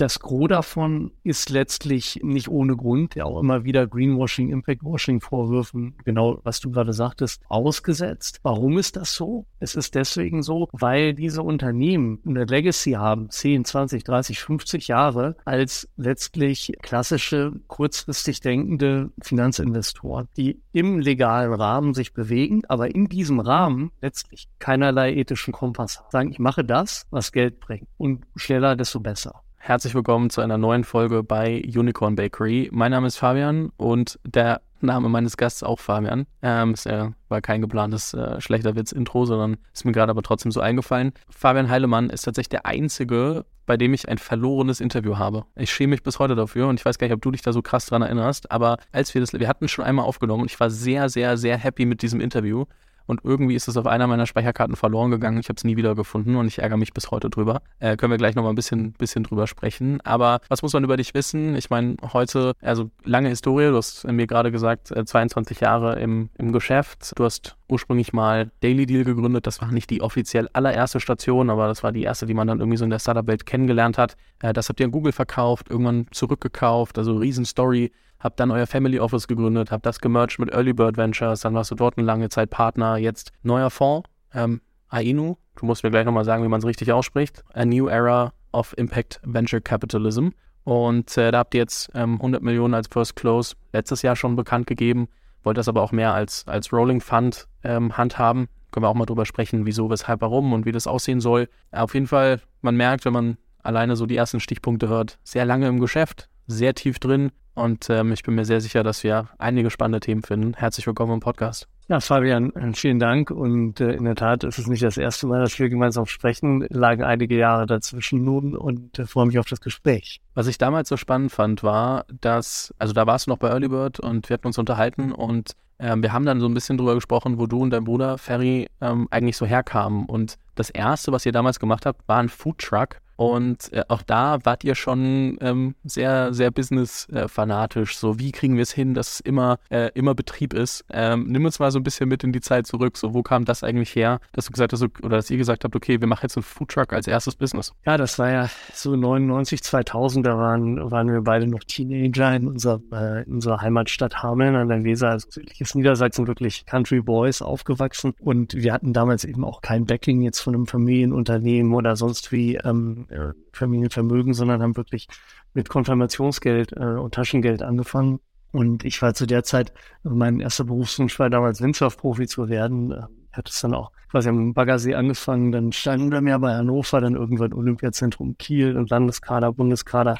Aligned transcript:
das 0.00 0.20
Gros 0.20 0.48
davon 0.48 1.10
ist 1.24 1.50
letztlich 1.50 2.20
nicht 2.22 2.48
ohne 2.48 2.76
Grund 2.76 3.14
ja 3.16 3.24
auch 3.24 3.40
immer 3.40 3.64
wieder 3.64 3.86
Greenwashing, 3.86 4.50
Impact-Washing-Vorwürfen, 4.50 5.96
genau 6.04 6.40
was 6.44 6.60
du 6.60 6.70
gerade 6.70 6.92
sagtest, 6.92 7.42
ausgesetzt. 7.48 8.38
Warum 8.42 8.78
ist 8.78 8.96
das 8.96 9.14
so? 9.14 9.46
Es 9.58 9.74
ist 9.74 9.94
deswegen 9.94 10.42
so, 10.42 10.68
weil 10.72 11.14
diese 11.14 11.42
Unternehmen 11.42 12.20
eine 12.26 12.44
Legacy 12.44 12.92
haben, 12.92 13.30
10, 13.30 13.64
20, 13.64 14.04
30, 14.04 14.38
50 14.40 14.88
Jahre, 14.88 15.36
als 15.44 15.88
letztlich 15.96 16.72
klassische, 16.80 17.52
kurzfristig 17.66 18.40
denkende 18.40 19.10
Finanzinvestoren, 19.20 20.28
die 20.36 20.62
im 20.72 21.00
legalen 21.00 21.52
Rahmen 21.52 21.94
sich 21.94 22.12
bewegen, 22.14 22.62
aber 22.68 22.94
in 22.94 23.08
diesem 23.08 23.40
Rahmen 23.40 23.90
letztlich 24.00 24.48
keinerlei 24.60 25.14
ethischen 25.14 25.52
Kompass 25.52 25.98
haben. 25.98 26.06
Sagen, 26.10 26.30
ich 26.30 26.38
mache 26.38 26.64
das, 26.64 27.06
was 27.10 27.32
Geld 27.32 27.58
bringt. 27.58 27.88
Und 27.96 28.24
schneller, 28.36 28.76
desto 28.76 29.00
besser. 29.00 29.42
Herzlich 29.68 29.94
willkommen 29.94 30.30
zu 30.30 30.40
einer 30.40 30.56
neuen 30.56 30.82
Folge 30.82 31.22
bei 31.22 31.62
Unicorn 31.62 32.16
Bakery. 32.16 32.70
Mein 32.72 32.90
Name 32.90 33.06
ist 33.06 33.18
Fabian 33.18 33.70
und 33.76 34.18
der 34.24 34.62
Name 34.80 35.10
meines 35.10 35.36
Gastes 35.36 35.62
auch 35.62 35.78
Fabian. 35.78 36.24
Ähm, 36.40 36.70
es 36.70 36.86
äh, 36.86 37.10
war 37.28 37.42
kein 37.42 37.60
geplantes 37.60 38.14
äh, 38.14 38.40
schlechter 38.40 38.76
Witz-Intro, 38.76 39.26
sondern 39.26 39.58
ist 39.74 39.84
mir 39.84 39.92
gerade 39.92 40.08
aber 40.08 40.22
trotzdem 40.22 40.52
so 40.52 40.62
eingefallen. 40.62 41.12
Fabian 41.28 41.68
Heilemann 41.68 42.08
ist 42.08 42.22
tatsächlich 42.22 42.48
der 42.48 42.64
einzige, 42.64 43.44
bei 43.66 43.76
dem 43.76 43.92
ich 43.92 44.08
ein 44.08 44.16
verlorenes 44.16 44.80
Interview 44.80 45.18
habe. 45.18 45.44
Ich 45.54 45.70
schäme 45.70 45.90
mich 45.90 46.02
bis 46.02 46.18
heute 46.18 46.34
dafür 46.34 46.68
und 46.68 46.80
ich 46.80 46.86
weiß 46.86 46.96
gar 46.96 47.06
nicht, 47.06 47.14
ob 47.14 47.20
du 47.20 47.30
dich 47.30 47.42
da 47.42 47.52
so 47.52 47.60
krass 47.60 47.84
dran 47.84 48.00
erinnerst, 48.00 48.50
aber 48.50 48.78
als 48.90 49.12
wir 49.12 49.20
das, 49.20 49.34
wir 49.34 49.48
hatten 49.48 49.68
schon 49.68 49.84
einmal 49.84 50.06
aufgenommen 50.06 50.44
und 50.44 50.50
ich 50.50 50.58
war 50.58 50.70
sehr, 50.70 51.10
sehr, 51.10 51.36
sehr 51.36 51.58
happy 51.58 51.84
mit 51.84 52.00
diesem 52.00 52.22
Interview 52.22 52.64
und 53.08 53.20
irgendwie 53.24 53.54
ist 53.54 53.68
es 53.68 53.76
auf 53.76 53.86
einer 53.86 54.06
meiner 54.06 54.26
Speicherkarten 54.26 54.76
verloren 54.76 55.10
gegangen. 55.10 55.40
Ich 55.40 55.48
habe 55.48 55.56
es 55.56 55.64
nie 55.64 55.76
wieder 55.76 55.94
gefunden 55.94 56.36
und 56.36 56.46
ich 56.46 56.58
ärgere 56.58 56.76
mich 56.76 56.92
bis 56.92 57.10
heute 57.10 57.30
drüber. 57.30 57.62
Äh, 57.80 57.96
können 57.96 58.10
wir 58.10 58.18
gleich 58.18 58.34
nochmal 58.34 58.52
ein 58.52 58.54
bisschen, 58.54 58.92
bisschen 58.92 59.24
drüber 59.24 59.46
sprechen. 59.46 60.00
Aber 60.02 60.40
was 60.48 60.60
muss 60.60 60.74
man 60.74 60.84
über 60.84 60.98
dich 60.98 61.14
wissen? 61.14 61.56
Ich 61.56 61.70
meine, 61.70 61.96
heute, 62.12 62.52
also 62.60 62.90
lange 63.04 63.30
Historie, 63.30 63.70
du 63.70 63.76
hast 63.78 64.06
mir 64.06 64.26
gerade 64.26 64.52
gesagt, 64.52 64.88
22 64.88 65.60
äh, 65.60 65.64
Jahre 65.64 65.98
im, 65.98 66.28
im 66.36 66.52
Geschäft. 66.52 67.12
Du 67.16 67.24
hast 67.24 67.56
ursprünglich 67.68 68.12
mal 68.12 68.50
Daily 68.60 68.84
Deal 68.84 69.04
gegründet. 69.04 69.46
Das 69.46 69.62
war 69.62 69.72
nicht 69.72 69.88
die 69.88 70.02
offiziell 70.02 70.48
allererste 70.52 71.00
Station, 71.00 71.48
aber 71.48 71.66
das 71.66 71.82
war 71.82 71.92
die 71.92 72.02
erste, 72.02 72.26
die 72.26 72.34
man 72.34 72.46
dann 72.46 72.60
irgendwie 72.60 72.76
so 72.76 72.84
in 72.84 72.90
der 72.90 72.98
Startup-Welt 72.98 73.46
kennengelernt 73.46 73.96
hat. 73.96 74.16
Äh, 74.40 74.52
das 74.52 74.68
habt 74.68 74.80
ihr 74.80 74.86
an 74.86 74.92
Google 74.92 75.12
verkauft, 75.12 75.70
irgendwann 75.70 76.06
zurückgekauft, 76.10 76.98
also 76.98 77.16
Riesenstory 77.16 77.90
habt 78.20 78.40
dann 78.40 78.50
euer 78.50 78.66
Family 78.66 79.00
Office 79.00 79.28
gegründet, 79.28 79.70
habt 79.70 79.86
das 79.86 80.00
gemerged 80.00 80.38
mit 80.38 80.52
Early 80.52 80.72
Bird 80.72 80.96
Ventures, 80.96 81.40
dann 81.40 81.54
warst 81.54 81.70
du 81.70 81.74
dort 81.74 81.98
eine 81.98 82.06
lange 82.06 82.28
Zeit 82.28 82.50
Partner, 82.50 82.96
jetzt 82.96 83.32
neuer 83.42 83.70
Fonds, 83.70 84.08
ähm, 84.34 84.60
AINU, 84.88 85.36
du 85.56 85.66
musst 85.66 85.84
mir 85.84 85.90
gleich 85.90 86.04
nochmal 86.04 86.24
sagen, 86.24 86.42
wie 86.44 86.48
man 86.48 86.60
es 86.60 86.66
richtig 86.66 86.92
ausspricht, 86.92 87.44
A 87.52 87.64
New 87.64 87.88
Era 87.88 88.32
of 88.52 88.76
Impact 88.76 89.20
Venture 89.24 89.60
Capitalism. 89.60 90.28
Und 90.64 91.16
äh, 91.16 91.30
da 91.30 91.38
habt 91.38 91.54
ihr 91.54 91.60
jetzt 91.60 91.90
ähm, 91.94 92.16
100 92.16 92.42
Millionen 92.42 92.74
als 92.74 92.88
First 92.88 93.16
Close 93.16 93.54
letztes 93.72 94.02
Jahr 94.02 94.16
schon 94.16 94.36
bekannt 94.36 94.66
gegeben, 94.66 95.08
wollt 95.42 95.56
das 95.56 95.68
aber 95.68 95.82
auch 95.82 95.92
mehr 95.92 96.12
als, 96.12 96.46
als 96.46 96.72
Rolling 96.72 97.00
Fund 97.00 97.48
ähm, 97.64 97.96
handhaben. 97.96 98.48
Können 98.70 98.84
wir 98.84 98.88
auch 98.88 98.94
mal 98.94 99.06
drüber 99.06 99.24
sprechen, 99.24 99.64
wieso, 99.64 99.88
weshalb, 99.88 100.20
warum 100.20 100.52
und 100.52 100.66
wie 100.66 100.72
das 100.72 100.86
aussehen 100.86 101.20
soll. 101.20 101.48
Auf 101.72 101.94
jeden 101.94 102.06
Fall, 102.06 102.40
man 102.60 102.76
merkt, 102.76 103.06
wenn 103.06 103.14
man 103.14 103.38
alleine 103.62 103.96
so 103.96 104.04
die 104.04 104.16
ersten 104.16 104.40
Stichpunkte 104.40 104.88
hört, 104.88 105.18
sehr 105.24 105.46
lange 105.46 105.68
im 105.68 105.80
Geschäft, 105.80 106.28
sehr 106.48 106.74
tief 106.74 106.98
drin, 106.98 107.30
und 107.58 107.90
ähm, 107.90 108.12
ich 108.12 108.22
bin 108.22 108.36
mir 108.36 108.44
sehr 108.44 108.60
sicher, 108.60 108.84
dass 108.84 109.02
wir 109.02 109.28
einige 109.36 109.70
spannende 109.70 109.98
Themen 109.98 110.22
finden. 110.22 110.54
Herzlich 110.54 110.86
willkommen 110.86 111.14
im 111.14 111.20
Podcast. 111.20 111.66
Ja, 111.88 111.98
Fabian, 111.98 112.54
äh, 112.54 112.72
vielen 112.72 113.00
Dank. 113.00 113.32
Und 113.32 113.80
äh, 113.80 113.94
in 113.94 114.04
der 114.04 114.14
Tat 114.14 114.44
ist 114.44 114.58
es 114.58 114.68
nicht 114.68 114.84
das 114.84 114.96
erste 114.96 115.26
Mal, 115.26 115.40
dass 115.40 115.58
wir 115.58 115.68
gemeinsam 115.68 116.06
sprechen. 116.06 116.64
Lagen 116.70 117.02
einige 117.02 117.36
Jahre 117.36 117.66
dazwischen 117.66 118.22
nun 118.22 118.56
und 118.56 119.00
äh, 119.00 119.06
freue 119.06 119.26
mich 119.26 119.40
auf 119.40 119.48
das 119.48 119.60
Gespräch. 119.60 120.20
Was 120.34 120.46
ich 120.46 120.56
damals 120.56 120.88
so 120.88 120.96
spannend 120.96 121.32
fand, 121.32 121.64
war, 121.64 122.04
dass, 122.20 122.72
also 122.78 122.92
da 122.92 123.08
warst 123.08 123.26
du 123.26 123.32
noch 123.32 123.38
bei 123.38 123.48
Early 123.48 123.68
Bird 123.68 123.98
und 123.98 124.28
wir 124.28 124.34
hatten 124.34 124.46
uns 124.46 124.58
unterhalten 124.58 125.10
und 125.10 125.56
ähm, 125.80 126.00
wir 126.02 126.12
haben 126.12 126.26
dann 126.26 126.38
so 126.38 126.46
ein 126.46 126.54
bisschen 126.54 126.78
drüber 126.78 126.94
gesprochen, 126.94 127.40
wo 127.40 127.46
du 127.46 127.60
und 127.60 127.70
dein 127.70 127.84
Bruder 127.84 128.18
Ferry 128.18 128.68
ähm, 128.80 129.08
eigentlich 129.10 129.36
so 129.36 129.46
herkamen. 129.46 130.06
Und 130.06 130.38
das 130.54 130.70
erste, 130.70 131.10
was 131.10 131.26
ihr 131.26 131.32
damals 131.32 131.58
gemacht 131.58 131.86
habt, 131.86 132.06
war 132.06 132.18
ein 132.18 132.28
Food 132.28 132.58
Truck 132.58 133.00
und 133.18 133.72
äh, 133.72 133.82
auch 133.88 134.02
da 134.02 134.38
wart 134.44 134.62
ihr 134.62 134.76
schon 134.76 135.38
ähm, 135.40 135.74
sehr, 135.82 136.32
sehr 136.32 136.52
business-fanatisch. 136.52 137.98
so, 137.98 138.20
wie 138.20 138.30
kriegen 138.30 138.54
wir 138.54 138.62
es 138.62 138.70
hin, 138.70 138.94
dass 138.94 139.14
es 139.14 139.20
immer, 139.20 139.58
äh, 139.70 139.90
immer 139.94 140.14
Betrieb 140.14 140.54
ist? 140.54 140.84
Ähm, 140.88 141.26
nimm 141.26 141.44
uns 141.44 141.58
mal 141.58 141.72
so 141.72 141.80
ein 141.80 141.82
bisschen 141.82 142.08
mit 142.08 142.22
in 142.22 142.30
die 142.30 142.40
Zeit 142.40 142.68
zurück. 142.68 142.96
So, 142.96 143.14
wo 143.14 143.24
kam 143.24 143.44
das 143.44 143.64
eigentlich 143.64 143.96
her, 143.96 144.20
dass 144.30 144.44
du 144.44 144.52
gesagt 144.52 144.72
hast, 144.72 144.82
oder 145.02 145.16
dass 145.16 145.28
ihr 145.30 145.36
gesagt 145.36 145.64
habt, 145.64 145.74
okay, 145.74 146.00
wir 146.00 146.06
machen 146.06 146.20
jetzt 146.22 146.36
einen 146.36 146.44
Foodtruck 146.44 146.92
als 146.92 147.08
erstes 147.08 147.34
Business? 147.34 147.72
Ja, 147.84 147.96
das 147.96 148.20
war 148.20 148.30
ja 148.30 148.48
so 148.72 148.94
99, 148.94 149.64
2000, 149.64 150.24
da 150.24 150.38
waren, 150.38 150.88
waren 150.88 151.10
wir 151.10 151.22
beide 151.22 151.48
noch 151.48 151.64
Teenager 151.64 152.36
in, 152.36 152.46
unser, 152.46 152.80
äh, 152.92 153.24
in 153.24 153.32
unserer 153.32 153.60
Heimatstadt 153.60 154.22
Hameln 154.22 154.54
an 154.54 154.68
der 154.68 154.84
Weser, 154.84 155.08
also 155.10 155.26
südliches 155.28 155.74
Niedersachsen, 155.74 156.28
wirklich 156.28 156.66
Country 156.66 157.00
Boys 157.00 157.42
aufgewachsen. 157.42 158.14
Und 158.20 158.54
wir 158.54 158.72
hatten 158.72 158.92
damals 158.92 159.24
eben 159.24 159.44
auch 159.44 159.60
kein 159.60 159.86
Backing 159.86 160.22
jetzt 160.22 160.38
von 160.38 160.54
einem 160.54 160.68
Familienunternehmen 160.68 161.74
oder 161.74 161.96
sonst 161.96 162.30
wie. 162.30 162.54
Ähm, 162.54 163.07
äh, 163.10 163.32
Familienvermögen, 163.52 164.34
sondern 164.34 164.62
haben 164.62 164.76
wirklich 164.76 165.08
mit 165.54 165.68
Konfirmationsgeld 165.68 166.72
äh, 166.72 166.84
und 166.84 167.14
Taschengeld 167.14 167.62
angefangen. 167.62 168.20
Und 168.52 168.84
ich 168.84 169.02
war 169.02 169.14
zu 169.14 169.26
der 169.26 169.44
Zeit, 169.44 169.72
mein 170.02 170.40
erster 170.40 170.64
Berufswunsch 170.64 171.18
war 171.18 171.28
damals 171.30 171.60
Windsurf-Profi 171.60 172.26
zu 172.26 172.48
werden. 172.48 172.92
Ähm, 172.92 173.26
ich 173.30 173.36
hatte 173.36 173.50
es 173.50 173.60
dann 173.60 173.74
auch 173.74 173.92
quasi 174.10 174.28
am 174.28 174.54
Baggersee 174.54 174.94
angefangen, 174.94 175.52
dann 175.52 175.72
Steinhuder 175.72 176.20
mehr 176.20 176.38
bei 176.38 176.54
Hannover, 176.54 177.00
dann 177.00 177.14
irgendwann 177.14 177.52
Olympiazentrum 177.52 178.36
Kiel 178.38 178.76
und 178.76 178.90
Landeskader, 178.90 179.52
Bundeskader. 179.52 180.18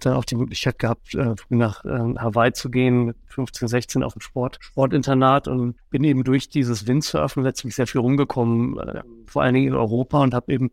Dann 0.00 0.14
auch 0.14 0.24
die 0.24 0.34
Möglichkeit 0.34 0.78
gehabt, 0.78 1.14
äh, 1.14 1.34
nach 1.48 1.84
äh, 1.84 1.88
Hawaii 1.88 2.52
zu 2.52 2.70
gehen, 2.70 3.06
mit 3.06 3.16
15, 3.28 3.68
16 3.68 4.02
auf 4.02 4.12
dem 4.12 4.20
Sport, 4.20 4.58
Sportinternat 4.60 5.48
und 5.48 5.76
bin 5.88 6.04
eben 6.04 6.24
durch 6.24 6.50
dieses 6.50 6.86
Windsurfen 6.86 7.42
letztlich 7.42 7.74
sehr 7.74 7.86
viel 7.86 8.02
rumgekommen, 8.02 8.78
äh, 8.78 9.02
vor 9.26 9.42
allen 9.42 9.54
Dingen 9.54 9.68
in 9.68 9.74
Europa 9.74 10.20
und 10.20 10.34
habe 10.34 10.52
eben 10.52 10.70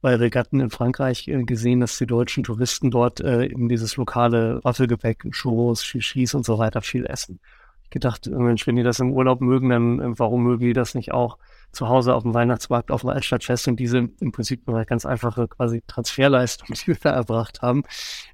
bei 0.00 0.16
Regatten 0.16 0.60
in 0.60 0.70
Frankreich 0.70 1.28
äh, 1.28 1.42
gesehen, 1.44 1.80
dass 1.80 1.98
die 1.98 2.06
deutschen 2.06 2.44
Touristen 2.44 2.90
dort 2.90 3.20
äh, 3.20 3.44
eben 3.44 3.68
dieses 3.68 3.96
lokale 3.96 4.60
Waffelgepäck, 4.62 5.30
Churros, 5.32 5.84
Shishis 5.84 6.34
und 6.34 6.44
so 6.44 6.58
weiter 6.58 6.82
viel 6.82 7.06
essen. 7.06 7.40
Ich 7.84 7.90
gedacht, 7.90 8.26
äh, 8.26 8.30
Mensch, 8.30 8.66
wenn 8.66 8.76
die 8.76 8.82
das 8.82 9.00
im 9.00 9.12
Urlaub 9.12 9.40
mögen, 9.40 9.70
dann 9.70 10.00
äh, 10.00 10.18
warum 10.18 10.44
mögen 10.44 10.64
die 10.64 10.72
das 10.72 10.94
nicht 10.94 11.12
auch 11.12 11.38
zu 11.72 11.88
Hause 11.88 12.14
auf 12.14 12.22
dem 12.22 12.34
Weihnachtsmarkt, 12.34 12.90
auf 12.90 13.02
dem 13.02 13.10
Altstadtfest 13.10 13.68
und 13.68 13.76
diese 13.76 14.08
im 14.20 14.32
Prinzip 14.32 14.68
eine 14.68 14.84
ganz 14.86 15.06
einfache 15.06 15.48
quasi 15.48 15.82
Transferleistung, 15.86 16.68
die 16.74 16.88
wir 16.88 16.96
da 17.00 17.10
erbracht 17.10 17.62
haben. 17.62 17.82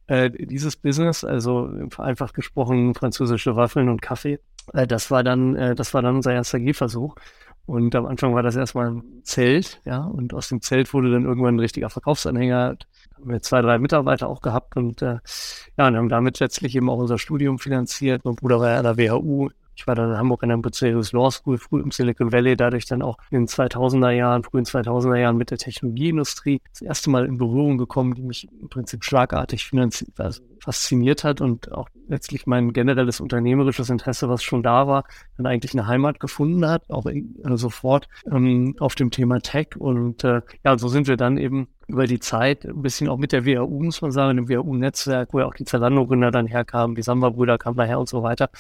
Äh, 0.06 0.30
dieses 0.30 0.76
Business, 0.76 1.24
also 1.24 1.70
vereinfacht 1.90 2.34
gesprochen 2.34 2.94
französische 2.94 3.56
Waffeln 3.56 3.88
und 3.88 4.02
Kaffee, 4.02 4.38
das 4.72 5.12
war 5.12 5.22
dann, 5.22 5.76
das 5.76 5.94
war 5.94 6.02
dann 6.02 6.16
unser 6.16 6.32
erster 6.32 6.58
Gehversuch. 6.58 7.14
Und 7.66 7.94
am 7.96 8.06
Anfang 8.06 8.32
war 8.34 8.44
das 8.44 8.54
erstmal 8.54 8.92
ein 8.92 9.02
Zelt, 9.24 9.80
ja, 9.84 10.04
und 10.04 10.32
aus 10.32 10.48
dem 10.48 10.62
Zelt 10.62 10.94
wurde 10.94 11.10
dann 11.10 11.24
irgendwann 11.24 11.56
ein 11.56 11.60
richtiger 11.60 11.90
Verkaufsanhänger. 11.90 12.76
Haben 13.16 13.30
wir 13.30 13.42
zwei, 13.42 13.60
drei 13.60 13.78
Mitarbeiter 13.78 14.28
auch 14.28 14.40
gehabt 14.40 14.76
und 14.76 15.02
äh, 15.02 15.18
ja, 15.76 15.88
und 15.88 15.96
haben 15.96 16.08
damit 16.08 16.38
letztlich 16.38 16.76
eben 16.76 16.88
auch 16.88 16.98
unser 16.98 17.18
Studium 17.18 17.58
finanziert. 17.58 18.24
Mein 18.24 18.36
Bruder 18.36 18.60
war 18.60 18.70
ja 18.70 18.78
an 18.78 18.84
der 18.84 18.96
WHU 18.96 19.50
ich 19.76 19.86
war 19.86 19.94
dann 19.94 20.10
in 20.10 20.16
Hamburg 20.16 20.42
in 20.42 20.48
der 20.48 20.56
Bucerius 20.56 21.12
Law 21.12 21.30
School, 21.30 21.58
früh 21.58 21.80
im 21.80 21.90
Silicon 21.90 22.32
Valley, 22.32 22.56
dadurch 22.56 22.86
dann 22.86 23.02
auch 23.02 23.18
in 23.30 23.42
den 23.42 23.46
2000er 23.46 24.10
Jahren, 24.10 24.42
frühen 24.42 24.64
2000er 24.64 25.16
Jahren 25.16 25.36
mit 25.36 25.50
der 25.50 25.58
Technologieindustrie 25.58 26.60
das 26.70 26.82
erste 26.82 27.10
Mal 27.10 27.26
in 27.26 27.36
Berührung 27.36 27.76
gekommen, 27.76 28.14
die 28.14 28.22
mich 28.22 28.48
im 28.60 28.68
Prinzip 28.68 29.04
schlagartig 29.04 29.70
also 30.16 30.42
fasziniert 30.60 31.24
hat 31.24 31.40
und 31.40 31.70
auch 31.72 31.88
letztlich 32.08 32.46
mein 32.46 32.72
generelles 32.72 33.20
unternehmerisches 33.20 33.90
Interesse, 33.90 34.28
was 34.28 34.42
schon 34.42 34.62
da 34.62 34.86
war, 34.86 35.04
dann 35.36 35.46
eigentlich 35.46 35.74
eine 35.74 35.86
Heimat 35.86 36.20
gefunden 36.20 36.66
hat, 36.66 36.88
auch 36.90 37.06
in, 37.06 37.36
äh, 37.44 37.56
sofort 37.56 38.08
ähm, 38.30 38.74
auf 38.80 38.94
dem 38.94 39.10
Thema 39.10 39.40
Tech. 39.40 39.76
Und 39.78 40.24
äh, 40.24 40.40
ja, 40.64 40.78
so 40.78 40.88
sind 40.88 41.06
wir 41.06 41.16
dann 41.16 41.36
eben 41.36 41.68
über 41.88 42.06
die 42.06 42.18
Zeit, 42.18 42.64
ein 42.64 42.82
bisschen 42.82 43.08
auch 43.08 43.16
mit 43.16 43.32
der 43.32 43.44
WHU, 43.44 43.82
muss 43.82 44.02
man 44.02 44.10
sagen, 44.10 44.36
dem 44.36 44.48
WHU-Netzwerk, 44.48 45.32
wo 45.32 45.40
ja 45.40 45.46
auch 45.46 45.54
die 45.54 45.64
Zalando-Gründer 45.64 46.30
dann 46.30 46.46
herkamen, 46.46 46.96
die 46.96 47.02
Samba-Brüder 47.02 47.58
kamen 47.58 47.76
daher 47.76 48.00
und 48.00 48.08
so 48.08 48.22
weiter. 48.22 48.50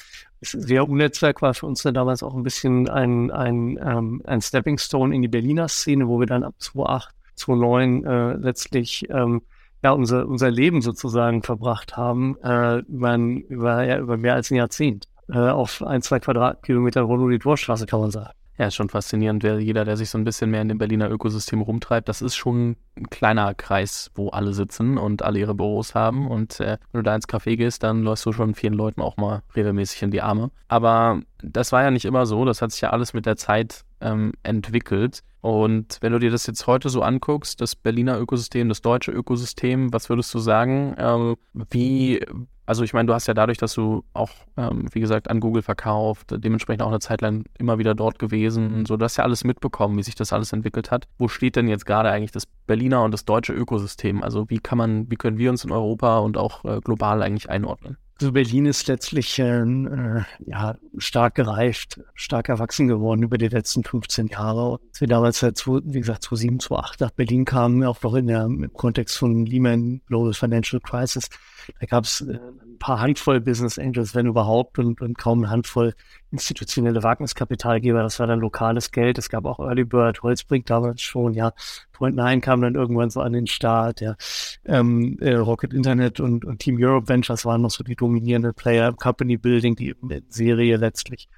Das 0.40 0.68
WHU-Netzwerk 0.68 1.42
war 1.42 1.54
für 1.54 1.66
uns 1.66 1.82
dann 1.82 1.94
damals 1.94 2.22
auch 2.22 2.34
ein 2.34 2.44
bisschen 2.44 2.88
ein, 2.88 3.30
ein, 3.30 3.78
ähm, 3.82 4.22
ein 4.24 4.40
Stepping 4.40 4.78
Stone 4.78 5.14
in 5.14 5.22
die 5.22 5.28
Berliner 5.28 5.68
Szene, 5.68 6.06
wo 6.06 6.20
wir 6.20 6.26
dann 6.26 6.44
ab 6.44 6.54
2008, 6.58 7.14
2009 7.34 8.04
äh, 8.04 8.32
letztlich 8.34 9.06
ähm, 9.10 9.42
ja, 9.82 9.90
unser, 9.90 10.26
unser 10.26 10.50
Leben 10.50 10.80
sozusagen 10.80 11.42
verbracht 11.42 11.96
haben, 11.96 12.36
äh, 12.42 12.78
über, 12.78 13.10
ein, 13.10 13.38
über, 13.42 13.84
ja, 13.84 13.98
über 13.98 14.16
mehr 14.16 14.34
als 14.34 14.50
ein 14.50 14.56
Jahrzehnt. 14.56 15.06
Äh, 15.28 15.38
auf 15.38 15.82
ein, 15.82 16.02
zwei 16.02 16.20
Quadratkilometer 16.20 17.06
Torstraße, 17.40 17.86
kann 17.86 18.00
man 18.00 18.10
sagen. 18.12 18.30
Ja, 18.58 18.68
ist 18.68 18.74
schon 18.74 18.88
faszinierend, 18.88 19.42
jeder, 19.42 19.84
der 19.84 19.96
sich 19.96 20.08
so 20.08 20.16
ein 20.16 20.24
bisschen 20.24 20.50
mehr 20.50 20.62
in 20.62 20.68
dem 20.68 20.78
Berliner 20.78 21.10
Ökosystem 21.10 21.60
rumtreibt, 21.60 22.08
das 22.08 22.22
ist 22.22 22.36
schon 22.36 22.76
ein 22.96 23.10
kleiner 23.10 23.54
Kreis, 23.54 24.10
wo 24.14 24.30
alle 24.30 24.54
sitzen 24.54 24.96
und 24.96 25.22
alle 25.22 25.38
ihre 25.38 25.54
Büros 25.54 25.94
haben. 25.94 26.26
Und 26.26 26.60
äh, 26.60 26.78
wenn 26.90 27.00
du 27.00 27.02
da 27.02 27.14
ins 27.14 27.28
Café 27.28 27.56
gehst, 27.56 27.82
dann 27.82 28.02
läufst 28.02 28.24
du 28.24 28.32
schon 28.32 28.54
vielen 28.54 28.72
Leuten 28.72 29.02
auch 29.02 29.18
mal 29.18 29.42
regelmäßig 29.54 30.02
in 30.02 30.10
die 30.10 30.22
Arme. 30.22 30.50
Aber 30.68 31.20
das 31.42 31.72
war 31.72 31.82
ja 31.82 31.90
nicht 31.90 32.06
immer 32.06 32.24
so, 32.24 32.44
das 32.46 32.62
hat 32.62 32.72
sich 32.72 32.80
ja 32.80 32.90
alles 32.90 33.12
mit 33.12 33.26
der 33.26 33.36
Zeit 33.36 33.84
ähm, 34.00 34.32
entwickelt. 34.42 35.22
Und 35.40 35.98
wenn 36.00 36.12
du 36.12 36.18
dir 36.18 36.30
das 36.30 36.46
jetzt 36.46 36.66
heute 36.66 36.88
so 36.88 37.02
anguckst, 37.02 37.60
das 37.60 37.76
Berliner 37.76 38.18
Ökosystem, 38.18 38.68
das 38.68 38.80
deutsche 38.80 39.12
Ökosystem, 39.12 39.92
was 39.92 40.08
würdest 40.08 40.34
du 40.34 40.38
sagen, 40.38 40.94
ähm, 40.98 41.36
wie 41.70 42.20
also 42.66 42.82
ich 42.82 42.92
meine, 42.92 43.06
du 43.06 43.14
hast 43.14 43.28
ja 43.28 43.34
dadurch, 43.34 43.58
dass 43.58 43.74
du 43.74 44.04
auch, 44.12 44.30
ähm, 44.56 44.88
wie 44.92 45.00
gesagt, 45.00 45.30
an 45.30 45.38
Google 45.38 45.62
verkauft, 45.62 46.34
dementsprechend 46.36 46.82
auch 46.82 46.88
eine 46.88 46.98
Zeit 46.98 47.20
lang 47.20 47.44
immer 47.58 47.78
wieder 47.78 47.94
dort 47.94 48.18
gewesen, 48.18 48.84
so 48.86 48.96
du 48.96 49.04
hast 49.04 49.16
ja 49.16 49.24
alles 49.24 49.44
mitbekommen, 49.44 49.96
wie 49.96 50.02
sich 50.02 50.16
das 50.16 50.32
alles 50.32 50.52
entwickelt 50.52 50.90
hat. 50.90 51.06
Wo 51.16 51.28
steht 51.28 51.54
denn 51.54 51.68
jetzt 51.68 51.86
gerade 51.86 52.10
eigentlich 52.10 52.32
das 52.32 52.46
Berliner 52.66 53.04
und 53.04 53.12
das 53.12 53.24
deutsche 53.24 53.52
Ökosystem? 53.52 54.22
Also 54.22 54.50
wie 54.50 54.58
kann 54.58 54.78
man, 54.78 55.10
wie 55.10 55.16
können 55.16 55.38
wir 55.38 55.50
uns 55.50 55.64
in 55.64 55.70
Europa 55.70 56.18
und 56.18 56.36
auch 56.36 56.64
äh, 56.64 56.80
global 56.80 57.22
eigentlich 57.22 57.48
einordnen? 57.48 57.96
Also 58.18 58.32
Berlin 58.32 58.64
ist 58.64 58.88
letztlich 58.88 59.38
äh, 59.38 60.22
ja, 60.46 60.76
stark 60.96 61.34
gereift, 61.34 62.00
stark 62.14 62.48
erwachsen 62.48 62.88
geworden 62.88 63.22
über 63.22 63.36
die 63.36 63.48
letzten 63.48 63.84
15 63.84 64.28
Jahre. 64.28 64.78
Als 64.88 65.00
wir 65.02 65.08
damals, 65.08 65.42
wie 65.42 66.00
gesagt, 66.00 66.22
2007, 66.22 66.60
2008 66.60 67.00
nach 67.00 67.10
Berlin 67.10 67.44
kamen, 67.44 67.84
auch 67.84 68.02
noch 68.02 68.14
in 68.14 68.28
der, 68.28 68.44
im 68.44 68.72
Kontext 68.72 69.18
von 69.18 69.44
Lehman 69.44 70.00
Global 70.06 70.32
Financial 70.32 70.80
Crisis, 70.80 71.28
da 71.80 71.86
gab 71.86 72.04
es 72.04 72.20
äh, 72.20 72.34
ein 72.34 72.78
paar 72.78 73.00
Handvoll 73.00 73.40
Business 73.40 73.78
Angels, 73.78 74.14
wenn 74.14 74.26
überhaupt, 74.26 74.78
und, 74.78 75.00
und 75.00 75.18
kaum 75.18 75.38
eine 75.38 75.50
Handvoll 75.50 75.94
institutionelle 76.30 77.02
Wagniskapitalgeber. 77.02 78.02
Das 78.02 78.18
war 78.20 78.26
dann 78.26 78.40
lokales 78.40 78.90
Geld. 78.90 79.18
Es 79.18 79.28
gab 79.28 79.44
auch 79.44 79.58
Early 79.58 79.84
Bird, 79.84 80.22
Holzbrink 80.22 80.66
damals 80.66 81.02
schon, 81.02 81.34
ja. 81.34 81.52
Point 81.92 82.16
9 82.16 82.40
kam 82.40 82.60
dann 82.60 82.74
irgendwann 82.74 83.10
so 83.10 83.20
an 83.20 83.32
den 83.32 83.46
Start, 83.46 84.00
ja. 84.00 84.16
Ähm, 84.64 85.16
äh, 85.20 85.34
Rocket 85.34 85.72
Internet 85.72 86.20
und, 86.20 86.44
und 86.44 86.58
Team 86.58 86.76
Europe 86.78 87.08
Ventures 87.08 87.44
waren 87.44 87.62
noch 87.62 87.70
so 87.70 87.84
die 87.84 87.96
dominierenden 87.96 88.54
Player 88.54 88.88
im 88.88 88.96
Company 88.96 89.36
Building, 89.36 89.76
die 89.76 89.90
in 89.90 90.22
Serie 90.28 90.76
letztlich 90.76 91.28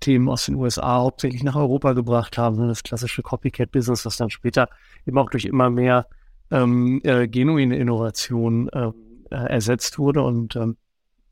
Themen 0.00 0.28
aus 0.28 0.46
den 0.46 0.54
USA 0.54 0.98
hauptsächlich 0.98 1.42
nach 1.42 1.56
Europa 1.56 1.92
gebracht 1.92 2.38
haben. 2.38 2.68
Das 2.68 2.82
klassische 2.82 3.22
Copycat-Business, 3.22 4.04
das 4.04 4.16
dann 4.16 4.30
später 4.30 4.68
eben 5.06 5.18
auch 5.18 5.30
durch 5.30 5.44
immer 5.44 5.70
mehr 5.70 6.06
ähm, 6.50 7.00
äh, 7.04 7.28
genuine 7.28 7.76
Innovation 7.76 8.70
ähm, 8.72 8.94
äh, 8.94 9.07
ersetzt 9.36 9.98
wurde. 9.98 10.22
Und, 10.22 10.56
ähm, 10.56 10.76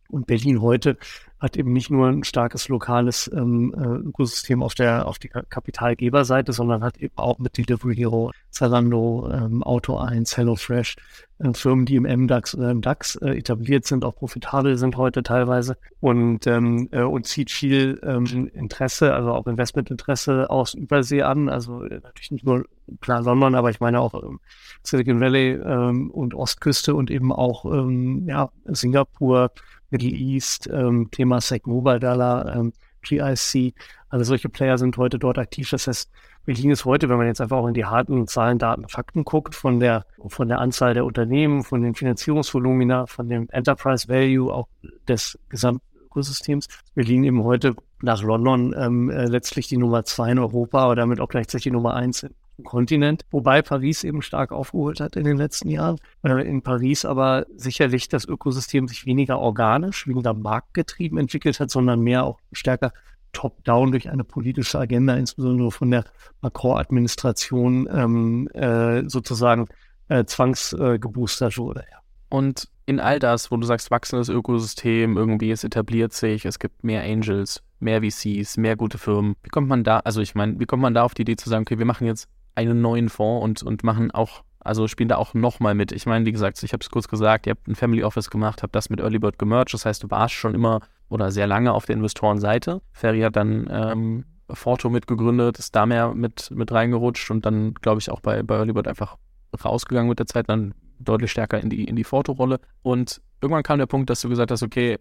und 0.08 0.26
Berlin 0.26 0.60
heute 0.60 0.98
hat 1.38 1.56
eben 1.56 1.72
nicht 1.72 1.90
nur 1.90 2.08
ein 2.08 2.24
starkes 2.24 2.68
lokales 2.68 3.30
ähm, 3.32 3.74
äh, 3.76 4.08
Ökosystem 4.08 4.62
auf 4.62 4.74
der 4.74 5.06
auf 5.06 5.18
die 5.18 5.28
Kapitalgeberseite, 5.28 6.52
sondern 6.52 6.82
hat 6.82 6.96
eben 6.98 7.16
auch 7.16 7.38
mit 7.38 7.58
Delivery 7.58 7.94
Hero, 7.94 8.32
Zalando, 8.50 9.30
ähm, 9.30 9.62
Auto 9.62 9.98
1, 9.98 10.36
HelloFresh, 10.36 10.96
äh, 11.38 11.52
Firmen, 11.52 11.84
die 11.84 11.96
im 11.96 12.04
MDAX 12.04 12.54
oder 12.54 12.70
im 12.70 12.80
DAX 12.80 13.16
äh, 13.16 13.36
etabliert 13.36 13.84
sind, 13.84 14.04
auch 14.04 14.14
profitabel 14.14 14.78
sind 14.78 14.96
heute 14.96 15.22
teilweise. 15.22 15.76
Und 16.00 16.46
ähm, 16.46 16.88
äh, 16.92 17.02
und 17.02 17.26
zieht 17.26 17.50
viel 17.50 18.00
ähm, 18.02 18.50
Interesse, 18.54 19.12
also 19.12 19.32
auch 19.32 19.46
Investmentinteresse 19.46 20.48
aus 20.48 20.72
Übersee 20.72 21.22
an, 21.22 21.50
also 21.50 21.82
äh, 21.84 22.00
natürlich 22.02 22.30
nicht 22.30 22.46
nur 22.46 22.64
klar 23.00 23.22
London, 23.22 23.54
aber 23.54 23.68
ich 23.70 23.80
meine 23.80 24.00
auch 24.00 24.14
ähm, 24.22 24.40
Silicon 24.82 25.20
Valley 25.20 25.52
ähm, 25.52 26.10
und 26.10 26.34
Ostküste 26.34 26.94
und 26.94 27.10
eben 27.10 27.32
auch 27.32 27.66
ähm, 27.66 28.26
ja 28.26 28.50
Singapur 28.64 29.50
Middle 29.90 30.10
East, 30.10 30.68
ähm, 30.72 31.08
Thema 31.10 31.40
Sec 31.40 31.66
Mobile 31.66 32.00
Dollar, 32.00 32.54
ähm, 32.54 32.72
GIC. 33.02 33.74
Also 34.08 34.24
solche 34.24 34.48
Player 34.48 34.78
sind 34.78 34.96
heute 34.96 35.18
dort 35.18 35.38
aktiv. 35.38 35.70
Das 35.70 35.86
heißt, 35.86 36.10
Berlin 36.44 36.70
ist 36.70 36.84
heute, 36.84 37.08
wenn 37.08 37.16
man 37.16 37.26
jetzt 37.26 37.40
einfach 37.40 37.56
auch 37.56 37.66
in 37.66 37.74
die 37.74 37.84
harten 37.84 38.26
Zahlen, 38.28 38.58
Daten, 38.58 38.88
Fakten 38.88 39.24
guckt, 39.24 39.54
von 39.54 39.80
der, 39.80 40.06
von 40.28 40.48
der 40.48 40.60
Anzahl 40.60 40.94
der 40.94 41.04
Unternehmen, 41.04 41.64
von 41.64 41.82
den 41.82 41.94
Finanzierungsvolumina, 41.94 43.06
von 43.06 43.28
dem 43.28 43.48
Enterprise 43.50 44.08
Value 44.08 44.52
auch 44.52 44.68
des 45.08 45.38
gesamten 45.48 45.82
Ökosystems. 46.04 46.68
Berlin 46.94 47.24
eben 47.24 47.42
heute 47.42 47.74
nach 48.00 48.22
London 48.22 48.74
ähm, 48.78 49.10
äh, 49.10 49.26
letztlich 49.26 49.68
die 49.68 49.76
Nummer 49.76 50.04
zwei 50.04 50.30
in 50.30 50.38
Europa, 50.38 50.78
aber 50.84 50.94
damit 50.94 51.20
auch 51.20 51.28
gleichzeitig 51.28 51.64
die 51.64 51.70
Nummer 51.70 51.94
eins 51.94 52.22
in 52.22 52.30
Kontinent, 52.64 53.24
wobei 53.30 53.62
Paris 53.62 54.04
eben 54.04 54.22
stark 54.22 54.52
aufgeholt 54.52 55.00
hat 55.00 55.16
in 55.16 55.24
den 55.24 55.36
letzten 55.36 55.68
Jahren. 55.68 55.98
Äh, 56.22 56.46
in 56.48 56.62
Paris 56.62 57.04
aber 57.04 57.46
sicherlich 57.56 58.08
das 58.08 58.24
Ökosystem 58.24 58.88
sich 58.88 59.06
weniger 59.06 59.38
organisch, 59.38 60.06
weniger 60.06 60.34
marktgetrieben 60.34 61.18
entwickelt 61.18 61.60
hat, 61.60 61.70
sondern 61.70 62.00
mehr 62.00 62.24
auch 62.24 62.38
stärker 62.52 62.92
top-down 63.32 63.90
durch 63.90 64.08
eine 64.08 64.24
politische 64.24 64.78
Agenda, 64.78 65.14
insbesondere 65.14 65.70
von 65.70 65.90
der 65.90 66.04
Macron-Administration 66.40 67.88
ähm, 67.92 68.48
äh, 68.48 69.08
sozusagen 69.08 69.66
äh, 70.08 70.24
zwangsgeboostert 70.24 71.58
wurde. 71.58 71.84
Ja. 71.90 71.98
Und 72.28 72.68
in 72.86 73.00
all 73.00 73.18
das, 73.18 73.50
wo 73.50 73.56
du 73.56 73.66
sagst, 73.66 73.90
wachsendes 73.90 74.28
Ökosystem, 74.28 75.16
irgendwie 75.16 75.50
es 75.50 75.64
etabliert 75.64 76.12
sich, 76.12 76.44
es 76.44 76.58
gibt 76.58 76.84
mehr 76.84 77.02
Angels, 77.02 77.62
mehr 77.80 78.02
VCs, 78.02 78.56
mehr 78.56 78.76
gute 78.76 78.96
Firmen. 78.96 79.34
Wie 79.42 79.50
kommt 79.50 79.68
man 79.68 79.84
da, 79.84 79.98
also 79.98 80.20
ich 80.20 80.34
meine, 80.34 80.58
wie 80.58 80.66
kommt 80.66 80.82
man 80.82 80.94
da 80.94 81.02
auf 81.02 81.14
die 81.14 81.22
Idee 81.22 81.36
zu 81.36 81.50
sagen, 81.50 81.62
okay, 81.62 81.78
wir 81.78 81.84
machen 81.84 82.06
jetzt 82.06 82.28
einen 82.56 82.80
neuen 82.80 83.08
Fonds 83.08 83.44
und, 83.44 83.62
und 83.62 83.84
machen 83.84 84.10
auch, 84.10 84.42
also 84.60 84.88
spielen 84.88 85.08
da 85.08 85.16
auch 85.16 85.34
nochmal 85.34 85.74
mit. 85.74 85.92
Ich 85.92 86.06
meine, 86.06 86.24
wie 86.26 86.32
gesagt, 86.32 86.62
ich 86.62 86.72
habe 86.72 86.82
es 86.82 86.90
kurz 86.90 87.08
gesagt, 87.08 87.46
ihr 87.46 87.52
habt 87.52 87.68
ein 87.68 87.74
Family 87.74 88.02
Office 88.02 88.30
gemacht, 88.30 88.62
habt 88.62 88.74
das 88.74 88.90
mit 88.90 89.00
Early 89.00 89.18
Bird 89.18 89.38
gemerged, 89.38 89.74
das 89.74 89.86
heißt, 89.86 90.02
du 90.02 90.10
warst 90.10 90.34
schon 90.34 90.54
immer 90.54 90.80
oder 91.08 91.30
sehr 91.30 91.46
lange 91.46 91.72
auf 91.72 91.86
der 91.86 91.96
Investorenseite. 91.96 92.82
Ferry 92.92 93.20
hat 93.20 93.36
dann 93.36 93.68
ähm, 93.70 94.24
Forto 94.50 94.90
mitgegründet, 94.90 95.58
ist 95.58 95.74
da 95.76 95.86
mehr 95.86 96.14
mit, 96.14 96.50
mit 96.50 96.72
reingerutscht 96.72 97.30
und 97.30 97.46
dann, 97.46 97.74
glaube 97.74 98.00
ich, 98.00 98.10
auch 98.10 98.20
bei, 98.20 98.42
bei 98.42 98.56
Early 98.56 98.72
Bird 98.72 98.88
einfach 98.88 99.16
rausgegangen 99.64 100.08
mit 100.08 100.18
der 100.18 100.26
Zeit, 100.26 100.48
dann 100.48 100.74
deutlich 100.98 101.30
stärker 101.30 101.60
in 101.60 101.70
die, 101.70 101.84
in 101.84 101.96
die 101.96 102.04
Forto-Rolle. 102.04 102.60
Und 102.82 103.20
irgendwann 103.40 103.62
kam 103.62 103.78
der 103.78 103.86
Punkt, 103.86 104.10
dass 104.10 104.20
du 104.20 104.28
gesagt 104.28 104.50
hast, 104.50 104.62
okay, 104.62 104.98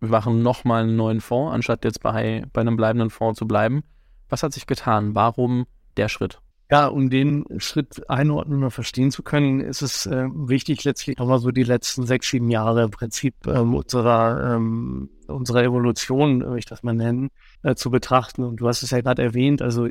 wir 0.00 0.08
machen 0.08 0.42
nochmal 0.42 0.82
einen 0.82 0.96
neuen 0.96 1.20
Fonds, 1.20 1.54
anstatt 1.54 1.84
jetzt 1.84 2.02
bei, 2.02 2.44
bei 2.52 2.60
einem 2.60 2.76
bleibenden 2.76 3.10
Fonds 3.10 3.38
zu 3.38 3.46
bleiben. 3.46 3.82
Was 4.28 4.42
hat 4.42 4.52
sich 4.52 4.66
getan? 4.66 5.14
Warum 5.14 5.66
der 5.96 6.08
Schritt? 6.08 6.40
Ja, 6.70 6.88
um 6.88 7.08
den 7.08 7.46
Schritt 7.56 8.10
einordnen 8.10 8.62
und 8.62 8.70
verstehen 8.70 9.10
zu 9.10 9.22
können, 9.22 9.60
ist 9.60 9.80
es 9.80 10.04
äh, 10.04 10.26
wichtig, 10.34 10.84
letztlich 10.84 11.16
nochmal 11.16 11.38
so 11.38 11.50
die 11.50 11.62
letzten 11.62 12.04
sechs, 12.06 12.28
sieben 12.28 12.50
Jahre 12.50 12.82
im 12.82 12.90
Prinzip 12.90 13.34
ähm, 13.46 13.74
unserer, 13.74 14.54
ähm, 14.54 15.08
unserer 15.28 15.62
Evolution, 15.64 16.42
würde 16.42 16.58
ich 16.58 16.66
das 16.66 16.82
mal 16.82 16.92
nennen, 16.92 17.30
äh, 17.62 17.74
zu 17.74 17.90
betrachten. 17.90 18.44
Und 18.44 18.60
du 18.60 18.68
hast 18.68 18.82
es 18.82 18.90
ja 18.90 19.00
gerade 19.00 19.22
erwähnt, 19.22 19.62
also 19.62 19.88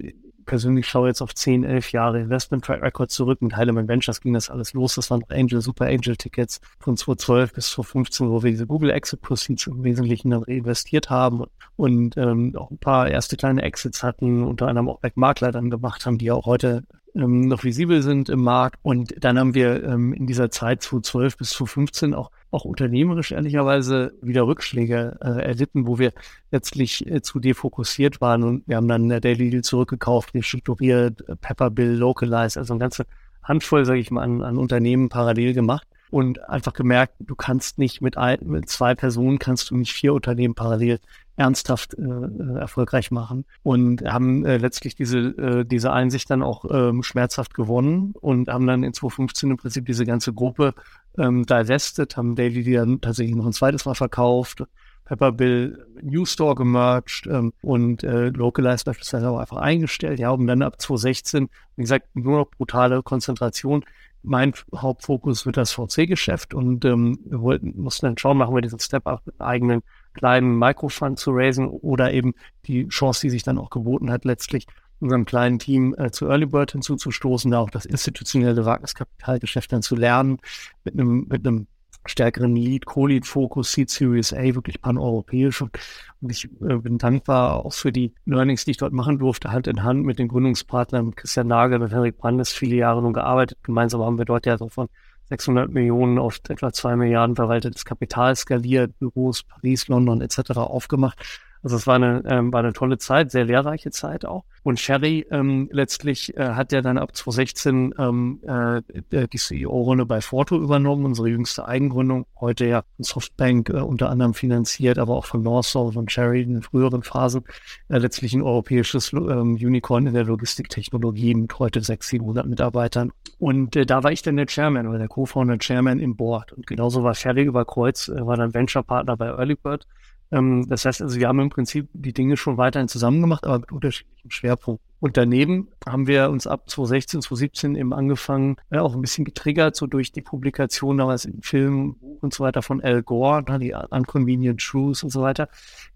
persönlich 0.47 0.87
schaue 0.87 1.09
jetzt 1.09 1.21
auf 1.21 1.35
10, 1.35 1.63
11 1.63 1.91
Jahre 1.91 2.19
Investment 2.19 2.65
Track 2.65 2.81
Record 2.81 3.11
zurück. 3.11 3.41
Mit 3.41 3.55
Heilemann 3.55 3.87
Ventures 3.87 4.21
ging 4.21 4.33
das 4.33 4.49
alles 4.49 4.73
los. 4.73 4.95
Das 4.95 5.11
waren 5.11 5.23
Angel, 5.29 5.61
Super 5.61 5.85
Angel 5.85 6.15
Tickets 6.15 6.59
von 6.79 6.97
2012 6.97 7.53
bis 7.53 7.69
2015, 7.69 8.29
wo 8.31 8.41
wir 8.41 8.49
diese 8.49 8.65
Google 8.65 8.89
Exit 8.89 9.21
Proceeds 9.21 9.67
im 9.67 9.83
Wesentlichen 9.83 10.31
dann 10.31 10.41
reinvestiert 10.41 11.11
haben 11.11 11.43
und 11.75 12.17
ähm, 12.17 12.55
auch 12.55 12.71
ein 12.71 12.79
paar 12.79 13.07
erste 13.07 13.37
kleine 13.37 13.61
Exits 13.61 14.01
hatten, 14.01 14.43
unter 14.43 14.67
anderem 14.67 14.89
auch 14.89 14.99
Backmakler 14.99 15.51
dann 15.51 15.69
gemacht 15.69 16.07
haben, 16.07 16.17
die 16.17 16.31
auch 16.31 16.47
heute 16.47 16.83
ähm, 17.15 17.47
noch 17.47 17.63
visibel 17.63 18.01
sind 18.01 18.29
im 18.29 18.41
Markt. 18.41 18.79
Und 18.81 19.13
dann 19.23 19.37
haben 19.37 19.53
wir 19.53 19.83
ähm, 19.83 20.13
in 20.13 20.27
dieser 20.27 20.49
Zeit 20.49 20.81
2012 20.81 21.37
bis 21.37 21.49
2015 21.51 22.13
auch 22.13 22.31
auch 22.51 22.65
unternehmerisch 22.65 23.31
ehrlicherweise 23.31 24.13
wieder 24.21 24.47
Rückschläge 24.47 25.17
äh, 25.21 25.41
erlitten, 25.43 25.87
wo 25.87 25.99
wir 25.99 26.13
letztlich 26.51 27.05
äh, 27.05 27.21
zu 27.21 27.39
defokussiert 27.39 28.21
waren 28.21 28.43
und 28.43 28.67
wir 28.67 28.77
haben 28.77 28.87
dann 28.87 29.09
der 29.09 29.19
Daily 29.19 29.49
Deal 29.49 29.63
zurückgekauft, 29.63 30.33
restrukturiert, 30.33 31.27
äh, 31.27 31.35
Pepperbill, 31.35 31.95
Localize, 31.95 32.59
also 32.59 32.73
eine 32.73 32.79
ganze 32.79 33.05
Handvoll, 33.43 33.85
sage 33.85 33.99
ich 33.99 34.11
mal, 34.11 34.23
an, 34.23 34.41
an 34.43 34.57
Unternehmen 34.57 35.09
parallel 35.09 35.53
gemacht 35.53 35.87
und 36.09 36.47
einfach 36.49 36.73
gemerkt, 36.73 37.15
du 37.19 37.35
kannst 37.35 37.77
nicht 37.77 38.01
mit, 38.01 38.17
ein, 38.17 38.39
mit 38.43 38.69
zwei 38.69 38.95
Personen 38.95 39.39
kannst 39.39 39.71
du 39.71 39.77
nicht 39.77 39.93
vier 39.93 40.13
Unternehmen 40.13 40.55
parallel 40.55 40.99
ernsthaft 41.35 41.93
äh, 41.93 42.01
äh, 42.01 42.59
erfolgreich 42.59 43.11
machen 43.11 43.45
und 43.61 44.01
haben 44.03 44.45
äh, 44.45 44.57
letztlich 44.57 44.95
diese, 44.95 45.19
äh, 45.19 45.65
diese 45.65 45.93
Einsicht 45.93 46.29
dann 46.29 46.41
auch 46.41 46.65
ähm, 46.69 47.03
schmerzhaft 47.03 47.53
gewonnen 47.53 48.13
und 48.19 48.49
haben 48.49 48.65
dann 48.65 48.83
in 48.83 48.93
2015 48.93 49.51
im 49.51 49.57
Prinzip 49.57 49.85
diese 49.85 50.05
ganze 50.05 50.33
Gruppe 50.33 50.73
ähm, 51.17 51.45
divested, 51.45 52.17
haben 52.17 52.35
Daily 52.35 52.63
die 52.63 52.73
dann 52.73 53.01
tatsächlich 53.01 53.35
noch 53.35 53.45
ein 53.45 53.53
zweites 53.53 53.85
Mal 53.85 53.95
verkauft, 53.95 54.63
Pepperbill 55.07 55.85
New 56.01 56.25
Store 56.25 56.53
gemerged 56.53 57.27
ähm, 57.27 57.53
und 57.61 58.03
äh, 58.03 58.27
Localized 58.27 58.85
beispielsweise 58.85 59.29
auch 59.29 59.39
einfach 59.39 59.57
eingestellt, 59.57 60.19
ja, 60.19 60.31
um 60.31 60.45
dann 60.45 60.61
ab 60.61 60.81
2016, 60.81 61.49
wie 61.77 61.81
gesagt, 61.81 62.13
nur 62.13 62.39
noch 62.39 62.49
brutale 62.49 63.01
Konzentration. 63.03 63.85
Mein 64.21 64.53
Hauptfokus 64.75 65.45
wird 65.45 65.55
das 65.55 65.71
VC-Geschäft 65.71 66.53
und 66.53 66.83
ähm, 66.83 67.19
wir 67.23 67.39
wollten, 67.39 67.81
mussten 67.81 68.07
dann 68.07 68.17
schauen, 68.17 68.37
machen 68.37 68.53
wir 68.53 68.61
diesen 68.61 68.79
Step-up 68.79 69.21
mit 69.25 69.39
eigenen 69.39 69.81
kleinen 70.13 70.57
Microfund 70.59 71.17
zu 71.17 71.31
raisen 71.31 71.67
oder 71.67 72.11
eben 72.11 72.33
die 72.65 72.89
Chance, 72.89 73.21
die 73.21 73.29
sich 73.29 73.43
dann 73.43 73.57
auch 73.57 73.69
geboten 73.69 74.11
hat, 74.11 74.25
letztlich 74.25 74.67
unserem 74.99 75.25
kleinen 75.25 75.59
Team 75.59 75.95
äh, 75.97 76.11
zu 76.11 76.27
Early 76.27 76.45
Bird 76.45 76.71
hinzuzustoßen, 76.71 77.51
da 77.51 77.59
auch 77.59 77.69
das 77.69 77.85
institutionelle 77.85 78.65
Wagniskapitalgeschäft 78.65 79.71
dann 79.71 79.81
zu 79.81 79.95
lernen, 79.95 80.39
mit 80.83 80.93
einem, 80.95 81.27
mit 81.29 81.45
einem 81.45 81.67
stärkeren 82.05 82.55
Lead, 82.55 82.85
Co-Lead-Fokus, 82.85 83.71
Seed 83.71 83.89
Series 83.89 84.33
A, 84.33 84.43
wirklich 84.55 84.81
paneuropäisch. 84.81 85.61
Und, 85.61 85.77
und 86.21 86.31
ich 86.31 86.45
äh, 86.45 86.77
bin 86.77 86.97
dankbar 86.97 87.65
auch 87.65 87.73
für 87.73 87.91
die 87.91 88.13
Learnings, 88.25 88.65
die 88.65 88.71
ich 88.71 88.77
dort 88.77 88.93
machen 88.93 89.19
durfte, 89.19 89.51
Hand 89.51 89.67
in 89.67 89.83
Hand 89.83 90.05
mit 90.05 90.19
den 90.19 90.27
Gründungspartnern, 90.27 91.15
Christian 91.15 91.47
Nagel, 91.47 91.79
mit 91.79 91.91
Henrik 91.91 92.17
Brandes, 92.17 92.51
viele 92.51 92.75
Jahre 92.75 93.01
nun 93.01 93.13
gearbeitet. 93.13 93.57
Gemeinsam 93.63 94.01
haben 94.01 94.17
wir 94.17 94.25
dort 94.25 94.45
ja 94.45 94.57
so 94.57 94.69
von 94.69 94.87
600 95.29 95.69
Millionen 95.69 96.19
auf 96.19 96.39
etwa 96.47 96.71
zwei 96.71 96.95
Milliarden 96.95 97.35
verwaltetes 97.35 97.83
Kapital 97.83 98.35
skaliert, 98.35 98.97
Büros, 98.99 99.43
Paris, 99.43 99.87
London 99.87 100.21
etc. 100.21 100.51
aufgemacht. 100.51 101.19
Also 101.63 101.75
es 101.75 101.87
war 101.87 101.95
eine, 101.95 102.23
ähm, 102.27 102.53
war 102.53 102.59
eine 102.59 102.73
tolle 102.73 102.97
Zeit, 102.97 103.31
sehr 103.31 103.45
lehrreiche 103.45 103.91
Zeit 103.91 104.25
auch. 104.25 104.43
Und 104.63 104.79
Sherry 104.79 105.25
ähm, 105.31 105.69
letztlich 105.71 106.35
äh, 106.35 106.49
hat 106.49 106.71
ja 106.71 106.81
dann 106.81 106.97
ab 106.97 107.15
2016 107.15 107.93
ähm, 107.97 108.41
äh, 108.45 109.27
die 109.27 109.37
CEO-Rolle 109.37 110.05
bei 110.05 110.21
Forto 110.21 110.57
übernommen, 110.57 111.05
unsere 111.05 111.29
jüngste 111.29 111.67
Eigengründung. 111.67 112.25
Heute 112.39 112.65
ja 112.65 112.83
von 112.95 113.03
Softbank 113.03 113.69
äh, 113.69 113.77
unter 113.77 114.09
anderem 114.09 114.33
finanziert, 114.33 114.99
aber 114.99 115.15
auch 115.15 115.25
von 115.25 115.41
Northsol 115.41 115.95
und 115.95 116.11
Sherry 116.11 116.41
in 116.41 116.61
früheren 116.61 117.03
Phasen. 117.03 117.43
Äh, 117.87 117.99
letztlich 117.99 118.33
ein 118.33 118.41
europäisches 118.41 119.13
ähm, 119.13 119.55
Unicorn 119.55 120.07
in 120.07 120.13
der 120.13 120.25
Logistiktechnologie 120.25 121.33
mit 121.33 121.57
heute 121.59 121.81
600, 121.81 122.07
700 122.07 122.47
Mitarbeitern. 122.47 123.11
Und 123.39 123.75
äh, 123.75 123.85
da 123.85 124.03
war 124.03 124.11
ich 124.11 124.21
dann 124.21 124.37
der 124.37 124.47
Chairman 124.47 124.87
oder 124.87 124.97
der 124.97 125.07
Co-Founder 125.07 125.57
Chairman 125.59 125.99
im 125.99 126.15
Board. 126.15 126.53
Und 126.53 126.67
genauso 126.67 127.03
war 127.03 127.15
Sherry 127.15 127.43
über 127.43 127.65
Kreuz, 127.65 128.07
äh, 128.07 128.25
war 128.25 128.37
dann 128.37 128.53
Venture-Partner 128.53 129.17
bei 129.17 129.27
Earlybird 129.27 129.85
ähm, 130.31 130.67
das 130.67 130.85
heißt 130.85 131.01
also, 131.01 131.19
wir 131.19 131.27
haben 131.27 131.39
im 131.39 131.49
Prinzip 131.49 131.89
die 131.93 132.13
Dinge 132.13 132.37
schon 132.37 132.57
weiterhin 132.57 132.87
zusammen 132.87 133.21
gemacht, 133.21 133.45
aber 133.45 133.59
mit 133.59 133.71
unterschiedlichen 133.71 134.31
Schwerpunkten. 134.31 134.85
Und 134.99 135.15
daneben 135.15 135.67
haben 135.85 136.07
wir 136.07 136.29
uns 136.31 136.47
ab 136.47 136.69
2016, 136.69 137.21
2017 137.21 137.75
eben 137.75 137.93
angefangen, 137.93 138.57
äh, 138.71 138.79
auch 138.79 138.95
ein 138.95 139.01
bisschen 139.01 139.25
getriggert, 139.25 139.75
so 139.75 139.85
durch 139.85 140.11
die 140.11 140.21
Publikation 140.21 140.97
damals 140.97 141.25
im 141.25 141.41
Film 141.41 141.95
und 142.19 142.33
so 142.33 142.43
weiter 142.43 142.61
von 142.61 142.81
Al 142.81 143.03
Gore, 143.03 143.43
ne, 143.47 143.59
die 143.59 143.73
Unconvenient 143.73 144.59
Truths 144.59 145.03
und 145.03 145.11
so 145.11 145.21
weiter, 145.21 145.49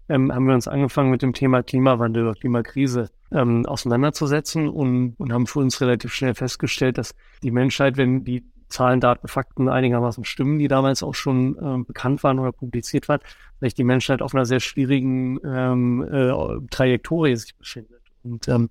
ähm, 0.08 0.32
haben 0.32 0.46
wir 0.46 0.54
uns 0.54 0.68
angefangen 0.68 1.10
mit 1.10 1.22
dem 1.22 1.32
Thema 1.32 1.62
Klimawandel 1.62 2.34
Klimakrise 2.34 3.10
ähm, 3.32 3.66
auseinanderzusetzen 3.66 4.68
und, 4.68 5.14
und 5.18 5.32
haben 5.32 5.46
für 5.46 5.58
uns 5.58 5.80
relativ 5.80 6.14
schnell 6.14 6.34
festgestellt, 6.34 6.98
dass 6.98 7.14
die 7.42 7.50
Menschheit, 7.50 7.96
wenn 7.96 8.24
die 8.24 8.44
Zahlen, 8.72 9.00
Daten, 9.00 9.28
Fakten 9.28 9.68
einigermaßen 9.68 10.24
stimmen, 10.24 10.58
die 10.58 10.68
damals 10.68 11.02
auch 11.02 11.14
schon 11.14 11.56
äh, 11.56 11.84
bekannt 11.84 12.22
waren 12.22 12.38
oder 12.38 12.52
publiziert 12.52 13.08
waren, 13.08 13.20
vielleicht 13.58 13.78
die 13.78 13.84
Menschheit 13.84 14.22
auf 14.22 14.34
einer 14.34 14.44
sehr 14.44 14.60
schwierigen 14.60 15.38
ähm, 15.44 16.02
äh, 16.02 16.32
Trajektorie 16.70 17.36
sich 17.36 17.54
befindet. 17.56 18.02
Und, 18.24 18.46
ähm, 18.48 18.68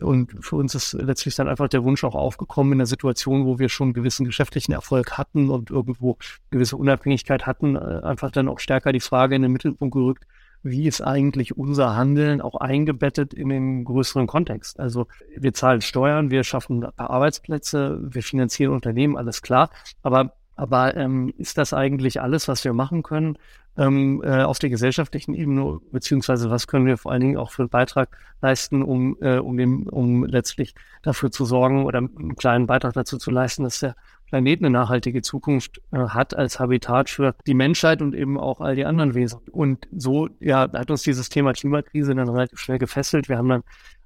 und 0.00 0.32
für 0.44 0.56
uns 0.56 0.74
ist 0.74 0.92
letztlich 0.92 1.34
dann 1.34 1.48
einfach 1.48 1.68
der 1.68 1.82
Wunsch 1.82 2.04
auch 2.04 2.14
aufgekommen 2.14 2.72
in 2.72 2.78
der 2.78 2.86
Situation, 2.86 3.44
wo 3.44 3.58
wir 3.58 3.68
schon 3.68 3.92
gewissen 3.92 4.24
geschäftlichen 4.24 4.72
Erfolg 4.72 5.18
hatten 5.18 5.50
und 5.50 5.70
irgendwo 5.70 6.18
gewisse 6.50 6.76
Unabhängigkeit 6.76 7.46
hatten, 7.46 7.76
äh, 7.76 8.00
einfach 8.04 8.30
dann 8.30 8.48
auch 8.48 8.60
stärker 8.60 8.92
die 8.92 9.00
Frage 9.00 9.34
in 9.34 9.42
den 9.42 9.52
Mittelpunkt 9.52 9.92
gerückt, 9.92 10.24
wie 10.62 10.86
ist 10.86 11.00
eigentlich 11.00 11.56
unser 11.56 11.96
Handeln 11.96 12.40
auch 12.40 12.56
eingebettet 12.56 13.34
in 13.34 13.48
den 13.48 13.84
größeren 13.84 14.26
Kontext? 14.26 14.80
Also 14.80 15.06
wir 15.36 15.54
zahlen 15.54 15.80
Steuern, 15.80 16.30
wir 16.30 16.44
schaffen 16.44 16.86
Arbeitsplätze, 16.96 17.98
wir 18.02 18.22
finanzieren 18.22 18.72
Unternehmen, 18.72 19.16
alles 19.16 19.42
klar. 19.42 19.70
Aber 20.02 20.32
aber 20.56 20.96
ähm, 20.96 21.34
ist 21.36 21.58
das 21.58 21.74
eigentlich 21.74 22.22
alles, 22.22 22.48
was 22.48 22.64
wir 22.64 22.72
machen 22.72 23.02
können 23.02 23.36
ähm, 23.76 24.22
äh, 24.24 24.42
auf 24.42 24.58
der 24.58 24.70
gesellschaftlichen 24.70 25.34
Ebene, 25.34 25.80
beziehungsweise 25.92 26.50
was 26.50 26.66
können 26.66 26.86
wir 26.86 26.96
vor 26.96 27.12
allen 27.12 27.20
Dingen 27.20 27.36
auch 27.36 27.50
für 27.50 27.62
einen 27.62 27.68
Beitrag 27.68 28.16
leisten, 28.40 28.82
um, 28.82 29.16
äh, 29.20 29.36
um, 29.36 29.56
dem, 29.56 29.86
um 29.86 30.24
letztlich 30.24 30.74
dafür 31.02 31.30
zu 31.30 31.44
sorgen 31.44 31.84
oder 31.84 31.98
einen 31.98 32.36
kleinen 32.36 32.66
Beitrag 32.66 32.94
dazu 32.94 33.18
zu 33.18 33.30
leisten, 33.30 33.64
dass 33.64 33.80
der 33.80 33.94
Planet 34.26 34.60
eine 34.60 34.70
nachhaltige 34.70 35.22
Zukunft 35.22 35.80
äh, 35.92 35.98
hat 35.98 36.36
als 36.36 36.60
Habitat 36.60 37.10
für 37.10 37.34
die 37.46 37.54
Menschheit 37.54 38.02
und 38.02 38.14
eben 38.14 38.38
auch 38.38 38.60
all 38.60 38.76
die 38.76 38.84
anderen 38.84 39.14
Wesen. 39.14 39.40
Und 39.50 39.86
so 39.96 40.28
ja, 40.40 40.70
hat 40.72 40.90
uns 40.90 41.02
dieses 41.02 41.28
Thema 41.28 41.52
Klimakrise 41.52 42.14
dann 42.14 42.28
relativ 42.28 42.58
schnell 42.58 42.78
gefesselt. 42.78 43.28
Wir 43.28 43.38
haben 43.38 43.48
dann 43.48 43.62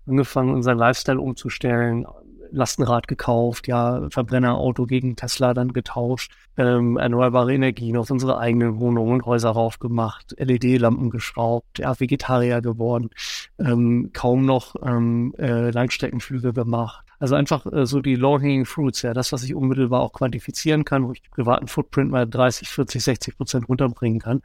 angefangen, 0.06 0.54
unseren 0.54 0.78
Lifestyle 0.78 1.20
umzustellen, 1.20 2.06
Lastenrad 2.52 3.08
gekauft, 3.08 3.68
ja, 3.68 4.08
Verbrennerauto 4.10 4.86
gegen 4.86 5.16
Tesla 5.16 5.54
dann 5.54 5.72
getauscht, 5.72 6.32
ähm, 6.56 6.96
erneuerbare 6.96 7.54
Energien 7.54 7.96
aus 7.96 8.10
unsere 8.10 8.38
eigenen 8.38 8.80
Wohnungen 8.80 9.14
und 9.14 9.26
Häuser 9.26 9.50
raufgemacht, 9.50 10.34
LED-Lampen 10.38 11.10
geschraubt, 11.10 11.78
ja, 11.78 11.98
Vegetarier 11.98 12.60
geworden, 12.60 13.10
ähm, 13.58 14.10
kaum 14.12 14.46
noch 14.46 14.74
ähm, 14.84 15.34
äh, 15.38 15.70
Langstreckenflüge 15.70 16.52
gemacht. 16.52 17.06
Also 17.20 17.34
einfach 17.34 17.66
äh, 17.66 17.86
so 17.86 18.00
die 18.00 18.16
low-hanging 18.16 18.64
fruits, 18.64 19.02
ja, 19.02 19.12
das, 19.12 19.30
was 19.30 19.44
ich 19.44 19.54
unmittelbar 19.54 20.00
auch 20.00 20.12
quantifizieren 20.12 20.84
kann, 20.84 21.06
wo 21.06 21.12
ich 21.12 21.22
den 21.22 21.30
privaten 21.30 21.68
Footprint 21.68 22.10
mal 22.10 22.26
30, 22.26 22.68
40, 22.68 23.04
60 23.04 23.36
Prozent 23.36 23.68
runterbringen 23.68 24.18
kann. 24.18 24.42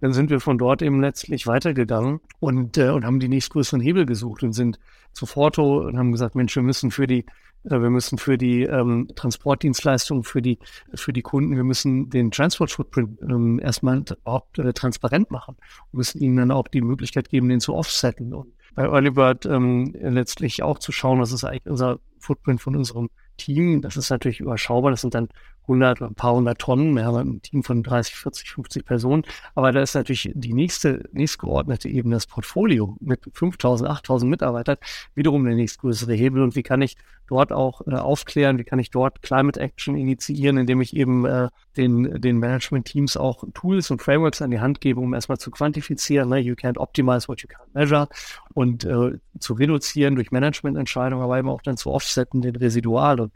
Dann 0.00 0.12
sind 0.12 0.30
wir 0.30 0.40
von 0.40 0.58
dort 0.58 0.82
eben 0.82 1.00
letztlich 1.00 1.46
weitergegangen 1.46 2.20
und, 2.40 2.78
äh, 2.78 2.88
und 2.88 3.04
haben 3.04 3.20
die 3.20 3.28
nächstgrößeren 3.28 3.80
Hebel 3.80 4.06
gesucht 4.06 4.42
und 4.42 4.54
sind 4.54 4.80
zu 5.12 5.26
Forto 5.26 5.86
und 5.86 5.98
haben 5.98 6.12
gesagt, 6.12 6.34
Mensch, 6.34 6.56
wir 6.56 6.62
müssen 6.62 6.90
für 6.90 7.06
die 7.06 7.26
wir 7.64 7.90
müssen 7.90 8.18
für 8.18 8.36
die 8.36 8.62
ähm, 8.62 9.08
Transportdienstleistungen, 9.14 10.22
für 10.22 10.42
die, 10.42 10.58
für 10.94 11.12
die 11.12 11.22
Kunden, 11.22 11.56
wir 11.56 11.64
müssen 11.64 12.10
den 12.10 12.30
Transport 12.30 12.70
Footprint 12.70 13.20
ähm, 13.22 13.58
erstmal 13.58 14.04
überhaupt 14.22 14.58
äh, 14.58 14.72
transparent 14.72 15.30
machen. 15.30 15.56
Wir 15.90 15.98
müssen 15.98 16.20
ihnen 16.20 16.36
dann 16.36 16.50
auch 16.50 16.68
die 16.68 16.82
Möglichkeit 16.82 17.30
geben, 17.30 17.48
den 17.48 17.60
zu 17.60 17.74
offsetten. 17.74 18.34
Und 18.34 18.52
bei 18.74 18.84
Early 18.84 19.10
Bird 19.10 19.46
ähm, 19.46 19.94
letztlich 19.98 20.62
auch 20.62 20.78
zu 20.78 20.92
schauen, 20.92 21.20
was 21.20 21.32
ist 21.32 21.44
eigentlich 21.44 21.66
unser 21.66 22.00
Footprint 22.18 22.60
von 22.60 22.76
unserem 22.76 23.08
Team. 23.36 23.80
Das 23.82 23.96
ist 23.96 24.10
natürlich 24.10 24.40
überschaubar. 24.40 24.90
Das 24.90 25.00
sind 25.00 25.14
dann 25.14 25.28
100 25.64 26.00
oder 26.00 26.10
ein 26.10 26.14
paar 26.14 26.34
hundert 26.34 26.58
Tonnen. 26.58 26.94
Wir 26.94 27.04
haben 27.04 27.16
ein 27.16 27.42
Team 27.42 27.62
von 27.62 27.82
30, 27.82 28.14
40, 28.14 28.50
50 28.50 28.84
Personen. 28.84 29.22
Aber 29.54 29.72
da 29.72 29.82
ist 29.82 29.94
natürlich 29.94 30.30
die 30.34 30.52
nächste, 30.52 31.08
nächstgeordnete 31.12 31.88
Ebene 31.88 32.16
das 32.16 32.26
Portfolio 32.26 32.96
mit 33.00 33.20
5000, 33.32 33.88
8000 33.90 34.30
Mitarbeitern 34.30 34.76
wiederum 35.14 35.44
der 35.44 35.54
nächstgrößere 35.54 36.14
Hebel. 36.14 36.42
Und 36.42 36.56
wie 36.56 36.62
kann 36.62 36.82
ich 36.82 36.96
dort 37.26 37.52
auch 37.52 37.86
äh, 37.86 37.94
aufklären? 37.94 38.58
Wie 38.58 38.64
kann 38.64 38.78
ich 38.78 38.90
dort 38.90 39.22
Climate 39.22 39.58
Action 39.60 39.96
initiieren, 39.96 40.58
indem 40.58 40.80
ich 40.80 40.94
eben 40.94 41.24
äh, 41.24 41.48
den, 41.76 42.20
den 42.20 42.38
Management-Teams 42.38 43.16
auch 43.16 43.44
Tools 43.54 43.90
und 43.90 44.02
Frameworks 44.02 44.42
an 44.42 44.50
die 44.50 44.60
Hand 44.60 44.80
gebe, 44.80 45.00
um 45.00 45.14
erstmal 45.14 45.38
zu 45.38 45.50
quantifizieren. 45.50 46.28
Ne? 46.28 46.38
You 46.38 46.54
can't 46.54 46.78
optimize 46.78 47.28
what 47.28 47.40
you 47.40 47.48
can't 47.48 47.72
measure 47.72 48.08
und 48.54 48.84
äh, 48.84 49.18
zu 49.38 49.54
reduzieren 49.54 50.14
durch 50.14 50.30
Managemententscheidungen, 50.30 51.24
aber 51.24 51.38
eben 51.38 51.48
auch 51.48 51.62
dann 51.62 51.76
zu 51.76 51.90
offsetten, 51.90 52.42
den 52.42 52.56
Residual. 52.56 53.20
Und 53.20 53.32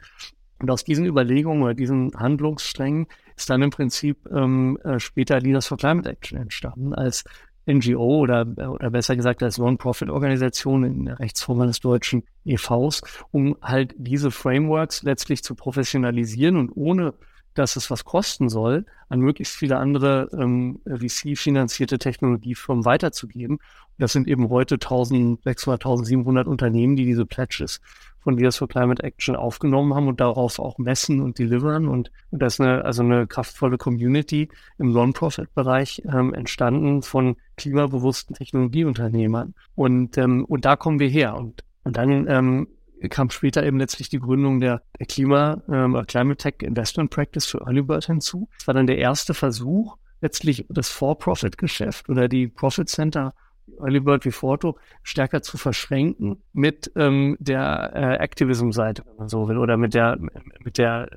und 0.59 0.69
aus 0.69 0.83
diesen 0.83 1.05
Überlegungen 1.05 1.63
oder 1.63 1.73
diesen 1.73 2.11
Handlungssträngen 2.15 3.07
ist 3.35 3.49
dann 3.49 3.61
im 3.61 3.69
Prinzip 3.69 4.27
ähm, 4.31 4.77
äh, 4.83 4.99
später 4.99 5.39
Leaders 5.39 5.67
for 5.67 5.77
Climate 5.77 6.09
Action 6.09 6.37
entstanden 6.37 6.93
als 6.93 7.23
NGO 7.65 8.19
oder, 8.19 8.47
oder 8.57 8.89
besser 8.89 9.15
gesagt 9.15 9.43
als 9.43 9.57
Non-Profit-Organisation 9.57 10.83
in 10.83 11.05
der 11.05 11.19
Rechtsform 11.19 11.61
eines 11.61 11.79
deutschen 11.79 12.23
EVs, 12.45 13.01
um 13.31 13.57
halt 13.61 13.93
diese 13.97 14.31
Frameworks 14.31 15.03
letztlich 15.03 15.43
zu 15.43 15.55
professionalisieren 15.55 16.57
und 16.57 16.71
ohne 16.75 17.13
dass 17.53 17.75
es 17.75 17.91
was 17.91 18.05
kosten 18.05 18.47
soll, 18.47 18.85
an 19.09 19.19
möglichst 19.19 19.55
viele 19.55 19.77
andere 19.77 20.29
ähm, 20.33 20.79
VC-finanzierte 20.85 21.97
Technologiefirmen 21.97 22.85
weiterzugeben. 22.85 23.59
Das 23.97 24.13
sind 24.13 24.27
eben 24.27 24.49
heute 24.49 24.75
1600, 24.75 25.57
1700 25.57 26.47
Unternehmen, 26.47 26.95
die 26.95 27.05
diese 27.05 27.25
Pledges 27.25 27.81
von 28.21 28.37
Leaders 28.37 28.57
for 28.57 28.67
Climate 28.67 29.03
Action 29.03 29.35
aufgenommen 29.35 29.93
haben 29.93 30.07
und 30.07 30.19
darauf 30.19 30.59
auch 30.59 30.77
messen 30.77 31.21
und 31.21 31.39
delivern. 31.39 31.87
Und, 31.87 32.11
und 32.31 32.41
das 32.41 32.55
ist 32.55 32.61
eine, 32.61 32.85
also 32.85 33.03
eine 33.03 33.27
kraftvolle 33.27 33.77
Community 33.77 34.49
im 34.77 34.91
Non-Profit-Bereich 34.91 36.03
ähm, 36.11 36.33
entstanden 36.33 37.01
von 37.01 37.37
klimabewussten 37.57 38.35
Technologieunternehmern. 38.35 39.53
Und, 39.75 40.17
ähm, 40.17 40.45
und 40.45 40.65
da 40.65 40.75
kommen 40.75 40.99
wir 40.99 41.09
her. 41.09 41.35
Und, 41.35 41.63
und 41.83 41.97
dann 41.97 42.27
ähm, 42.27 42.67
kam 43.09 43.29
später 43.29 43.65
eben 43.65 43.79
letztlich 43.79 44.09
die 44.09 44.19
Gründung 44.19 44.59
der, 44.59 44.81
der 44.99 45.05
Klima, 45.05 45.61
ähm, 45.71 46.01
Climate 46.07 46.37
Tech 46.37 46.55
Investment 46.61 47.09
Practice 47.09 47.45
für 47.45 47.59
Earlybird 47.59 48.05
hinzu. 48.05 48.49
Das 48.57 48.67
war 48.67 48.73
dann 48.73 48.87
der 48.87 48.97
erste 48.97 49.33
Versuch, 49.33 49.95
letztlich 50.21 50.65
das 50.69 50.89
For-Profit-Geschäft 50.89 52.09
oder 52.09 52.27
die 52.27 52.47
Profit 52.47 52.89
Center 52.89 53.33
Early 53.79 53.99
Bird 53.99 54.25
wie 54.25 54.31
Forto 54.31 54.77
stärker 55.03 55.41
zu 55.41 55.57
verschränken 55.57 56.41
mit 56.53 56.91
ähm, 56.95 57.37
der 57.39 57.91
äh, 57.93 58.23
Activism-Seite, 58.23 59.03
wenn 59.05 59.17
man 59.17 59.29
so 59.29 59.47
will, 59.47 59.57
oder 59.57 59.77
mit 59.77 59.93
der 59.93 60.17
mit 60.63 60.77
der 60.77 61.09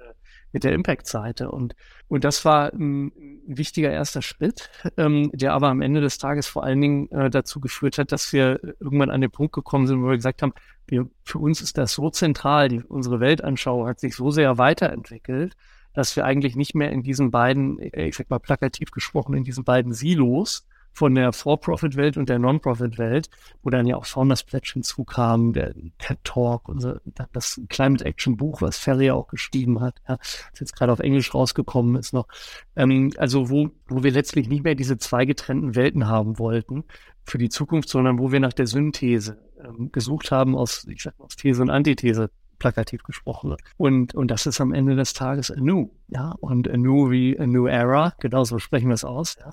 mit 0.52 0.64
der 0.64 0.73
Impact-Seite. 0.73 1.50
Und, 1.50 1.75
und 2.09 2.25
das 2.25 2.45
war 2.45 2.73
ein, 2.73 3.07
ein 3.07 3.59
wichtiger 3.59 3.90
erster 3.90 4.23
Schritt, 4.23 4.71
ähm, 4.97 5.31
der 5.33 5.54
aber 5.54 5.69
am 5.69 5.81
Ende 5.81 6.00
des 6.00 6.19
Tages 6.19 6.47
vor 6.47 6.62
allen 6.64 6.81
Dingen 6.81 7.11
äh, 7.11 7.31
dazu 7.31 7.61
geführt 7.61 7.99
hat, 7.99 8.12
dass 8.12 8.33
wir 8.33 8.61
irgendwann 8.81 9.11
an 9.11 9.21
den 9.21 9.31
Punkt 9.31 9.54
gekommen 9.54 9.87
sind, 9.87 10.02
wo 10.02 10.09
wir 10.09 10.16
gesagt 10.16 10.42
haben, 10.42 10.52
wir, 10.87 11.09
für 11.25 11.38
uns 11.38 11.61
ist 11.61 11.78
das 11.78 11.92
so 11.92 12.11
zentral, 12.11 12.69
die, 12.69 12.83
unsere 12.83 13.21
Weltanschauung 13.21 13.87
hat 13.87 14.00
sich 14.00 14.14
so 14.14 14.31
sehr 14.31 14.59
weiterentwickelt, 14.59 15.57
dass 15.95 16.16
wir 16.16 16.25
eigentlich 16.25 16.57
nicht 16.57 16.75
mehr 16.75 16.90
in 16.90 17.02
diesen 17.02 17.31
beiden, 17.31 17.78
ich 17.78 18.16
sag 18.16 18.31
mal 18.31 18.38
plakativ 18.38 18.90
gesprochen, 18.90 19.35
in 19.35 19.45
diesen 19.45 19.64
beiden 19.64 19.92
Silos 19.92 20.66
von 20.93 21.15
der 21.15 21.33
For-Profit-Welt 21.33 22.17
und 22.17 22.29
der 22.29 22.39
Non-Profit-Welt, 22.39 23.31
wo 23.63 23.71
dann 23.71 23.87
ja 23.87 23.97
auch 23.97 24.05
Founders 24.05 24.45
Pledge 24.45 24.73
hinzukam, 24.75 25.53
der 25.53 25.75
TED 25.99 26.19
Talk 26.25 26.69
und 26.69 26.81
so, 26.81 26.95
das 27.33 27.61
Climate 27.69 28.05
Action 28.05 28.37
Buch, 28.37 28.61
was 28.61 28.79
Ferry 28.79 29.11
auch 29.11 29.29
geschrieben 29.29 29.81
hat, 29.81 30.01
ja, 30.09 30.17
das 30.17 30.61
jetzt 30.61 30.77
gerade 30.77 30.93
auf 30.93 31.01
Englisch 31.01 31.35
rausgekommen 31.35 31.97
ist 31.97 32.13
noch. 32.13 32.29
Ähm, 32.77 33.13
also 33.17 33.51
wo, 33.51 33.71
wo 33.89 34.03
wir 34.03 34.11
letztlich 34.11 34.49
nicht 34.49 34.65
mehr 34.65 34.75
diese 34.75 34.99
zwei 34.99 35.25
getrennten 35.25 35.75
Welten 35.75 36.09
haben 36.09 36.39
wollten 36.39 36.85
für 37.25 37.39
die 37.39 37.49
Zukunft, 37.49 37.89
sondern 37.89 38.19
wo 38.19 38.33
wir 38.33 38.41
nach 38.41 38.53
der 38.53 38.67
Synthese 38.67 39.39
ähm, 39.65 39.91
gesucht 39.93 40.31
haben 40.31 40.57
aus, 40.57 40.87
ich 40.89 41.03
sag 41.03 41.19
mal, 41.19 41.27
aus 41.27 41.37
These 41.37 41.63
und 41.63 41.71
Antithese 41.71 42.31
plakativ 42.59 43.03
gesprochen. 43.03 43.57
Und, 43.77 44.15
und 44.15 44.31
das 44.31 44.47
ist 44.47 44.61
am 44.61 44.73
Ende 44.73 44.95
des 44.95 45.15
Tages 45.15 45.51
a 45.51 45.57
new, 45.59 45.91
ja, 46.09 46.35
und 46.41 46.71
a 46.71 46.77
new 46.77 47.11
wie 47.11 47.39
a 47.39 47.47
new 47.47 47.67
era, 47.67 48.15
genauso 48.21 48.59
sprechen 48.59 48.89
wir 48.89 48.95
es 48.95 49.05
aus, 49.05 49.37
ja. 49.41 49.53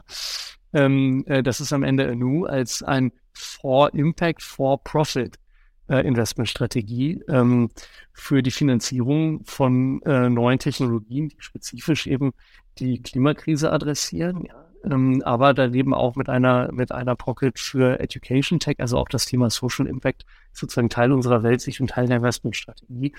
Ähm, 0.74 1.24
äh, 1.28 1.44
das 1.44 1.60
ist 1.60 1.74
am 1.74 1.84
Ende 1.84 2.10
ANU 2.10 2.46
als 2.46 2.84
ein 2.84 3.12
For 3.34 3.94
Impact, 3.94 4.44
For 4.44 4.84
Profit 4.84 5.38
äh, 5.88 6.06
Investmentstrategie 6.06 7.24
ähm, 7.28 7.70
für 8.14 8.44
die 8.44 8.52
Finanzierung 8.52 9.44
von 9.46 10.02
äh, 10.04 10.30
neuen 10.30 10.60
Technologien, 10.60 11.30
die 11.30 11.38
spezifisch 11.40 12.08
eben 12.08 12.32
die 12.78 13.02
Klimakrise 13.02 13.72
adressieren. 13.72 14.46
Ja 14.46 14.70
ähm, 14.84 15.22
aber 15.26 15.54
daneben 15.54 15.94
auch 15.94 16.16
mit 16.16 16.30
einer, 16.30 16.72
mit 16.72 16.92
einer 16.92 17.16
Pocket 17.16 17.58
für 17.60 18.00
Education 18.00 18.60
Tech, 18.60 18.78
also 18.80 18.98
auch 18.98 19.10
das 19.10 19.26
Thema 19.26 19.50
Social 19.50 19.88
Impact 19.88 20.26
sozusagen 20.60 20.90
Teil 20.90 21.12
unserer 21.12 21.44
Weltsicht 21.44 21.82
und 21.82 21.90
Teil 21.92 22.08
der 22.08 22.18
Investmentstrategie. 22.18 23.14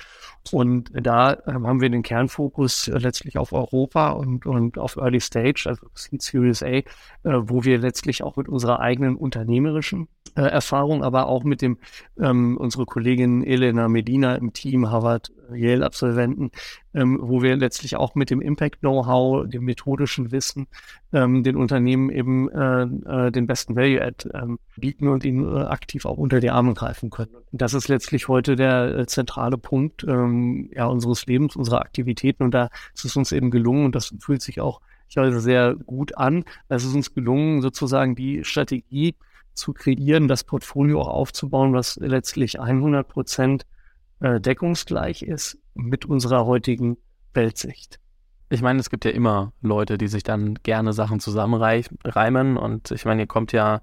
Und 0.53 0.91
da 0.93 1.37
ähm, 1.47 1.67
haben 1.67 1.81
wir 1.81 1.91
den 1.91 2.03
Kernfokus 2.03 2.89
äh, 2.89 2.99
letztlich 2.99 3.39
auf 3.39 3.53
Europa 3.53 4.11
und, 4.11 4.47
und 4.47 4.79
auf 4.79 4.97
Early 4.97 5.21
Stage, 5.21 5.65
also 5.67 5.87
Seed 5.95 6.23
Series 6.23 6.63
A, 6.63 6.67
äh, 6.67 6.85
wo 7.23 7.65
wir 7.65 7.79
letztlich 7.79 8.23
auch 8.23 8.37
mit 8.37 8.49
unserer 8.49 8.81
eigenen 8.81 9.17
unternehmerischen 9.17 10.09
äh, 10.37 10.43
Erfahrung, 10.43 11.03
aber 11.03 11.27
auch 11.27 11.45
mit 11.45 11.63
dem 11.63 11.79
ähm, 12.19 12.57
unsere 12.57 12.87
Kollegin 12.87 13.43
Elena 13.43 13.89
Medina 13.89 14.37
im 14.37 14.53
Team 14.53 14.91
Harvard 14.91 15.33
Yale 15.53 15.85
Absolventen, 15.85 16.51
ähm, 16.95 17.19
wo 17.21 17.43
wir 17.43 17.57
letztlich 17.57 17.97
auch 17.97 18.15
mit 18.15 18.31
dem 18.31 18.41
Impact 18.41 18.81
Know-how, 18.81 19.49
dem 19.49 19.65
methodischen 19.65 20.31
Wissen, 20.31 20.69
ähm, 21.13 21.43
den 21.43 21.57
Unternehmen 21.57 22.11
eben 22.11 22.49
äh, 22.51 22.83
äh, 22.83 23.31
den 23.33 23.47
besten 23.47 23.77
Value 23.77 24.03
Add 24.03 24.29
ähm, 24.35 24.59
bieten 24.77 25.09
und 25.09 25.25
ihnen 25.25 25.45
äh, 25.45 25.61
aktiv 25.63 26.05
auch 26.05 26.19
unter 26.19 26.41
die 26.41 26.51
Arme 26.51 26.75
greifen 26.75 27.11
können. 27.11 27.30
Das 27.53 27.75
ist 27.75 27.89
letztlich 27.89 28.29
heute 28.29 28.57
der 28.57 28.99
äh, 28.99 29.07
zentrale 29.07 29.59
Punkt 29.59 30.05
ähm, 30.05 30.71
ja 30.75 30.87
unseres 30.87 31.27
Lebens, 31.27 31.57
unserer 31.57 31.81
Aktivitäten 31.81 32.43
und 32.45 32.53
da 32.53 32.71
ist 32.95 33.05
es 33.05 33.17
uns 33.17 33.33
eben 33.33 33.51
gelungen 33.51 33.87
und 33.87 33.95
das 33.95 34.15
fühlt 34.21 34.43
sich 34.43 34.61
auch 34.61 34.81
ich 35.11 35.15
glaube, 35.15 35.41
sehr 35.41 35.75
gut 35.75 36.17
an. 36.17 36.45
Es 36.69 36.85
ist 36.85 36.95
uns 36.95 37.13
gelungen, 37.13 37.63
sozusagen 37.63 38.15
die 38.15 38.45
Strategie 38.45 39.17
zu 39.55 39.73
kreieren, 39.73 40.29
das 40.29 40.45
Portfolio 40.45 41.01
auch 41.01 41.09
aufzubauen, 41.09 41.73
was 41.73 41.97
letztlich 41.97 42.61
100 42.61 43.09
Prozent 43.09 43.67
äh, 44.21 44.41
deckungsgleich 44.41 45.23
ist 45.23 45.59
mit 45.75 46.07
unserer 46.07 46.47
heutigen 46.47 46.97
Weltsicht. 47.35 47.99
Ich 48.51 48.63
meine, 48.63 48.79
es 48.79 48.89
gibt 48.89 49.05
ja 49.05 49.11
immer 49.11 49.53
Leute, 49.61 49.99
die 49.99 50.07
sich 50.07 50.23
dann 50.23 50.55
gerne 50.63 50.93
Sachen 50.93 51.19
zusammenreimen 51.19 52.57
und 52.57 52.93
ich 52.93 53.05
meine, 53.05 53.23
ihr 53.23 53.29
kommt 53.29 53.51
ja 53.51 53.83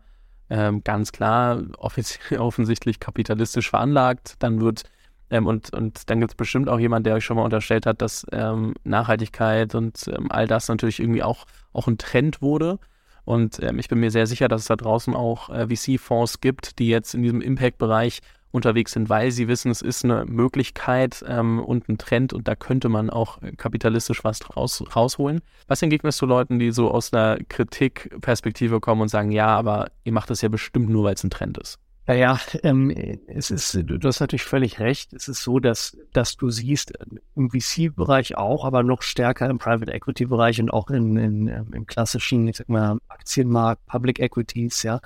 ähm, 0.49 0.83
ganz 0.83 1.11
klar 1.11 1.63
offensichtlich 1.77 2.99
kapitalistisch 2.99 3.69
veranlagt, 3.69 4.35
dann 4.39 4.61
wird 4.61 4.83
ähm, 5.29 5.45
und, 5.45 5.73
und 5.73 6.09
dann 6.09 6.19
gibt 6.19 6.31
es 6.31 6.35
bestimmt 6.35 6.69
auch 6.69 6.79
jemand, 6.79 7.05
der 7.05 7.15
euch 7.15 7.25
schon 7.25 7.37
mal 7.37 7.43
unterstellt 7.43 7.85
hat, 7.85 8.01
dass 8.01 8.25
ähm, 8.31 8.73
Nachhaltigkeit 8.83 9.75
und 9.75 10.07
ähm, 10.07 10.27
all 10.31 10.47
das 10.47 10.69
natürlich 10.69 10.99
irgendwie 10.99 11.23
auch, 11.23 11.45
auch 11.73 11.87
ein 11.87 11.97
Trend 11.97 12.41
wurde. 12.41 12.79
Und 13.25 13.61
ähm, 13.61 13.77
ich 13.77 13.89
bin 13.89 13.99
mir 13.99 14.09
sehr 14.09 14.25
sicher, 14.25 14.47
dass 14.47 14.61
es 14.61 14.67
da 14.67 14.77
draußen 14.77 15.13
auch 15.13 15.49
äh, 15.49 15.67
VC-Fonds 15.67 16.39
gibt, 16.39 16.79
die 16.79 16.87
jetzt 16.87 17.13
in 17.13 17.23
diesem 17.23 17.41
Impact-Bereich 17.41 18.21
unterwegs 18.51 18.93
sind, 18.93 19.09
weil 19.09 19.31
sie 19.31 19.47
wissen, 19.47 19.71
es 19.71 19.81
ist 19.81 20.03
eine 20.03 20.25
Möglichkeit 20.25 21.23
ähm, 21.27 21.59
und 21.59 21.89
ein 21.89 21.97
Trend 21.97 22.33
und 22.33 22.47
da 22.47 22.55
könnte 22.55 22.89
man 22.89 23.09
auch 23.09 23.39
kapitalistisch 23.57 24.23
was 24.23 24.39
raus, 24.55 24.83
rausholen. 24.95 25.41
Was 25.67 25.81
entgegnest 25.81 26.21
du 26.21 26.25
Leuten, 26.25 26.59
die 26.59 26.71
so 26.71 26.91
aus 26.91 27.13
einer 27.13 27.37
Kritikperspektive 27.49 28.79
kommen 28.79 29.01
und 29.01 29.09
sagen, 29.09 29.31
ja, 29.31 29.47
aber 29.47 29.91
ihr 30.03 30.13
macht 30.13 30.29
das 30.29 30.41
ja 30.41 30.49
bestimmt 30.49 30.89
nur, 30.89 31.03
weil 31.03 31.15
es 31.15 31.23
ein 31.23 31.29
Trend 31.29 31.57
ist? 31.57 31.79
Naja, 32.07 32.39
ähm, 32.63 32.89
es 33.27 33.51
ist, 33.51 33.77
du 33.83 33.99
hast 34.07 34.21
natürlich 34.21 34.45
völlig 34.45 34.79
recht. 34.79 35.11
Es 35.11 35.27
ist 35.27 35.43
so, 35.43 35.59
dass, 35.59 35.97
dass 36.13 36.37
du 36.37 36.49
siehst, 36.49 36.93
im 37.35 37.49
VC-Bereich 37.49 38.37
auch, 38.37 38.63
aber 38.63 38.81
noch 38.81 39.01
stärker 39.01 39.49
im 39.49 39.57
Private 39.57 39.91
Equity-Bereich 39.91 40.61
und 40.61 40.71
auch 40.71 40.89
in, 40.89 41.17
in, 41.17 41.47
ähm, 41.49 41.73
im 41.73 41.85
klassischen, 41.85 42.47
ich 42.47 42.55
sag 42.55 42.69
mal, 42.69 42.99
Aktienmarkt, 43.09 43.85
Public 43.87 44.19
Equities, 44.19 44.83
ja, 44.83 45.01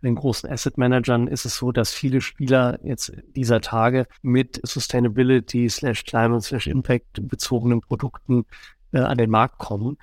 den 0.00 0.14
großen 0.14 0.48
Asset 0.48 0.78
Managern 0.78 1.26
ist 1.26 1.44
es 1.44 1.56
so, 1.56 1.72
dass 1.72 1.92
viele 1.92 2.20
Spieler 2.20 2.78
jetzt 2.84 3.12
dieser 3.34 3.60
Tage 3.60 4.06
mit 4.22 4.60
Sustainability 4.62 5.68
slash 5.68 6.04
Climate 6.04 6.40
slash 6.40 6.68
Impact 6.68 7.28
bezogenen 7.28 7.80
Produkten 7.80 8.44
äh, 8.92 9.00
an 9.00 9.18
den 9.18 9.30
Markt 9.30 9.58
kommen 9.58 9.98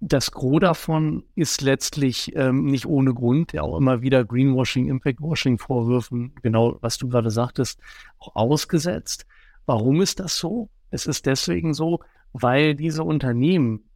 das 0.00 0.30
Gros 0.30 0.60
davon 0.60 1.24
ist 1.34 1.62
letztlich 1.62 2.34
ähm, 2.36 2.66
nicht 2.66 2.86
ohne 2.86 3.14
Grund, 3.14 3.52
ja 3.52 3.62
auch 3.62 3.78
immer 3.78 4.02
wieder 4.02 4.24
Greenwashing, 4.24 4.88
Impactwashing-Vorwürfen, 4.88 6.34
genau 6.42 6.76
was 6.82 6.98
du 6.98 7.08
gerade 7.08 7.30
sagtest, 7.30 7.80
auch 8.18 8.36
ausgesetzt. 8.36 9.26
Warum 9.64 10.00
ist 10.02 10.20
das 10.20 10.36
so? 10.36 10.68
Es 10.90 11.06
ist 11.06 11.26
deswegen 11.26 11.74
so, 11.74 12.00
weil 12.32 12.74
diese 12.74 13.04
Unternehmen 13.04 13.88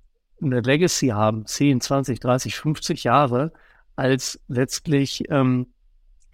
eine 0.43 0.61
Legacy 0.61 1.09
haben, 1.09 1.47
10, 1.47 1.81
20, 1.83 2.19
30, 2.19 2.57
50 2.57 3.05
Jahre, 3.05 3.53
als 3.95 4.41
letztlich 4.49 5.25
ähm, 5.29 5.67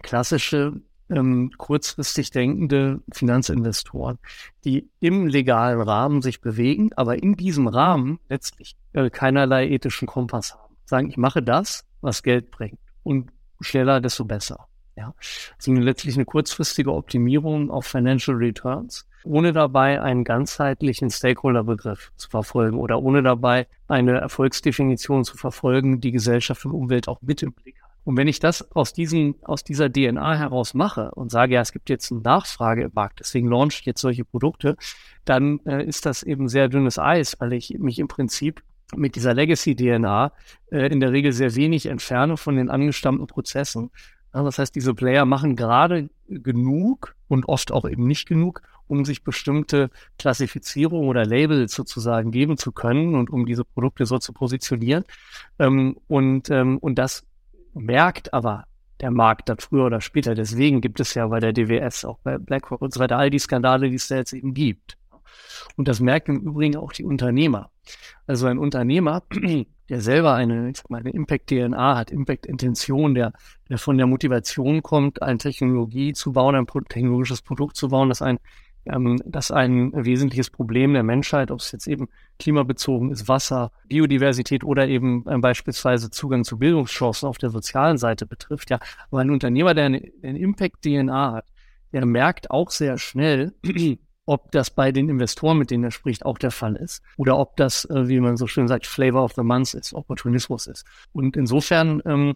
klassische 0.01 0.81
ähm, 1.09 1.51
kurzfristig 1.57 2.31
denkende 2.31 3.01
Finanzinvestoren, 3.11 4.19
die 4.65 4.89
im 4.99 5.27
legalen 5.27 5.81
Rahmen 5.81 6.21
sich 6.21 6.41
bewegen, 6.41 6.91
aber 6.95 7.21
in 7.21 7.35
diesem 7.35 7.67
Rahmen 7.67 8.19
letztlich 8.29 8.75
äh, 8.93 9.09
keinerlei 9.09 9.67
ethischen 9.69 10.07
Kompass 10.07 10.55
haben. 10.55 10.75
Sagen, 10.85 11.09
ich 11.09 11.17
mache 11.17 11.41
das, 11.41 11.85
was 12.01 12.23
Geld 12.23 12.51
bringt 12.51 12.79
und 13.03 13.31
schneller, 13.61 14.01
desto 14.01 14.25
besser. 14.25 14.67
Ja, 14.95 15.13
also 15.57 15.73
letztlich 15.73 16.15
eine 16.15 16.25
kurzfristige 16.25 16.91
Optimierung 16.91 17.69
auf 17.69 17.85
Financial 17.85 18.35
Returns, 18.35 19.07
ohne 19.23 19.53
dabei 19.53 20.01
einen 20.01 20.23
ganzheitlichen 20.23 21.11
Stakeholder-Begriff 21.11 22.11
zu 22.15 22.29
verfolgen 22.29 22.79
oder 22.79 22.99
ohne 23.03 23.21
dabei 23.21 23.67
eine 23.87 24.19
Erfolgsdefinition 24.19 25.23
zu 25.23 25.37
verfolgen, 25.37 26.01
die 26.01 26.11
Gesellschaft 26.11 26.65
und 26.65 26.71
Umwelt 26.71 27.07
auch 27.07 27.21
mit 27.21 27.43
im 27.43 27.53
Blick 27.53 27.79
hat. 27.83 27.86
Und 28.07 28.15
wenn 28.15 28.29
ich 28.29 28.39
das 28.39 28.71
aus 28.73 28.93
diesen, 28.93 29.35
aus 29.43 29.65
dieser 29.65 29.91
DNA 29.91 30.37
heraus 30.37 30.73
mache 30.73 31.11
und 31.15 31.29
sage, 31.29 31.55
ja, 31.55 31.61
es 31.61 31.73
gibt 31.73 31.89
jetzt 31.89 32.09
eine 32.09 32.21
Nachfrage 32.21 32.83
im 32.83 32.91
Markt, 32.93 33.19
deswegen 33.19 33.49
launche 33.49 33.81
ich 33.81 33.85
jetzt 33.85 33.99
solche 33.99 34.23
Produkte, 34.23 34.77
dann 35.25 35.59
äh, 35.65 35.83
ist 35.83 36.05
das 36.05 36.23
eben 36.23 36.47
sehr 36.47 36.69
dünnes 36.69 36.97
Eis, 36.99 37.35
weil 37.39 37.51
ich 37.51 37.77
mich 37.79 37.99
im 37.99 38.07
Prinzip 38.07 38.63
mit 38.95 39.17
dieser 39.17 39.33
Legacy-DNA 39.33 40.31
äh, 40.71 40.87
in 40.87 41.01
der 41.01 41.11
Regel 41.11 41.33
sehr 41.33 41.53
wenig 41.55 41.87
entferne 41.87 42.37
von 42.37 42.55
den 42.55 42.69
angestammten 42.69 43.27
Prozessen. 43.27 43.91
Ja, 44.33 44.41
das 44.41 44.57
heißt, 44.57 44.73
diese 44.73 44.93
Player 44.93 45.25
machen 45.25 45.57
gerade 45.57 46.09
genug 46.29 47.13
und 47.27 47.49
oft 47.49 47.73
auch 47.73 47.83
eben 47.83 48.07
nicht 48.07 48.25
genug, 48.25 48.61
um 48.87 49.03
sich 49.03 49.25
bestimmte 49.25 49.89
Klassifizierung 50.17 51.09
oder 51.09 51.25
Labels 51.25 51.73
sozusagen 51.73 52.31
geben 52.31 52.55
zu 52.55 52.71
können 52.71 53.15
und 53.15 53.29
um 53.29 53.45
diese 53.45 53.65
Produkte 53.65 54.05
so 54.05 54.17
zu 54.17 54.31
positionieren. 54.31 55.03
Ähm, 55.59 55.97
und, 56.07 56.49
ähm, 56.49 56.77
und 56.77 56.95
das 56.95 57.25
merkt 57.77 58.33
aber 58.33 58.65
der 59.01 59.11
Markt 59.11 59.49
dann 59.49 59.59
früher 59.59 59.85
oder 59.85 60.01
später. 60.01 60.35
Deswegen 60.35 60.81
gibt 60.81 60.99
es 60.99 61.13
ja 61.13 61.27
bei 61.27 61.39
der 61.39 61.53
DWS, 61.53 62.05
auch 62.05 62.19
bei 62.23 62.37
BlackRock 62.37 62.81
und 62.81 62.93
so 62.93 62.99
weiter, 62.99 63.17
all 63.17 63.29
die 63.29 63.39
Skandale, 63.39 63.89
die 63.89 63.95
es 63.95 64.07
da 64.07 64.15
jetzt 64.15 64.33
eben 64.33 64.53
gibt. 64.53 64.97
Und 65.75 65.87
das 65.87 65.99
merken 65.99 66.37
im 66.37 66.41
Übrigen 66.47 66.77
auch 66.77 66.91
die 66.91 67.03
Unternehmer. 67.03 67.69
Also 68.25 68.47
ein 68.47 68.57
Unternehmer, 68.57 69.23
der 69.89 70.01
selber 70.01 70.33
eine, 70.33 70.69
ich 70.69 70.77
sag 70.77 70.89
mal, 70.89 70.99
eine 70.99 71.11
Impact-DNA 71.11 71.97
hat, 71.97 72.11
Impact-Intention, 72.11 73.13
der, 73.13 73.33
der 73.69 73.77
von 73.77 73.97
der 73.97 74.07
Motivation 74.07 74.81
kommt, 74.81 75.21
eine 75.21 75.37
Technologie 75.37 76.13
zu 76.13 76.33
bauen, 76.33 76.55
ein 76.55 76.67
technologisches 76.89 77.41
Produkt 77.41 77.77
zu 77.77 77.89
bauen, 77.89 78.09
das 78.09 78.21
ein 78.21 78.39
ähm, 78.91 79.21
dass 79.25 79.51
ein 79.51 79.91
wesentliches 79.93 80.49
Problem 80.49 80.93
der 80.93 81.03
Menschheit, 81.03 81.51
ob 81.51 81.59
es 81.59 81.71
jetzt 81.71 81.87
eben 81.87 82.09
klimabezogen 82.39 83.11
ist, 83.11 83.27
Wasser, 83.27 83.71
Biodiversität 83.87 84.63
oder 84.63 84.87
eben 84.87 85.25
äh, 85.27 85.37
beispielsweise 85.37 86.09
Zugang 86.09 86.43
zu 86.43 86.57
Bildungschancen 86.57 87.27
auf 87.27 87.37
der 87.37 87.49
sozialen 87.49 87.97
Seite 87.97 88.25
betrifft. 88.25 88.69
Ja, 88.69 88.79
aber 89.09 89.21
ein 89.21 89.31
Unternehmer, 89.31 89.73
der 89.73 89.85
eine, 89.85 90.11
eine 90.23 90.39
Impact-DNA 90.39 91.33
hat, 91.33 91.45
der 91.93 92.05
merkt 92.05 92.51
auch 92.51 92.71
sehr 92.71 92.97
schnell, 92.97 93.53
ob 94.25 94.51
das 94.51 94.69
bei 94.69 94.91
den 94.91 95.07
Investoren, 95.07 95.57
mit 95.57 95.71
denen 95.71 95.85
er 95.85 95.91
spricht, 95.91 96.25
auch 96.25 96.37
der 96.37 96.51
Fall 96.51 96.75
ist. 96.75 97.01
Oder 97.15 97.37
ob 97.37 97.55
das, 97.55 97.85
äh, 97.85 98.07
wie 98.07 98.19
man 98.19 98.35
so 98.37 98.45
schön 98.45 98.67
sagt, 98.67 98.85
Flavor 98.85 99.23
of 99.23 99.33
the 99.33 99.41
Month 99.41 99.73
ist, 99.73 99.93
Opportunismus 99.93 100.67
ist. 100.67 100.85
Und 101.13 101.37
insofern 101.37 102.01
ähm, 102.05 102.35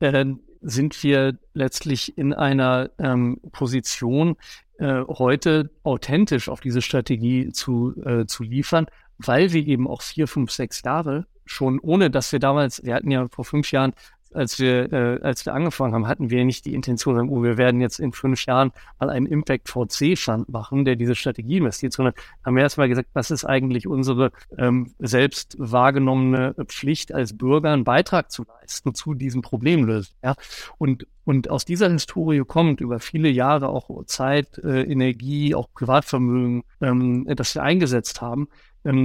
äh, 0.00 0.24
sind 0.60 1.02
wir 1.02 1.38
letztlich 1.54 2.16
in 2.18 2.32
einer 2.32 2.90
ähm, 2.98 3.40
Position, 3.52 4.36
äh, 4.78 5.02
heute 5.06 5.70
authentisch 5.84 6.48
auf 6.48 6.60
diese 6.60 6.82
Strategie 6.82 7.52
zu, 7.52 7.94
äh, 8.04 8.26
zu 8.26 8.42
liefern, 8.42 8.86
weil 9.18 9.52
wir 9.52 9.66
eben 9.66 9.88
auch 9.88 10.02
vier, 10.02 10.28
fünf, 10.28 10.50
sechs 10.50 10.82
Jahre 10.82 11.26
schon, 11.44 11.78
ohne 11.80 12.10
dass 12.10 12.32
wir 12.32 12.40
damals, 12.40 12.84
wir 12.84 12.94
hatten 12.94 13.10
ja 13.10 13.28
vor 13.28 13.44
fünf 13.44 13.70
Jahren 13.72 13.94
als 14.36 14.58
wir, 14.58 14.92
äh, 14.92 15.20
als 15.22 15.44
wir 15.46 15.54
angefangen 15.54 15.94
haben, 15.94 16.06
hatten 16.06 16.30
wir 16.30 16.44
nicht 16.44 16.64
die 16.64 16.74
Intention, 16.74 17.28
oh, 17.28 17.42
wir 17.42 17.56
werden 17.56 17.80
jetzt 17.80 17.98
in 17.98 18.12
fünf 18.12 18.44
Jahren 18.46 18.72
mal 19.00 19.10
einen 19.10 19.26
Impact 19.26 19.68
VC 19.68 20.16
Fund 20.16 20.48
machen, 20.48 20.84
der 20.84 20.96
diese 20.96 21.14
Strategie 21.14 21.58
investiert, 21.58 21.92
sondern 21.92 22.14
haben 22.44 22.56
wir 22.56 22.62
erstmal 22.62 22.88
gesagt, 22.88 23.08
was 23.12 23.30
ist 23.30 23.44
eigentlich 23.44 23.86
unsere 23.86 24.32
ähm, 24.58 24.94
selbst 24.98 25.56
wahrgenommene 25.58 26.54
Pflicht 26.66 27.12
als 27.12 27.36
Bürger, 27.36 27.72
einen 27.72 27.84
Beitrag 27.84 28.30
zu 28.30 28.44
leisten 28.44 28.94
zu 28.94 29.14
diesem 29.14 29.42
Problemlösen. 29.42 30.14
Ja? 30.22 30.34
Und, 30.78 31.06
und 31.24 31.50
aus 31.50 31.64
dieser 31.64 31.90
Historie 31.90 32.44
kommt 32.46 32.80
über 32.80 33.00
viele 33.00 33.28
Jahre 33.28 33.68
auch 33.68 34.04
Zeit, 34.06 34.58
äh, 34.58 34.82
Energie, 34.82 35.54
auch 35.54 35.68
Privatvermögen, 35.72 36.62
ähm, 36.80 37.26
das 37.34 37.54
wir 37.54 37.62
eingesetzt 37.62 38.20
haben, 38.20 38.48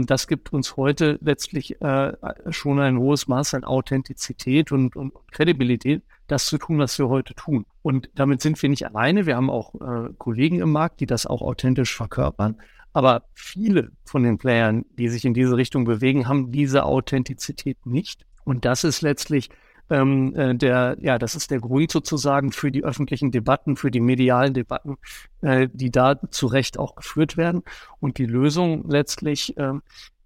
das 0.06 0.28
gibt 0.28 0.54
uns 0.54 0.78
heute 0.78 1.18
letztlich 1.22 1.82
äh, 1.82 2.14
schon 2.50 2.80
ein 2.80 3.00
hohes 3.00 3.28
Maß 3.28 3.56
an 3.56 3.64
Authentizität 3.64 4.72
und, 4.72 4.96
und 4.96 5.14
Kredibilität, 5.32 6.04
das 6.28 6.46
zu 6.46 6.60
tun, 6.60 6.78
was 6.78 7.00
wir 7.00 7.10
heute 7.10 7.34
tun. 7.34 7.66
Und 7.82 8.10
damit 8.14 8.42
sind 8.42 8.62
wir 8.62 8.70
nicht 8.70 8.86
alleine. 8.86 9.26
Wir 9.26 9.36
haben 9.36 9.50
auch 9.50 9.74
äh, 9.76 10.14
Kollegen 10.18 10.60
im 10.60 10.72
Markt, 10.72 11.00
die 11.00 11.08
das 11.08 11.26
auch 11.26 11.42
authentisch 11.42 11.96
verkörpern. 11.96 12.58
Aber 12.94 13.24
viele 13.34 13.92
von 14.06 14.24
den 14.24 14.38
Playern, 14.38 14.86
die 14.98 15.10
sich 15.10 15.26
in 15.26 15.34
diese 15.34 15.58
Richtung 15.58 15.86
bewegen, 15.86 16.28
haben 16.28 16.52
diese 16.52 16.84
Authentizität 16.84 17.86
nicht. 17.86 18.26
Und 18.44 18.66
das 18.66 18.84
ist 18.84 19.02
letztlich 19.02 19.50
ähm, 19.92 20.34
äh, 20.36 20.56
der, 20.56 20.98
ja, 21.02 21.20
das 21.20 21.36
ist 21.36 21.52
der 21.52 21.60
Grund 21.60 21.92
sozusagen 21.92 22.52
für 22.52 22.72
die 22.72 22.84
öffentlichen 22.84 23.32
Debatten, 23.32 23.76
für 23.76 23.92
die 23.92 24.00
medialen 24.00 24.54
Debatten, 24.54 24.98
äh, 25.42 25.68
die 25.72 25.92
da 25.92 26.20
zu 26.32 26.48
Recht 26.48 26.80
auch 26.80 26.96
geführt 26.96 27.38
werden. 27.38 27.64
Und 28.00 28.18
die 28.18 28.26
Lösung 28.26 28.90
letztlich 28.90 29.56
ähm, 29.58 29.82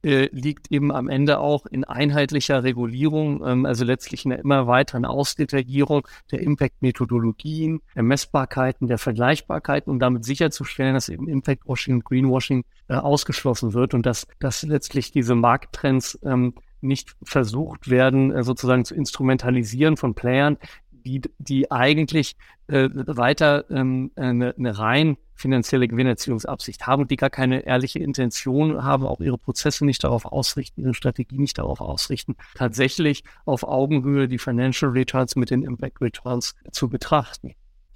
äh, 0.06 0.30
liegt 0.32 0.72
eben 0.72 0.92
am 0.92 1.10
Ende 1.10 1.40
auch 1.40 1.66
in 1.66 1.84
einheitlicher 1.84 2.64
Regulierung, 2.64 3.44
ähm, 3.44 3.66
also 3.66 3.84
letztlich 3.84 4.24
in 4.24 4.34
einer 4.34 4.42
immer 4.44 4.68
weiteren 4.68 5.04
Ausdetaillierung 5.04 6.08
der 6.32 6.42
Impact-Methodologien, 6.42 7.82
der 7.96 8.04
Messbarkeiten, 8.04 8.88
der 8.88 9.00
Vergleichbarkeiten, 9.00 9.90
um 9.90 9.98
damit 9.98 10.24
sicherzustellen, 10.24 10.94
dass 10.94 11.10
eben 11.10 11.28
Impact-Washing 11.28 11.96
und 11.96 12.06
Greenwashing 12.06 12.66
äh, 12.88 12.94
ausgeschlossen 12.94 13.74
wird 13.74 13.96
und 13.96 14.06
dass, 14.06 14.28
dass 14.40 14.62
letztlich 14.62 15.12
diese 15.12 15.34
Markttrends 15.34 16.20
ähm, 16.24 16.54
nicht 16.86 17.16
versucht 17.24 17.90
werden, 17.90 18.32
äh, 18.32 18.44
sozusagen 18.44 18.86
zu 18.86 18.96
instrumentalisieren 18.96 19.98
von 19.98 20.16
Playern, 20.16 20.58
die, 20.92 21.22
die 21.38 21.72
eigentlich 21.72 22.36
äh, 22.68 22.90
weiter 22.92 23.66
ähm, 23.70 24.12
eine, 24.16 24.56
eine 24.58 24.78
rein 24.78 25.18
finanzielle 25.36 25.88
Gewinnerziehungsabsicht 25.88 26.88
haben, 26.88 27.08
die 27.08 27.18
gar 27.18 27.30
keine 27.30 27.66
ehrliche 27.66 28.00
Intention 28.00 28.84
haben, 28.84 29.06
auch 29.06 29.20
ihre 29.20 29.38
Prozesse 29.38 29.86
nicht 29.86 30.04
darauf 30.04 30.26
ausrichten, 30.26 30.82
ihre 30.82 30.94
Strategie 30.94 31.38
nicht 31.38 31.58
darauf 31.58 31.82
ausrichten, 31.82 32.36
tatsächlich 32.56 33.24
auf 33.44 33.64
Augenhöhe 33.64 34.28
die 34.28 34.40
Financial 34.40 34.92
Returns 34.92 35.36
mit 35.36 35.50
den 35.50 35.64
Impact 35.64 36.02
Returns 36.02 36.56
zu 36.72 36.90
betrachten 36.90 37.54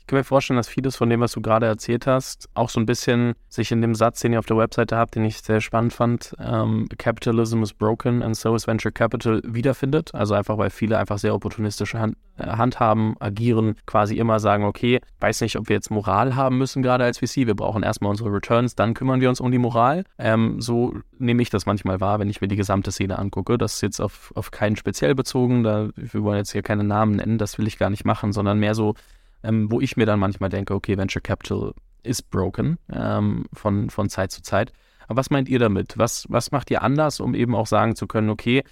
kann 0.09 0.17
mir 0.17 0.23
vorstellen, 0.23 0.57
dass 0.57 0.67
vieles 0.67 0.95
von 0.95 1.09
dem, 1.09 1.21
was 1.21 1.33
du 1.33 1.41
gerade 1.41 1.67
erzählt 1.67 2.07
hast, 2.07 2.49
auch 2.55 2.69
so 2.69 2.79
ein 2.79 2.85
bisschen 2.85 3.35
sich 3.47 3.71
in 3.71 3.81
dem 3.81 3.95
Satz, 3.95 4.19
den 4.19 4.33
ihr 4.33 4.39
auf 4.39 4.45
der 4.45 4.57
Webseite 4.57 4.97
habt, 4.97 5.15
den 5.15 5.23
ich 5.23 5.37
sehr 5.37 5.61
spannend 5.61 5.93
fand, 5.93 6.35
ähm, 6.39 6.87
Capitalism 6.97 7.61
is 7.61 7.73
broken 7.73 8.23
and 8.23 8.35
so 8.35 8.55
is 8.55 8.67
venture 8.67 8.91
capital 8.91 9.41
wiederfindet. 9.45 10.13
Also 10.15 10.33
einfach, 10.33 10.57
weil 10.57 10.71
viele 10.71 10.97
einfach 10.97 11.19
sehr 11.19 11.35
opportunistische 11.35 11.99
Hand, 11.99 12.17
äh, 12.37 12.47
Handhaben, 12.47 13.15
agieren, 13.19 13.75
quasi 13.85 14.17
immer 14.17 14.39
sagen, 14.39 14.63
okay, 14.63 14.99
weiß 15.19 15.41
nicht, 15.41 15.57
ob 15.57 15.69
wir 15.69 15.75
jetzt 15.75 15.91
Moral 15.91 16.35
haben 16.35 16.57
müssen, 16.57 16.81
gerade 16.81 17.03
als 17.03 17.19
VC. 17.19 17.45
Wir 17.45 17.55
brauchen 17.55 17.83
erstmal 17.83 18.09
unsere 18.09 18.33
Returns, 18.33 18.75
dann 18.75 18.95
kümmern 18.95 19.21
wir 19.21 19.29
uns 19.29 19.39
um 19.39 19.51
die 19.51 19.59
Moral. 19.59 20.05
Ähm, 20.17 20.59
so 20.59 20.95
nehme 21.19 21.43
ich 21.43 21.51
das 21.51 21.67
manchmal 21.67 22.01
wahr, 22.01 22.19
wenn 22.19 22.29
ich 22.29 22.41
mir 22.41 22.47
die 22.47 22.55
gesamte 22.55 22.91
Szene 22.91 23.19
angucke. 23.19 23.59
Das 23.59 23.75
ist 23.75 23.81
jetzt 23.81 23.99
auf, 23.99 24.31
auf 24.35 24.49
keinen 24.49 24.75
speziell 24.75 25.13
bezogen, 25.13 25.63
da 25.63 25.89
wir 25.95 26.23
wollen 26.23 26.37
jetzt 26.37 26.51
hier 26.51 26.63
keine 26.63 26.83
Namen 26.83 27.17
nennen, 27.17 27.37
das 27.37 27.59
will 27.59 27.67
ich 27.67 27.77
gar 27.77 27.91
nicht 27.91 28.05
machen, 28.05 28.33
sondern 28.33 28.57
mehr 28.57 28.73
so 28.73 28.95
ähm, 29.43 29.71
wo 29.71 29.81
ich 29.81 29.97
mir 29.97 30.05
dann 30.05 30.19
manchmal 30.19 30.49
denke, 30.49 30.73
okay, 30.73 30.97
Venture 30.97 31.21
Capital 31.21 31.73
ist 32.03 32.29
broken 32.29 32.77
ähm, 32.91 33.45
von, 33.53 33.89
von 33.89 34.09
Zeit 34.09 34.31
zu 34.31 34.41
Zeit. 34.41 34.71
Aber 35.07 35.17
was 35.17 35.29
meint 35.29 35.49
ihr 35.49 35.59
damit? 35.59 35.97
Was, 35.97 36.25
was 36.29 36.51
macht 36.51 36.69
ihr 36.71 36.83
anders, 36.83 37.19
um 37.19 37.33
eben 37.33 37.55
auch 37.55 37.67
sagen 37.67 37.95
zu 37.95 38.07
können, 38.07 38.29
okay, 38.29 38.63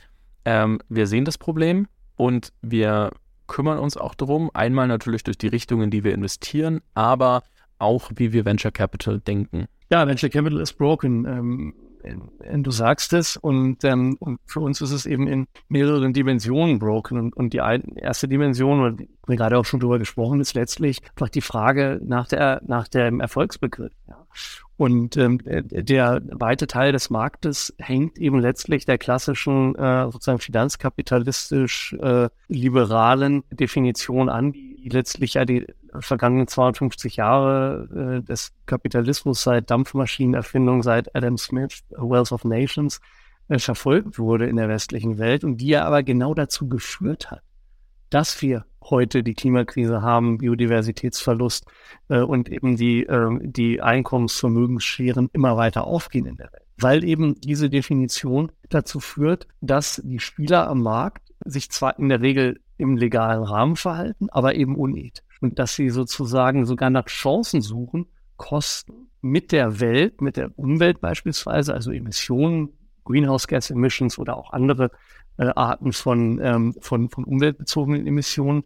ähm, 0.45 0.79
wir 0.87 1.07
sehen 1.07 1.25
das 1.25 1.37
Problem 1.37 1.87
und 2.15 2.53
wir 2.61 3.11
kümmern 3.47 3.79
uns 3.79 3.97
auch 3.97 4.13
darum, 4.13 4.51
einmal 4.53 4.87
natürlich 4.87 5.23
durch 5.23 5.37
die 5.37 5.47
Richtung, 5.47 5.81
in 5.81 5.89
die 5.89 6.03
wir 6.03 6.13
investieren, 6.13 6.81
aber 6.93 7.43
auch, 7.79 8.11
wie 8.15 8.33
wir 8.33 8.45
Venture 8.45 8.71
Capital 8.71 9.19
denken. 9.19 9.67
Ja, 9.89 10.05
Venture 10.07 10.29
Capital 10.29 10.59
ist 10.59 10.73
broken. 10.73 11.73
Ähm, 12.03 12.63
du 12.63 12.71
sagst 12.71 13.13
es 13.13 13.37
und, 13.37 13.83
ähm, 13.83 14.17
und 14.19 14.39
für 14.45 14.59
uns 14.59 14.81
ist 14.81 14.91
es 14.91 15.05
eben 15.05 15.27
in 15.27 15.47
mehreren 15.67 16.13
Dimensionen 16.13 16.79
broken 16.79 17.17
und, 17.17 17.35
und 17.35 17.53
die 17.53 17.57
erste 17.57 18.27
Dimension, 18.27 19.07
wir 19.25 19.35
gerade 19.35 19.57
auch 19.57 19.65
schon 19.65 19.79
drüber 19.79 19.99
gesprochen, 19.99 20.39
ist 20.39 20.53
letztlich 20.53 21.01
einfach 21.15 21.29
die 21.29 21.41
Frage 21.41 21.99
nach 22.03 22.27
der 22.27 22.61
nach 22.65 22.87
dem 22.87 23.19
Erfolgsbegriff. 23.19 23.93
Ja. 24.07 24.25
Und 24.77 25.17
ähm, 25.17 25.39
der 25.43 26.21
weite 26.31 26.67
Teil 26.67 26.91
des 26.91 27.09
Marktes 27.09 27.73
hängt 27.79 28.19
eben 28.19 28.39
letztlich 28.39 28.85
der 28.85 28.99
klassischen 28.99 29.73
äh, 29.75 30.03
sozusagen 30.11 30.37
finanzkapitalistisch 30.37 31.93
äh, 31.93 32.29
liberalen 32.47 33.43
Definition 33.49 34.29
an, 34.29 34.51
die 34.51 34.89
letztlich 34.91 35.33
ja 35.33 35.45
die 35.45 35.65
vergangenen 36.01 36.47
250 36.47 37.17
Jahre 37.17 38.19
äh, 38.19 38.23
des 38.23 38.53
Kapitalismus 38.65 39.43
seit 39.43 39.69
Dampfmaschinenerfindung, 39.69 40.83
seit 40.83 41.15
Adam 41.15 41.37
Smith, 41.37 41.83
Wealth 41.89 42.31
of 42.31 42.43
Nations, 42.43 42.99
äh, 43.47 43.59
verfolgt 43.59 44.19
wurde 44.19 44.47
in 44.47 44.57
der 44.57 44.69
westlichen 44.69 45.17
Welt 45.17 45.43
und 45.43 45.57
die 45.57 45.67
ja 45.67 45.85
aber 45.85 46.03
genau 46.03 46.33
dazu 46.33 46.67
geführt 46.67 47.31
hat, 47.31 47.43
dass 48.09 48.41
wir 48.41 48.65
heute 48.89 49.23
die 49.23 49.33
Klimakrise 49.33 50.01
haben, 50.01 50.37
Biodiversitätsverlust 50.37 51.65
äh, 52.09 52.19
und 52.19 52.49
eben 52.49 52.77
die, 52.77 53.03
äh, 53.03 53.39
die 53.41 53.81
Einkommensvermögensscheren 53.81 55.29
immer 55.33 55.57
weiter 55.57 55.85
aufgehen 55.85 56.25
in 56.25 56.37
der 56.37 56.51
Welt. 56.51 56.63
Weil 56.79 57.03
eben 57.03 57.39
diese 57.41 57.69
Definition 57.69 58.51
dazu 58.69 58.99
führt, 58.99 59.47
dass 59.61 60.01
die 60.03 60.19
Spieler 60.19 60.67
am 60.67 60.81
Markt 60.83 61.33
sich 61.43 61.69
zwar 61.71 61.97
in 61.99 62.09
der 62.09 62.21
Regel 62.21 62.59
im 62.77 62.97
legalen 62.97 63.43
Rahmen 63.43 63.75
verhalten, 63.75 64.29
aber 64.29 64.55
eben 64.55 64.75
unethisch. 64.75 65.23
Und 65.41 65.59
dass 65.59 65.75
sie 65.75 65.89
sozusagen 65.89 66.65
sogar 66.65 66.89
nach 66.89 67.05
Chancen 67.05 67.61
suchen, 67.61 68.07
Kosten 68.37 69.09
mit 69.21 69.51
der 69.51 69.79
Welt, 69.79 70.21
mit 70.21 70.37
der 70.37 70.51
Umwelt 70.57 71.01
beispielsweise, 71.01 71.73
also 71.73 71.91
Emissionen, 71.91 72.69
Greenhouse 73.03 73.47
Gas 73.47 73.71
Emissions 73.71 74.19
oder 74.19 74.37
auch 74.37 74.51
andere 74.51 74.91
äh, 75.37 75.47
Arten 75.55 75.93
von, 75.93 76.39
ähm, 76.41 76.75
von, 76.81 77.09
von 77.09 77.23
umweltbezogenen 77.23 78.05
Emissionen, 78.05 78.63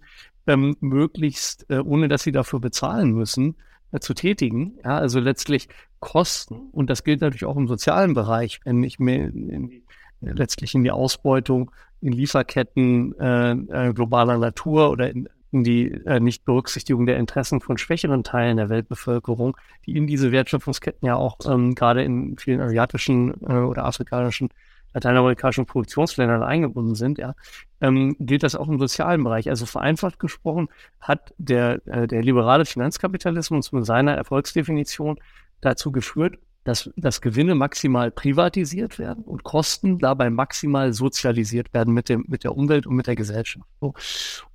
ähm, 0.47 0.75
möglichst, 0.79 1.69
äh, 1.69 1.79
ohne 1.79 2.07
dass 2.07 2.23
sie 2.23 2.31
dafür 2.31 2.59
bezahlen 2.59 3.11
müssen, 3.11 3.55
äh, 3.91 3.99
zu 3.99 4.13
tätigen. 4.13 4.73
Ja, 4.83 4.97
also 4.97 5.19
letztlich 5.19 5.69
Kosten. 5.99 6.69
Und 6.71 6.89
das 6.89 7.03
gilt 7.03 7.21
natürlich 7.21 7.45
auch 7.45 7.57
im 7.57 7.67
sozialen 7.67 8.13
Bereich, 8.13 8.59
wenn 8.63 8.83
ich 8.83 8.99
mir 8.99 9.27
in 9.27 9.69
die, 9.69 9.83
letztlich 10.21 10.73
in 10.75 10.83
die 10.83 10.91
Ausbeutung 10.91 11.71
in 12.01 12.13
Lieferketten 12.13 13.17
äh, 13.19 13.51
äh, 13.51 13.93
globaler 13.93 14.37
Natur 14.37 14.89
oder 14.89 15.09
in, 15.11 15.29
in 15.51 15.63
die 15.63 15.91
äh, 15.91 16.19
Nichtberücksichtigung 16.19 17.05
der 17.05 17.17
Interessen 17.17 17.61
von 17.61 17.77
schwächeren 17.77 18.23
Teilen 18.23 18.57
der 18.57 18.69
Weltbevölkerung, 18.69 19.57
die 19.85 19.97
in 19.97 20.07
diese 20.07 20.31
Wertschöpfungsketten 20.31 21.05
ja 21.05 21.15
auch 21.15 21.37
ähm, 21.45 21.75
gerade 21.75 22.03
in 22.03 22.37
vielen 22.37 22.61
asiatischen 22.61 23.33
äh, 23.47 23.53
oder 23.53 23.85
afrikanischen, 23.85 24.49
lateinamerikanischen 24.93 25.65
Produktionsländern 25.65 26.43
eingebunden 26.43 26.95
sind, 26.95 27.17
ja, 27.17 27.35
ähm, 27.81 28.15
gilt 28.19 28.43
das 28.43 28.55
auch 28.55 28.67
im 28.67 28.79
sozialen 28.79 29.23
Bereich. 29.23 29.49
Also 29.49 29.65
vereinfacht 29.65 30.19
gesprochen 30.19 30.69
hat 30.99 31.33
der, 31.37 31.85
äh, 31.87 32.07
der 32.07 32.21
liberale 32.21 32.65
Finanzkapitalismus 32.65 33.71
mit 33.71 33.85
seiner 33.85 34.15
Erfolgsdefinition 34.15 35.17
dazu 35.59 35.91
geführt, 35.91 36.37
dass, 36.63 36.91
dass 36.95 37.21
Gewinne 37.21 37.55
maximal 37.55 38.11
privatisiert 38.11 38.99
werden 38.99 39.23
und 39.23 39.43
Kosten 39.43 39.97
dabei 39.97 40.29
maximal 40.29 40.93
sozialisiert 40.93 41.73
werden 41.73 41.93
mit, 41.93 42.09
dem, 42.09 42.25
mit 42.27 42.43
der 42.43 42.55
Umwelt 42.55 42.85
und 42.85 42.95
mit 42.95 43.07
der 43.07 43.15
Gesellschaft. 43.15 43.65
So. 43.79 43.93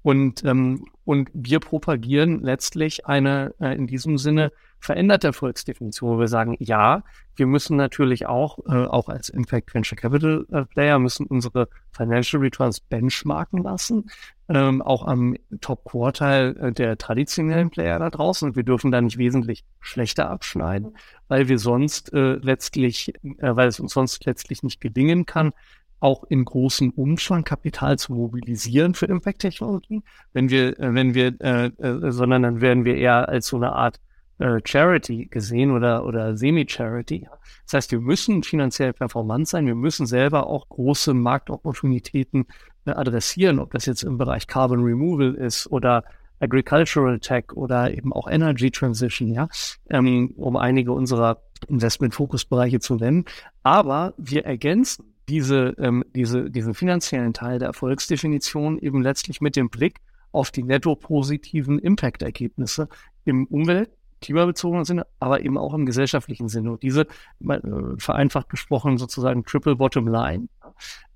Und, 0.03 0.45
ähm, 0.45 0.87
und 1.05 1.31
wir 1.35 1.59
propagieren 1.59 2.43
letztlich 2.43 3.07
eine 3.07 3.55
äh, 3.61 3.75
in 3.75 3.87
diesem 3.87 4.19
Sinne 4.19 4.53
veränderte 4.79 5.29
Erfolgsdefinition, 5.29 6.11
wo 6.11 6.21
wir 6.21 6.29
sagen, 6.29 6.57
ja, 6.61 7.03
wir 7.35 7.47
müssen 7.47 7.77
natürlich 7.77 8.27
auch, 8.27 8.59
äh, 8.67 8.87
auch 8.87 9.09
als 9.09 9.29
Impact 9.29 9.75
Venture 9.75 9.97
Capital 9.97 10.47
äh, 10.53 10.65
Player, 10.65 10.99
müssen 10.99 11.27
unsere 11.27 11.69
Financial 11.91 12.41
Returns 12.41 12.81
benchmarken 12.81 13.63
lassen, 13.63 14.11
ähm, 14.49 14.81
auch 14.81 15.07
am 15.07 15.37
Top-Quartal 15.61 16.57
äh, 16.61 16.73
der 16.73 16.97
traditionellen 16.99 17.71
Player 17.71 17.99
da 17.99 18.11
draußen. 18.11 18.51
Und 18.51 18.57
wir 18.57 18.63
dürfen 18.63 18.91
da 18.91 19.01
nicht 19.01 19.19
wesentlich 19.19 19.65
schlechter 19.81 20.31
abschneiden, 20.31 20.97
weil 21.29 21.49
wir 21.49 21.59
sonst 21.59 22.13
äh, 22.13 22.35
letztlich, 22.35 23.13
äh, 23.25 23.57
weil 23.57 23.69
es 23.69 23.81
uns 23.81 23.93
sonst 23.93 24.25
letztlich 24.25 24.63
nicht 24.63 24.81
gelingen 24.81 25.27
kann, 25.27 25.53
auch 26.01 26.25
in 26.25 26.45
großem 26.45 26.91
Umfang 26.91 27.45
Kapital 27.45 27.99
zu 27.99 28.13
mobilisieren 28.13 28.95
für 28.95 29.07
Impact-Technologien. 29.07 30.03
Wenn 30.33 30.51
wir, 30.51 30.79
äh, 30.79 30.95
wenn 30.95 31.15
wir, 31.15 31.35
äh, 31.41 31.67
äh, 31.67 32.11
sondern 32.13 32.43
dann 32.43 32.61
werden 32.61 32.85
wir 32.85 32.97
eher 32.97 33.29
als 33.29 33.47
so 33.47 33.57
eine 33.57 33.73
Art 33.73 33.99
äh, 34.39 34.61
Charity 34.65 35.27
gesehen 35.27 35.71
oder, 35.71 36.05
oder 36.05 36.37
Semi-Charity. 36.37 37.27
Das 37.65 37.73
heißt, 37.73 37.93
wir 37.93 38.01
müssen 38.01 38.43
finanziell 38.43 38.93
performant 38.93 39.49
sein, 39.49 39.67
wir 39.67 39.75
müssen 39.75 40.07
selber 40.07 40.47
auch 40.47 40.69
große 40.69 41.15
Marktopportunitäten 41.15 42.47
äh, 42.85 42.91
adressieren, 42.91 43.59
ob 43.59 43.73
das 43.73 43.87
jetzt 43.87 44.03
im 44.03 44.19
Bereich 44.19 44.47
Carbon 44.47 44.85
Removal 44.85 45.35
ist 45.35 45.67
oder 45.69 46.05
Agricultural 46.41 47.19
Tech 47.21 47.53
oder 47.55 47.93
eben 47.93 48.13
auch 48.13 48.29
Energy 48.29 48.71
Transition, 48.71 49.33
ja, 49.33 49.49
ähm, 49.91 50.33
um 50.37 50.57
einige 50.57 50.93
unserer 50.93 51.43
Investment-Fokusbereiche 51.69 52.81
zu 52.81 52.97
nennen. 52.97 53.25
Aber 53.63 54.15
wir 54.17 54.45
ergänzen 54.45 55.15
diese, 55.29 55.75
ähm, 55.79 56.05
diese, 56.15 56.51
diesen 56.51 56.75
finanziellen 56.75 57.33
Teil 57.33 57.59
der 57.59 57.69
Erfolgsdefinition 57.69 58.79
eben 58.79 59.03
letztlich 59.03 59.41
mit 59.41 59.57
dem 59.57 59.71
Blick 59.71 60.01
auf 60.33 60.51
die 60.51 60.63
netto 60.63 60.95
positiven 60.95 61.79
Impact-Ergebnisse 61.79 62.89
im 63.25 63.47
Umwelt-, 63.47 63.91
klimabezogenen 64.21 64.85
Sinne, 64.85 65.07
aber 65.19 65.41
eben 65.41 65.59
auch 65.59 65.75
im 65.75 65.87
gesellschaftlichen 65.87 66.49
Sinne. 66.49 66.73
Und 66.73 66.83
diese, 66.83 67.07
äh, 67.49 67.59
vereinfacht 67.99 68.49
gesprochen, 68.49 68.99
sozusagen 68.99 69.45
Triple 69.45 69.77
Bottom 69.77 70.09
Line, 70.09 70.49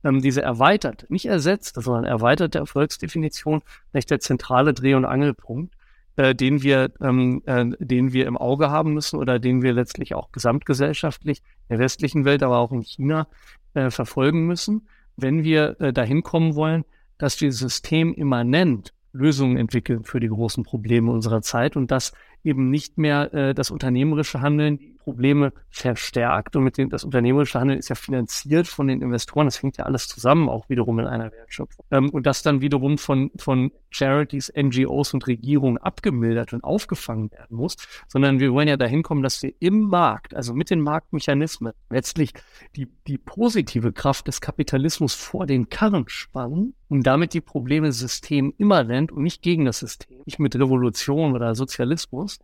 ähm, 0.05 0.21
diese 0.21 0.43
erweitert, 0.43 1.07
nicht 1.09 1.27
ersetzt, 1.27 1.75
sondern 1.77 2.05
erweiterte 2.05 2.59
Erfolgsdefinition, 2.59 3.63
nicht 3.93 4.11
der 4.11 4.21
zentrale 4.21 4.75
Dreh- 4.75 4.95
und 4.95 5.05
Angelpunkt, 5.05 5.75
äh, 6.17 6.35
den 6.35 6.63
wir, 6.63 6.91
ähm, 7.01 7.43
äh, 7.47 7.67
den 7.79 8.13
wir 8.13 8.27
im 8.27 8.37
Auge 8.37 8.71
haben 8.71 8.95
müssen 8.95 9.19
oder 9.19 9.39
den 9.39 9.63
wir 9.63 9.73
letztlich 9.73 10.15
auch 10.15 10.33
gesamtgesellschaftlich 10.33 11.39
in 11.69 11.77
der 11.77 11.79
westlichen 11.79 12.25
Welt, 12.25 12.43
aber 12.43 12.59
auch 12.59 12.73
in 12.73 12.83
China 12.83 13.27
äh, 13.75 13.91
verfolgen 13.91 14.47
müssen, 14.47 14.89
wenn 15.17 15.45
wir 15.45 15.81
äh, 15.81 15.93
dahin 15.93 16.23
kommen 16.23 16.55
wollen, 16.55 16.85
dass 17.19 17.41
wir 17.41 17.53
systemimmanent 17.53 18.93
Lösungen 19.13 19.57
entwickeln 19.57 20.05
für 20.05 20.21
die 20.21 20.29
großen 20.29 20.65
Probleme 20.65 21.11
unserer 21.11 21.43
Zeit 21.43 21.77
und 21.77 21.91
dass 21.91 22.13
eben 22.45 22.71
nicht 22.71 22.97
mehr 22.97 23.33
äh, 23.35 23.55
das 23.55 23.71
unternehmerische 23.71 24.41
Handeln 24.41 24.79
die 24.79 24.97
Probleme 25.01 25.53
verstärkt 25.71 26.57
und 26.57 26.65
mit 26.65 26.79
dem 26.79 26.91
das 26.91 27.05
unternehmerische 27.05 27.59
Handeln 27.59 27.79
ist 27.79 27.89
ja 27.89 27.95
finanziert 27.95 28.67
von 28.67 28.89
den 28.89 29.01
Investoren. 29.01 29.47
Das 29.47 29.63
hängt 29.63 29.77
ja 29.79 29.85
alles 29.85 30.09
zusammen, 30.09 30.49
auch 30.49 30.69
wiederum 30.69 30.99
in 30.99 31.07
einer 31.07 31.33
Wertschöpfung. 31.33 31.85
Ähm, 31.91 32.11
und 32.11 32.27
das 32.27 32.43
dann 32.43 32.61
wiederum 32.61 32.99
von, 32.99 33.31
von 33.37 33.73
Charities, 33.91 34.53
NGOs 34.57 35.15
und 35.15 35.27
Regierungen 35.27 35.79
abgemildert 35.79 36.53
und 36.53 36.65
aufgefangen 36.65 37.31
werden 37.33 37.57
muss, 37.57 37.77
sondern 38.09 38.41
wir 38.41 38.53
wollen 38.53 38.69
ja 38.69 38.77
dahin 38.77 39.03
kommen, 39.03 39.23
dass 39.23 39.43
wir 39.43 39.53
im 39.61 39.83
Markt, 39.83 40.35
also 40.35 40.55
mit 40.55 40.71
den 40.71 40.81
Marktmechanismen, 40.81 41.73
letztlich 41.89 42.33
die, 42.77 42.89
die 43.07 43.19
positive 43.19 43.93
Kraft 43.93 44.29
des 44.29 44.41
Kapitalismus 44.41 45.15
vor 45.15 45.47
den 45.47 45.69
Karren 45.69 46.05
spannen 46.09 46.75
und 46.89 47.07
damit 47.07 47.35
die 47.35 47.41
Probleme 47.41 47.93
systemimmanent 47.93 49.13
und 49.13 49.23
nicht 49.23 49.43
gegen 49.43 49.65
das 49.65 49.79
System, 49.79 50.19
nicht 50.27 50.39
mit 50.39 50.57
Revolution 50.57 51.35
oder 51.35 51.55
Sozialismus, 51.55 52.39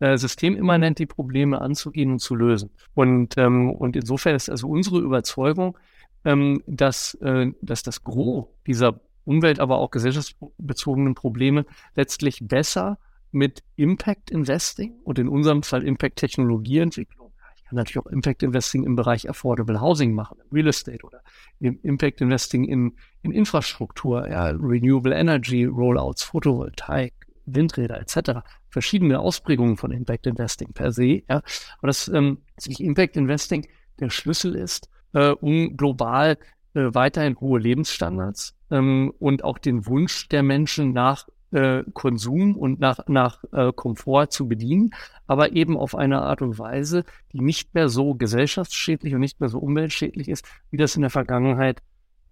ja, 0.00 0.12
äh, 0.12 0.18
systemimmanent 0.18 0.98
die 0.98 1.06
Probleme 1.06 1.60
anzugehen 1.60 1.91
und 1.96 2.18
zu 2.18 2.34
lösen. 2.34 2.70
Und, 2.94 3.36
ähm, 3.38 3.70
und 3.70 3.96
insofern 3.96 4.34
ist 4.34 4.48
also 4.48 4.68
unsere 4.68 5.00
Überzeugung, 5.00 5.78
ähm, 6.24 6.62
dass, 6.66 7.14
äh, 7.14 7.52
dass 7.60 7.82
das 7.82 8.04
Gros 8.04 8.46
dieser 8.66 9.00
Umwelt, 9.24 9.60
aber 9.60 9.78
auch 9.78 9.90
gesellschaftsbezogenen 9.90 11.14
Probleme 11.14 11.64
letztlich 11.94 12.40
besser 12.42 12.98
mit 13.30 13.62
Impact 13.76 14.30
Investing 14.30 14.94
und 15.04 15.18
in 15.18 15.28
unserem 15.28 15.62
Fall 15.62 15.84
Impact 15.84 16.16
Technologieentwicklung. 16.16 17.32
Ich 17.56 17.64
kann 17.64 17.76
natürlich 17.76 18.04
auch 18.04 18.10
Impact 18.10 18.42
Investing 18.42 18.84
im 18.84 18.96
Bereich 18.96 19.28
Affordable 19.28 19.80
Housing 19.80 20.12
machen, 20.12 20.38
Real 20.52 20.68
Estate 20.68 21.04
oder 21.04 21.22
Impact 21.60 22.20
Investing 22.20 22.64
in, 22.64 22.96
in 23.22 23.32
Infrastruktur, 23.32 24.28
ja, 24.28 24.46
Renewable 24.48 25.14
Energy 25.14 25.64
Rollouts, 25.64 26.24
Photovoltaik, 26.24 27.14
Windräder 27.46 28.00
etc. 28.00 28.44
Verschiedene 28.72 29.20
Ausprägungen 29.20 29.76
von 29.76 29.92
Impact 29.92 30.26
Investing 30.26 30.72
per 30.72 30.92
se. 30.92 31.22
Ja. 31.28 31.42
Aber 31.78 31.86
dass 31.86 32.08
ähm, 32.08 32.38
Impact 32.78 33.16
Investing 33.16 33.68
der 34.00 34.10
Schlüssel 34.10 34.56
ist, 34.56 34.88
äh, 35.12 35.28
um 35.28 35.76
global 35.76 36.38
äh, 36.74 36.88
weiterhin 36.94 37.38
hohe 37.38 37.60
Lebensstandards 37.60 38.56
ähm, 38.70 39.12
und 39.18 39.44
auch 39.44 39.58
den 39.58 39.86
Wunsch 39.86 40.28
der 40.28 40.42
Menschen 40.42 40.92
nach 40.92 41.28
äh, 41.50 41.84
Konsum 41.92 42.56
und 42.56 42.80
nach, 42.80 43.06
nach 43.08 43.44
äh, 43.52 43.72
Komfort 43.72 44.28
zu 44.28 44.48
bedienen, 44.48 44.94
aber 45.26 45.52
eben 45.52 45.76
auf 45.76 45.94
eine 45.94 46.22
Art 46.22 46.40
und 46.40 46.58
Weise, 46.58 47.04
die 47.32 47.40
nicht 47.40 47.74
mehr 47.74 47.90
so 47.90 48.14
gesellschaftsschädlich 48.14 49.14
und 49.14 49.20
nicht 49.20 49.38
mehr 49.38 49.50
so 49.50 49.58
umweltschädlich 49.58 50.28
ist, 50.28 50.46
wie 50.70 50.78
das 50.78 50.96
in 50.96 51.02
der 51.02 51.10
Vergangenheit 51.10 51.82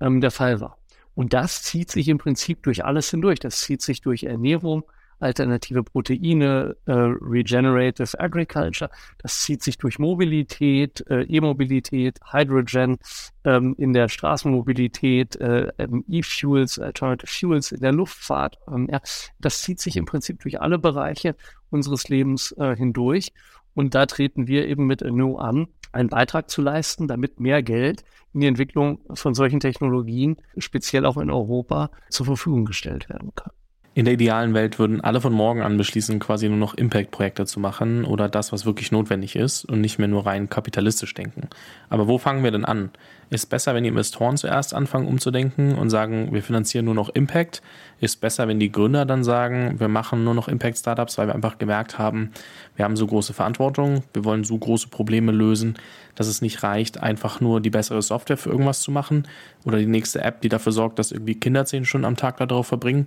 ähm, 0.01 0.23
der 0.23 0.31
Fall 0.31 0.61
war. 0.61 0.79
Und 1.15 1.35
das 1.35 1.63
zieht 1.63 1.91
sich 1.91 2.09
im 2.09 2.17
Prinzip 2.19 2.63
durch 2.63 2.85
alles 2.85 3.11
hindurch. 3.11 3.41
Das 3.41 3.61
zieht 3.61 3.83
sich 3.83 4.01
durch 4.01 4.23
Ernährung, 4.25 4.85
alternative 5.21 5.83
Proteine, 5.83 6.77
äh, 6.87 6.93
Regenerative 6.93 8.19
Agriculture. 8.19 8.91
Das 9.19 9.41
zieht 9.41 9.63
sich 9.63 9.79
durch 9.79 9.99
Mobilität, 9.99 11.05
äh, 11.09 11.23
E-Mobilität, 11.23 12.19
Hydrogen 12.33 12.99
ähm, 13.45 13.75
in 13.79 13.93
der 13.93 14.09
Straßenmobilität, 14.09 15.37
äh, 15.37 15.69
ähm, 15.79 16.05
E-Fuels, 16.09 16.79
Alternative 16.79 17.31
Fuels 17.31 17.73
in 17.73 17.81
der 17.81 17.93
Luftfahrt. 17.93 18.59
Ähm, 18.69 18.89
ja, 18.91 19.01
das 19.39 19.63
zieht 19.63 19.81
sich 19.81 19.97
im 19.97 20.07
Prinzip 20.07 20.41
durch 20.41 20.61
alle 20.61 20.79
Bereiche 20.79 21.37
unseres 21.71 22.09
Lebens 22.09 22.53
äh, 22.59 22.75
hindurch. 22.77 23.33
Und 23.75 23.95
da 23.95 24.07
treten 24.07 24.47
wir 24.47 24.67
eben 24.67 24.87
mit 24.87 25.03
Anew 25.03 25.37
an, 25.37 25.69
einen 25.93 26.09
Beitrag 26.09 26.51
zu 26.51 26.63
leisten, 26.63 27.09
damit 27.09 27.41
mehr 27.41 27.63
Geld 27.63 28.05
in 28.33 28.41
die 28.41 28.47
Entwicklung 28.47 29.01
von 29.15 29.35
solchen 29.35 29.61
Technologien, 29.61 30.37
speziell 30.57 31.05
auch 31.05 31.17
in 31.17 31.31
Europa, 31.31 31.91
zur 32.11 32.27
Verfügung 32.27 32.65
gestellt 32.65 33.09
werden 33.09 33.33
kann. 33.35 33.53
In 33.93 34.05
der 34.05 34.15
idealen 34.15 34.55
Welt 34.55 34.79
würden 34.79 35.01
alle 35.01 35.21
von 35.21 35.33
morgen 35.33 35.63
an 35.63 35.77
beschließen, 35.77 36.21
quasi 36.21 36.49
nur 36.49 36.59
noch 36.59 36.75
Impact-Projekte 36.75 37.45
zu 37.45 37.59
machen 37.59 38.05
oder 38.05 38.29
das, 38.29 38.53
was 38.53 38.65
wirklich 38.65 38.93
notwendig 38.93 39.35
ist 39.35 39.65
und 39.65 39.81
nicht 39.81 39.99
mehr 39.99 40.07
nur 40.07 40.27
rein 40.27 40.49
kapitalistisch 40.49 41.13
denken. 41.13 41.49
Aber 41.89 42.07
wo 42.07 42.17
fangen 42.17 42.45
wir 42.45 42.53
denn 42.53 42.65
an? 42.65 42.91
Ist 43.31 43.47
besser, 43.47 43.75
wenn 43.75 43.83
die 43.83 43.89
Investoren 43.89 44.37
zuerst 44.37 44.75
anfangen 44.75 45.09
umzudenken 45.09 45.75
und 45.75 45.91
sagen, 45.91 46.33
wir 46.33 46.43
finanzieren 46.43 46.85
nur 46.85 46.95
noch 46.95 47.09
Impact? 47.09 47.63
Ist 48.01 48.23
besser, 48.23 48.49
wenn 48.49 48.59
die 48.59 48.73
Gründer 48.73 49.05
dann 49.05 49.23
sagen, 49.23 49.79
wir 49.79 49.89
machen 49.89 50.25
nur 50.25 50.35
noch 50.35 50.49
Impact-Startups, 50.49 51.19
weil 51.19 51.27
wir 51.27 51.35
einfach 51.35 51.59
gemerkt 51.59 51.99
haben, 51.99 52.31
wir 52.75 52.87
haben 52.87 52.97
so 52.97 53.07
große 53.07 53.35
Verantwortung, 53.35 54.03
wir 54.15 54.25
wollen 54.25 54.43
so 54.43 54.57
große 54.57 54.89
Probleme 54.89 55.33
lösen, 55.33 55.75
dass 56.15 56.27
es 56.27 56.41
nicht 56.41 56.63
reicht, 56.63 57.03
einfach 57.03 57.43
nur 57.43 57.61
die 57.61 57.69
bessere 57.69 58.01
Software 58.01 58.39
für 58.39 58.49
irgendwas 58.49 58.81
zu 58.81 58.91
machen 58.91 59.29
oder 59.65 59.79
die 59.79 59.87
nächste 59.87 60.23
App, 60.23 60.41
die 60.41 60.49
dafür 60.49 60.73
sorgt, 60.73 60.99
dass 60.99 61.13
irgendwie 61.13 61.35
Kinder 61.35 61.67
zehn 61.67 61.85
Stunden 61.85 62.07
am 62.07 62.17
Tag 62.17 62.39
darauf 62.39 62.67
verbringen. 62.67 63.05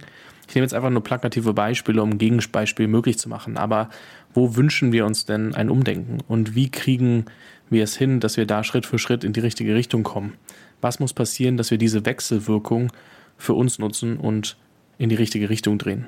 Ich 0.47 0.53
nehme 0.53 0.65
jetzt 0.65 0.73
einfach 0.75 0.91
nur 0.91 1.03
plakative 1.03 1.53
Beispiele, 1.53 2.03
um 2.03 2.12
ein 2.12 2.17
Gegenbeispiel 2.19 2.88
möglich 2.88 3.17
zu 3.17 3.29
machen. 3.29 3.58
Aber 3.58 3.89
wo 4.34 4.56
wünschen 4.56 4.91
wir 4.91 5.06
uns 5.06 5.25
denn 5.25 5.56
ein 5.56 5.69
Umdenken? 5.69 6.19
Und 6.27 6.53
wie 6.53 6.69
kriegen 6.69 7.25
wir 7.69 7.84
es 7.84 7.95
hin, 7.95 8.19
dass 8.19 8.38
wir 8.38 8.45
da 8.45 8.63
Schritt 8.63 8.86
für 8.86 8.99
Schritt 8.99 9.23
in 9.23 9.34
die 9.34 9.39
richtige 9.39 9.73
Richtung 9.73 10.03
kommen? 10.03 10.34
Was 10.82 10.99
muss 10.99 11.13
passieren, 11.13 11.58
dass 11.58 11.71
wir 11.71 11.77
diese 11.77 12.06
Wechselwirkung 12.06 12.91
für 13.38 13.53
uns 13.53 13.79
nutzen 13.79 14.17
und 14.17 14.58
in 14.97 15.10
die 15.10 15.15
richtige 15.15 15.49
Richtung 15.49 15.77
drehen? 15.77 16.08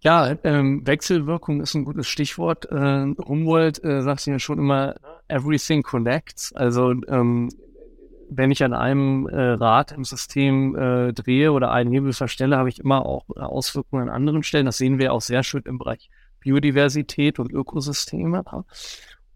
Ja, 0.00 0.36
ähm, 0.44 0.86
Wechselwirkung 0.86 1.60
ist 1.60 1.74
ein 1.74 1.84
gutes 1.84 2.06
Stichwort. 2.06 2.70
Äh, 2.70 3.14
Humboldt 3.26 3.82
äh, 3.82 4.02
sagt 4.02 4.26
ja 4.26 4.38
schon 4.38 4.58
immer, 4.58 4.94
everything 5.26 5.82
connects. 5.82 6.52
Also 6.54 6.92
ähm, 7.08 7.48
wenn 8.30 8.50
ich 8.50 8.62
an 8.62 8.74
einem 8.74 9.26
äh, 9.26 9.40
Rad 9.52 9.92
im 9.92 10.04
System 10.04 10.76
äh, 10.76 11.12
drehe 11.12 11.52
oder 11.52 11.72
einen 11.72 11.90
Hebel 11.90 12.12
verstelle, 12.12 12.56
habe 12.56 12.68
ich 12.68 12.78
immer 12.78 13.04
auch 13.06 13.24
Auswirkungen 13.30 14.08
an 14.08 14.14
anderen 14.14 14.42
Stellen. 14.42 14.66
Das 14.66 14.78
sehen 14.78 14.98
wir 14.98 15.12
auch 15.12 15.22
sehr 15.22 15.42
schön 15.42 15.62
im 15.64 15.78
Bereich 15.78 16.10
Biodiversität 16.40 17.38
und 17.38 17.52
Ökosysteme. 17.52 18.44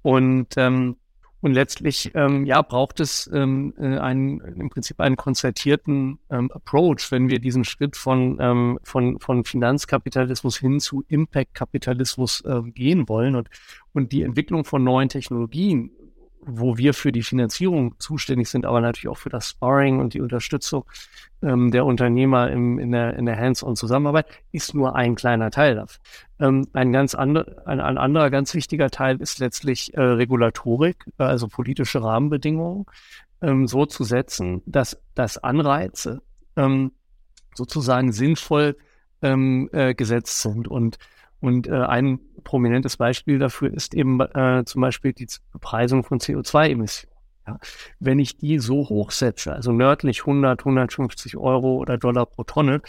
Und 0.03 0.49
ähm, 0.57 0.97
und 1.43 1.55
letztlich 1.55 2.13
ähm, 2.15 2.47
ja, 2.47 2.63
braucht 2.63 3.01
es 3.01 3.29
ähm, 3.35 3.75
äh, 3.77 3.99
einen, 3.99 4.41
im 4.41 4.71
Prinzip 4.71 5.01
einen 5.01 5.17
konzertierten 5.17 6.21
ähm, 6.31 6.51
Approach, 6.53 7.11
wenn 7.11 7.29
wir 7.29 7.41
diesen 7.41 7.65
Schritt 7.65 7.97
von, 7.97 8.39
ähm, 8.41 8.79
von, 8.85 9.19
von 9.19 9.45
Finanzkapitalismus 9.45 10.57
hin 10.57 10.79
zu 10.79 11.05
Impact-Kapitalismus 11.09 12.43
äh, 12.43 12.63
gehen 12.71 13.09
wollen. 13.09 13.35
Und, 13.35 13.49
und 13.93 14.13
die 14.13 14.23
Entwicklung 14.23 14.65
von 14.65 14.85
neuen 14.85 15.09
Technologien 15.09 15.91
wo 16.45 16.77
wir 16.77 16.93
für 16.93 17.13
die 17.13 17.23
Finanzierung 17.23 17.95
zuständig 17.99 18.49
sind, 18.49 18.67
aber 18.67 18.81
natürlich 18.81 19.09
auch 19.09 19.19
für 19.19 19.31
das 19.31 19.49
Sparring 19.49 20.01
und 20.01 20.15
die 20.15 20.21
Unterstützung 20.21 20.85
ähm, 21.43 21.71
der 21.71 21.87
Unternehmer 21.87 22.51
im, 22.51 22.79
in 22.79 22.93
der, 22.93 23.17
in 23.17 23.27
der 23.27 23.39
Hands-on-Zusammenarbeit, 23.39 24.27
ist 24.51 24.75
nur 24.75 24.97
ein 24.97 25.15
kleiner 25.15 25.51
Teil 25.51 25.77
davon. 25.77 26.03
Ähm, 26.41 26.69
ein 26.73 26.93
ganz 26.93 27.15
andere, 27.15 27.67
ein, 27.67 27.81
ein, 27.81 27.97
anderer 27.97 28.31
ganz 28.31 28.55
wichtiger 28.55 28.91
Teil 28.91 29.21
ist 29.21 29.39
letztlich 29.39 29.95
äh, 29.95 30.01
Regulatorik, 30.01 31.07
äh, 31.19 31.25
also 31.25 31.49
politische 31.49 32.03
Rahmenbedingungen 32.03 32.87
ähm, 33.41 33.67
so 33.67 33.87
zu 33.87 34.05
setzen, 34.05 34.63
dass, 34.67 35.01
dass 35.15 35.39
Anreize 35.39 36.23
ähm, 36.57 36.93
sozusagen 37.55 38.13
sinnvoll 38.13 38.77
ähm, 39.23 39.69
äh, 39.73 39.95
gesetzt 39.95 40.43
sind 40.43 40.67
und 40.67 40.99
und 41.43 41.67
äh, 41.67 41.73
ein 41.73 42.21
prominentes 42.43 42.97
Beispiel 42.97 43.39
dafür 43.39 43.73
ist 43.73 43.95
eben 43.95 44.21
äh, 44.21 44.65
zum 44.65 44.83
Beispiel 44.83 45.13
die 45.13 45.27
Bepreisung 45.53 46.05
von 46.05 46.19
CO2-Emissionen. 46.19 47.13
Ja, 47.47 47.59
wenn 47.99 48.21
ich 48.21 48.37
die 48.37 48.61
so 48.61 48.89
hoch 48.89 49.11
setze, 49.11 49.53
also 49.53 49.73
nördlich 49.73 50.21
100, 50.21 50.61
150 50.61 51.37
Euro 51.37 51.77
oder 51.77 51.99
Dollar 51.99 52.27
pro 52.27 52.45
Tonne, 52.45 52.83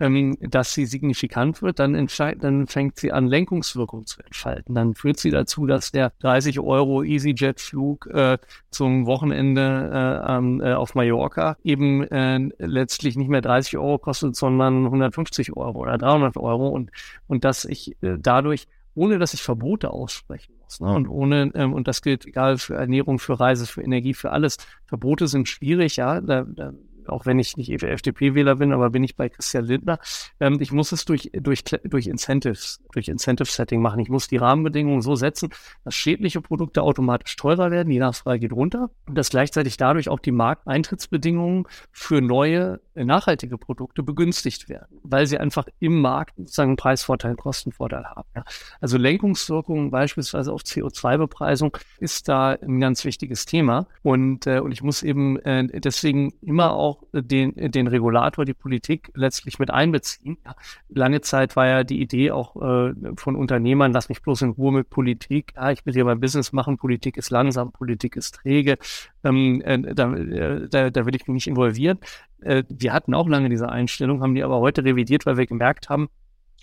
ähm, 0.00 0.36
dass 0.40 0.72
sie 0.72 0.86
signifikant 0.86 1.62
wird, 1.62 1.78
dann, 1.78 2.08
dann 2.38 2.66
fängt 2.66 2.96
sie 2.98 3.12
an, 3.12 3.26
Lenkungswirkung 3.28 4.06
zu 4.06 4.22
entfalten. 4.22 4.74
Dann 4.74 4.94
führt 4.94 5.20
sie 5.20 5.30
dazu, 5.30 5.66
dass 5.66 5.92
der 5.92 6.12
30 6.20 6.58
Euro 6.58 7.04
EasyJet-Flug 7.04 8.06
äh, 8.06 8.38
zum 8.70 9.06
Wochenende 9.06 10.24
äh, 10.26 10.70
äh, 10.70 10.72
auf 10.72 10.94
Mallorca 10.94 11.56
eben 11.62 12.02
äh, 12.04 12.38
letztlich 12.58 13.16
nicht 13.16 13.28
mehr 13.28 13.42
30 13.42 13.76
Euro 13.76 13.98
kostet, 13.98 14.34
sondern 14.34 14.86
150 14.86 15.56
Euro 15.56 15.80
oder 15.80 15.98
300 15.98 16.36
Euro 16.38 16.68
und, 16.68 16.90
und 17.28 17.44
dass 17.44 17.64
ich 17.64 17.96
äh, 18.02 18.16
dadurch 18.18 18.66
ohne 18.94 19.18
dass 19.18 19.34
ich 19.34 19.42
Verbote 19.42 19.90
aussprechen 19.90 20.54
muss. 20.62 20.80
Ne? 20.80 20.92
Und 20.92 21.08
ohne, 21.08 21.50
ähm, 21.54 21.72
und 21.72 21.88
das 21.88 22.02
gilt 22.02 22.26
egal 22.26 22.58
für 22.58 22.74
Ernährung, 22.74 23.18
für 23.18 23.38
Reise, 23.38 23.66
für 23.66 23.82
Energie, 23.82 24.14
für 24.14 24.30
alles. 24.32 24.56
Verbote 24.86 25.28
sind 25.28 25.48
schwierig, 25.48 25.96
ja. 25.96 26.20
Da, 26.20 26.44
da 26.44 26.72
auch 27.10 27.26
wenn 27.26 27.38
ich 27.38 27.56
nicht 27.56 27.70
FDP-Wähler 27.70 28.56
bin, 28.56 28.72
aber 28.72 28.90
bin 28.90 29.04
ich 29.04 29.16
bei 29.16 29.28
Christian 29.28 29.64
Lindner. 29.64 29.98
Ähm, 30.38 30.58
ich 30.60 30.72
muss 30.72 30.92
es 30.92 31.04
durch, 31.04 31.30
durch, 31.34 31.64
durch 31.64 32.06
Incentives, 32.06 32.80
durch 32.92 33.08
Incentive-Setting 33.08 33.80
machen. 33.80 34.00
Ich 34.00 34.08
muss 34.08 34.28
die 34.28 34.36
Rahmenbedingungen 34.36 35.02
so 35.02 35.14
setzen, 35.14 35.50
dass 35.84 35.94
schädliche 35.94 36.40
Produkte 36.40 36.82
automatisch 36.82 37.36
teurer 37.36 37.70
werden, 37.70 37.90
die 37.90 37.98
Nachfrage 37.98 38.40
geht 38.40 38.52
runter 38.52 38.90
und 39.06 39.16
dass 39.16 39.30
gleichzeitig 39.30 39.76
dadurch 39.76 40.08
auch 40.08 40.20
die 40.20 40.32
Markteintrittsbedingungen 40.32 41.66
für 41.92 42.20
neue 42.20 42.80
nachhaltige 42.94 43.58
Produkte 43.58 44.02
begünstigt 44.02 44.68
werden, 44.68 44.98
weil 45.02 45.26
sie 45.26 45.38
einfach 45.38 45.66
im 45.78 46.00
Markt 46.00 46.36
sozusagen 46.36 46.70
einen 46.70 46.76
Preisvorteil, 46.76 47.30
einen 47.30 47.36
Kostenvorteil 47.38 48.04
haben. 48.04 48.28
Ja. 48.34 48.44
Also 48.80 48.98
Lenkungswirkungen 48.98 49.90
beispielsweise 49.90 50.52
auf 50.52 50.62
CO2-Bepreisung 50.62 51.76
ist 51.98 52.28
da 52.28 52.50
ein 52.50 52.80
ganz 52.80 53.04
wichtiges 53.04 53.46
Thema 53.46 53.86
und, 54.02 54.46
äh, 54.46 54.60
und 54.60 54.72
ich 54.72 54.82
muss 54.82 55.02
eben 55.02 55.38
äh, 55.40 55.80
deswegen 55.80 56.32
immer 56.42 56.72
auch 56.72 56.99
den, 57.12 57.54
den 57.56 57.86
Regulator, 57.86 58.44
die 58.44 58.54
Politik 58.54 59.10
letztlich 59.14 59.58
mit 59.58 59.70
einbeziehen. 59.70 60.38
Ja. 60.44 60.54
Lange 60.88 61.20
Zeit 61.20 61.56
war 61.56 61.66
ja 61.66 61.84
die 61.84 62.00
Idee 62.00 62.30
auch 62.30 62.56
äh, 62.56 62.94
von 63.16 63.36
Unternehmern, 63.36 63.92
lass 63.92 64.08
mich 64.08 64.22
bloß 64.22 64.42
in 64.42 64.50
Ruhe 64.50 64.72
mit 64.72 64.90
Politik. 64.90 65.52
Ja, 65.56 65.70
ich 65.70 65.84
will 65.86 65.94
hier 65.94 66.04
mein 66.04 66.20
Business 66.20 66.52
machen, 66.52 66.76
Politik 66.76 67.16
ist 67.16 67.30
langsam, 67.30 67.72
Politik 67.72 68.16
ist 68.16 68.36
träge, 68.36 68.78
ähm, 69.24 69.60
äh, 69.62 69.94
da, 69.94 70.12
äh, 70.14 70.68
da, 70.68 70.90
da 70.90 71.06
will 71.06 71.14
ich 71.14 71.26
mich 71.26 71.34
nicht 71.34 71.46
involvieren. 71.48 71.98
Äh, 72.40 72.64
wir 72.68 72.92
hatten 72.92 73.14
auch 73.14 73.28
lange 73.28 73.48
diese 73.48 73.68
Einstellung, 73.68 74.22
haben 74.22 74.34
die 74.34 74.42
aber 74.42 74.60
heute 74.60 74.84
revidiert, 74.84 75.26
weil 75.26 75.36
wir 75.36 75.46
gemerkt 75.46 75.88
haben, 75.88 76.08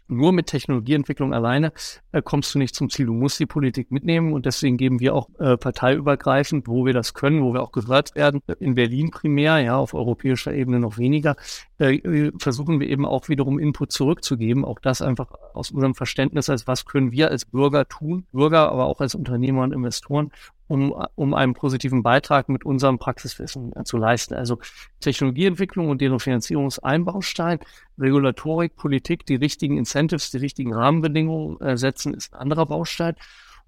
nur 0.07 0.31
mit 0.31 0.47
Technologieentwicklung 0.47 1.33
alleine 1.33 1.71
äh, 2.11 2.21
kommst 2.21 2.53
du 2.53 2.59
nicht 2.59 2.75
zum 2.75 2.89
Ziel. 2.89 3.07
Du 3.07 3.13
musst 3.13 3.39
die 3.39 3.45
Politik 3.45 3.91
mitnehmen 3.91 4.33
und 4.33 4.45
deswegen 4.45 4.77
geben 4.77 4.99
wir 4.99 5.13
auch 5.15 5.29
äh, 5.39 5.57
parteiübergreifend, 5.57 6.67
wo 6.67 6.85
wir 6.85 6.93
das 6.93 7.13
können, 7.13 7.43
wo 7.43 7.53
wir 7.53 7.61
auch 7.61 7.71
gehört 7.71 8.15
werden, 8.15 8.41
in 8.59 8.75
Berlin 8.75 9.11
primär, 9.11 9.59
ja, 9.59 9.77
auf 9.77 9.93
europäischer 9.93 10.53
Ebene 10.53 10.79
noch 10.79 10.97
weniger, 10.97 11.35
äh, 11.79 12.31
versuchen 12.39 12.79
wir 12.79 12.89
eben 12.89 13.05
auch 13.05 13.29
wiederum 13.29 13.59
Input 13.59 13.91
zurückzugeben. 13.91 14.65
Auch 14.65 14.79
das 14.79 15.01
einfach 15.01 15.27
aus 15.53 15.71
unserem 15.71 15.95
Verständnis, 15.95 16.49
als 16.49 16.67
was 16.67 16.85
können 16.85 17.11
wir 17.11 17.29
als 17.29 17.45
Bürger 17.45 17.87
tun, 17.87 18.25
Bürger, 18.31 18.71
aber 18.71 18.85
auch 18.85 18.99
als 18.99 19.15
Unternehmer 19.15 19.63
und 19.63 19.73
Investoren, 19.73 20.31
um, 20.67 20.93
um 21.15 21.33
einen 21.33 21.53
positiven 21.53 22.03
Beitrag 22.03 22.49
mit 22.49 22.65
unserem 22.65 22.97
Praxiswissen 22.97 23.73
äh, 23.75 23.83
zu 23.83 23.97
leisten. 23.97 24.33
Also 24.33 24.59
Technologieentwicklung 24.99 25.89
und 25.89 26.01
deren 26.01 26.19
Finanzierung 26.19 26.67
ist 26.67 26.79
ein 26.79 27.05
Baustein. 27.05 27.59
Regulatorik, 27.99 28.75
Politik, 28.75 29.25
die 29.25 29.35
richtigen 29.35 29.77
Incentives, 29.77 30.31
die 30.31 30.37
richtigen 30.37 30.73
Rahmenbedingungen 30.73 31.59
äh, 31.61 31.77
setzen, 31.77 32.13
ist 32.13 32.33
ein 32.33 32.39
anderer 32.39 32.65
Baustein. 32.65 33.15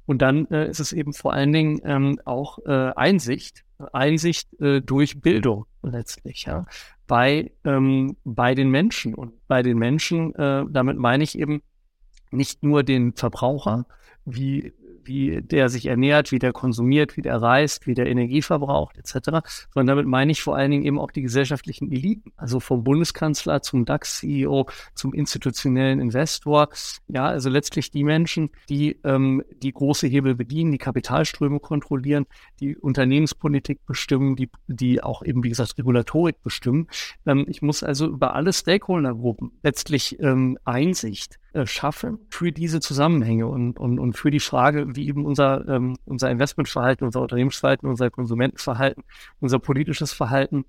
Und 0.09 0.23
dann 0.23 0.47
äh, 0.47 0.67
ist 0.67 0.79
es 0.79 0.91
eben 0.91 1.13
vor 1.13 1.33
allen 1.33 1.53
Dingen 1.53 1.81
ähm, 1.83 2.19
auch 2.25 2.57
äh, 2.65 2.71
Einsicht, 2.95 3.63
Einsicht 3.93 4.59
äh, 4.59 4.81
durch 4.81 5.21
Bildung 5.21 5.67
letztlich, 5.83 6.45
ja, 6.45 6.65
bei, 7.05 7.51
ähm, 7.63 8.17
bei 8.23 8.55
den 8.55 8.71
Menschen. 8.71 9.13
Und 9.13 9.33
bei 9.47 9.61
den 9.61 9.77
Menschen, 9.77 10.33
äh, 10.33 10.65
damit 10.67 10.97
meine 10.97 11.23
ich 11.23 11.37
eben 11.37 11.61
nicht 12.31 12.63
nur 12.63 12.81
den 12.81 13.13
Verbraucher, 13.13 13.85
wie 14.25 14.73
wie 15.03 15.41
der 15.41 15.69
sich 15.69 15.85
ernährt, 15.85 16.31
wie 16.31 16.39
der 16.39 16.53
konsumiert, 16.53 17.17
wie 17.17 17.21
der 17.21 17.41
reist, 17.41 17.87
wie 17.87 17.93
der 17.93 18.07
Energie 18.07 18.41
verbraucht, 18.41 18.97
etc. 18.97 19.45
Sondern 19.73 19.95
damit 19.95 20.05
meine 20.05 20.31
ich 20.31 20.41
vor 20.41 20.55
allen 20.55 20.71
Dingen 20.71 20.85
eben 20.85 20.99
auch 20.99 21.11
die 21.11 21.21
gesellschaftlichen 21.21 21.91
Eliten, 21.91 22.31
also 22.37 22.59
vom 22.59 22.83
Bundeskanzler 22.83 23.61
zum 23.61 23.85
DAX-CEO, 23.85 24.67
zum 24.95 25.13
institutionellen 25.13 25.99
Investor. 25.99 26.69
Ja, 27.07 27.25
also 27.27 27.49
letztlich 27.49 27.91
die 27.91 28.03
Menschen, 28.03 28.49
die 28.69 28.99
ähm, 29.03 29.43
die 29.61 29.71
große 29.71 30.07
Hebel 30.07 30.35
bedienen, 30.35 30.71
die 30.71 30.77
Kapitalströme 30.77 31.59
kontrollieren, 31.59 32.25
die 32.59 32.77
Unternehmenspolitik 32.77 33.85
bestimmen, 33.85 34.35
die, 34.35 34.49
die 34.67 35.03
auch 35.03 35.23
eben, 35.23 35.43
wie 35.43 35.49
gesagt, 35.49 35.77
Regulatorik 35.77 36.41
bestimmen. 36.43 36.87
Ähm, 37.25 37.45
ich 37.47 37.61
muss 37.61 37.83
also 37.83 38.07
über 38.07 38.35
alle 38.35 38.53
Stakeholdergruppen 38.53 39.51
letztlich 39.63 40.19
ähm, 40.19 40.57
Einsicht 40.65 41.39
schaffen 41.65 42.19
für 42.29 42.51
diese 42.51 42.79
Zusammenhänge 42.79 43.47
und, 43.47 43.79
und, 43.79 43.99
und 43.99 44.13
für 44.13 44.31
die 44.31 44.39
Frage, 44.39 44.95
wie 44.95 45.07
eben 45.07 45.25
unser, 45.25 45.67
ähm, 45.67 45.97
unser 46.05 46.29
Investmentverhalten, 46.29 47.05
unser 47.05 47.21
Unternehmensverhalten, 47.21 47.89
unser 47.89 48.09
Konsumentenverhalten, 48.09 49.03
unser 49.39 49.59
politisches 49.59 50.13
Verhalten 50.13 50.65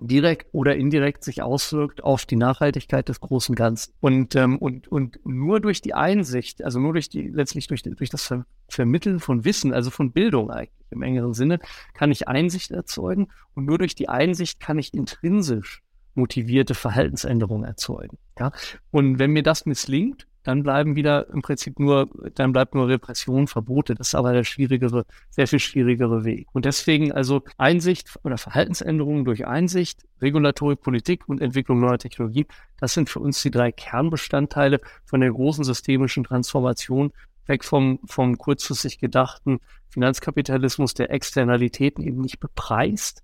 direkt 0.00 0.48
oder 0.52 0.76
indirekt 0.76 1.24
sich 1.24 1.42
auswirkt 1.42 2.04
auf 2.04 2.24
die 2.24 2.36
Nachhaltigkeit 2.36 3.08
des 3.08 3.20
großen 3.20 3.54
Ganzen. 3.54 3.94
Und, 4.00 4.36
ähm, 4.36 4.58
und, 4.58 4.88
und 4.88 5.18
nur 5.24 5.60
durch 5.60 5.80
die 5.80 5.94
Einsicht, 5.94 6.62
also 6.62 6.78
nur 6.78 6.92
durch 6.92 7.08
die, 7.08 7.28
letztlich 7.28 7.66
durch, 7.66 7.82
durch 7.82 8.10
das 8.10 8.24
Ver 8.26 8.44
Vermitteln 8.70 9.18
von 9.18 9.46
Wissen, 9.46 9.72
also 9.72 9.90
von 9.90 10.12
Bildung 10.12 10.50
eigentlich 10.50 10.70
im 10.90 11.00
engeren 11.00 11.32
Sinne, 11.32 11.58
kann 11.94 12.10
ich 12.10 12.28
Einsicht 12.28 12.70
erzeugen. 12.70 13.28
Und 13.54 13.64
nur 13.64 13.78
durch 13.78 13.94
die 13.94 14.10
Einsicht 14.10 14.60
kann 14.60 14.78
ich 14.78 14.92
intrinsisch 14.92 15.82
motivierte 16.18 16.74
Verhaltensänderungen 16.74 17.64
erzeugen. 17.64 18.18
Ja? 18.38 18.52
Und 18.90 19.18
wenn 19.18 19.30
mir 19.30 19.42
das 19.42 19.64
misslingt, 19.64 20.26
dann 20.48 20.62
bleiben 20.62 20.96
wieder 20.96 21.28
im 21.28 21.42
Prinzip 21.42 21.78
nur, 21.78 22.08
dann 22.34 22.52
bleibt 22.52 22.74
nur 22.74 22.88
Repression, 22.88 23.48
Verbote. 23.48 23.94
Das 23.94 24.08
ist 24.08 24.14
aber 24.14 24.32
der 24.32 24.44
schwierigere, 24.44 25.04
sehr 25.28 25.46
viel 25.46 25.58
schwierigere 25.58 26.24
Weg. 26.24 26.46
Und 26.52 26.64
deswegen 26.64 27.12
also 27.12 27.42
Einsicht 27.58 28.18
oder 28.22 28.38
Verhaltensänderungen 28.38 29.26
durch 29.26 29.46
Einsicht, 29.46 30.06
Regulatorik, 30.22 30.80
Politik 30.80 31.28
und 31.28 31.42
Entwicklung 31.42 31.80
neuer 31.80 31.98
Technologien, 31.98 32.46
das 32.78 32.94
sind 32.94 33.10
für 33.10 33.20
uns 33.20 33.42
die 33.42 33.50
drei 33.50 33.72
Kernbestandteile 33.72 34.80
von 35.04 35.20
der 35.20 35.32
großen 35.32 35.64
systemischen 35.64 36.24
Transformation 36.24 37.12
weg 37.46 37.62
vom, 37.64 37.98
vom 38.06 38.38
kurzfristig 38.38 38.98
gedachten 38.98 39.60
Finanzkapitalismus, 39.90 40.94
der 40.94 41.10
Externalitäten 41.10 42.04
eben 42.04 42.20
nicht 42.20 42.40
bepreist, 42.40 43.22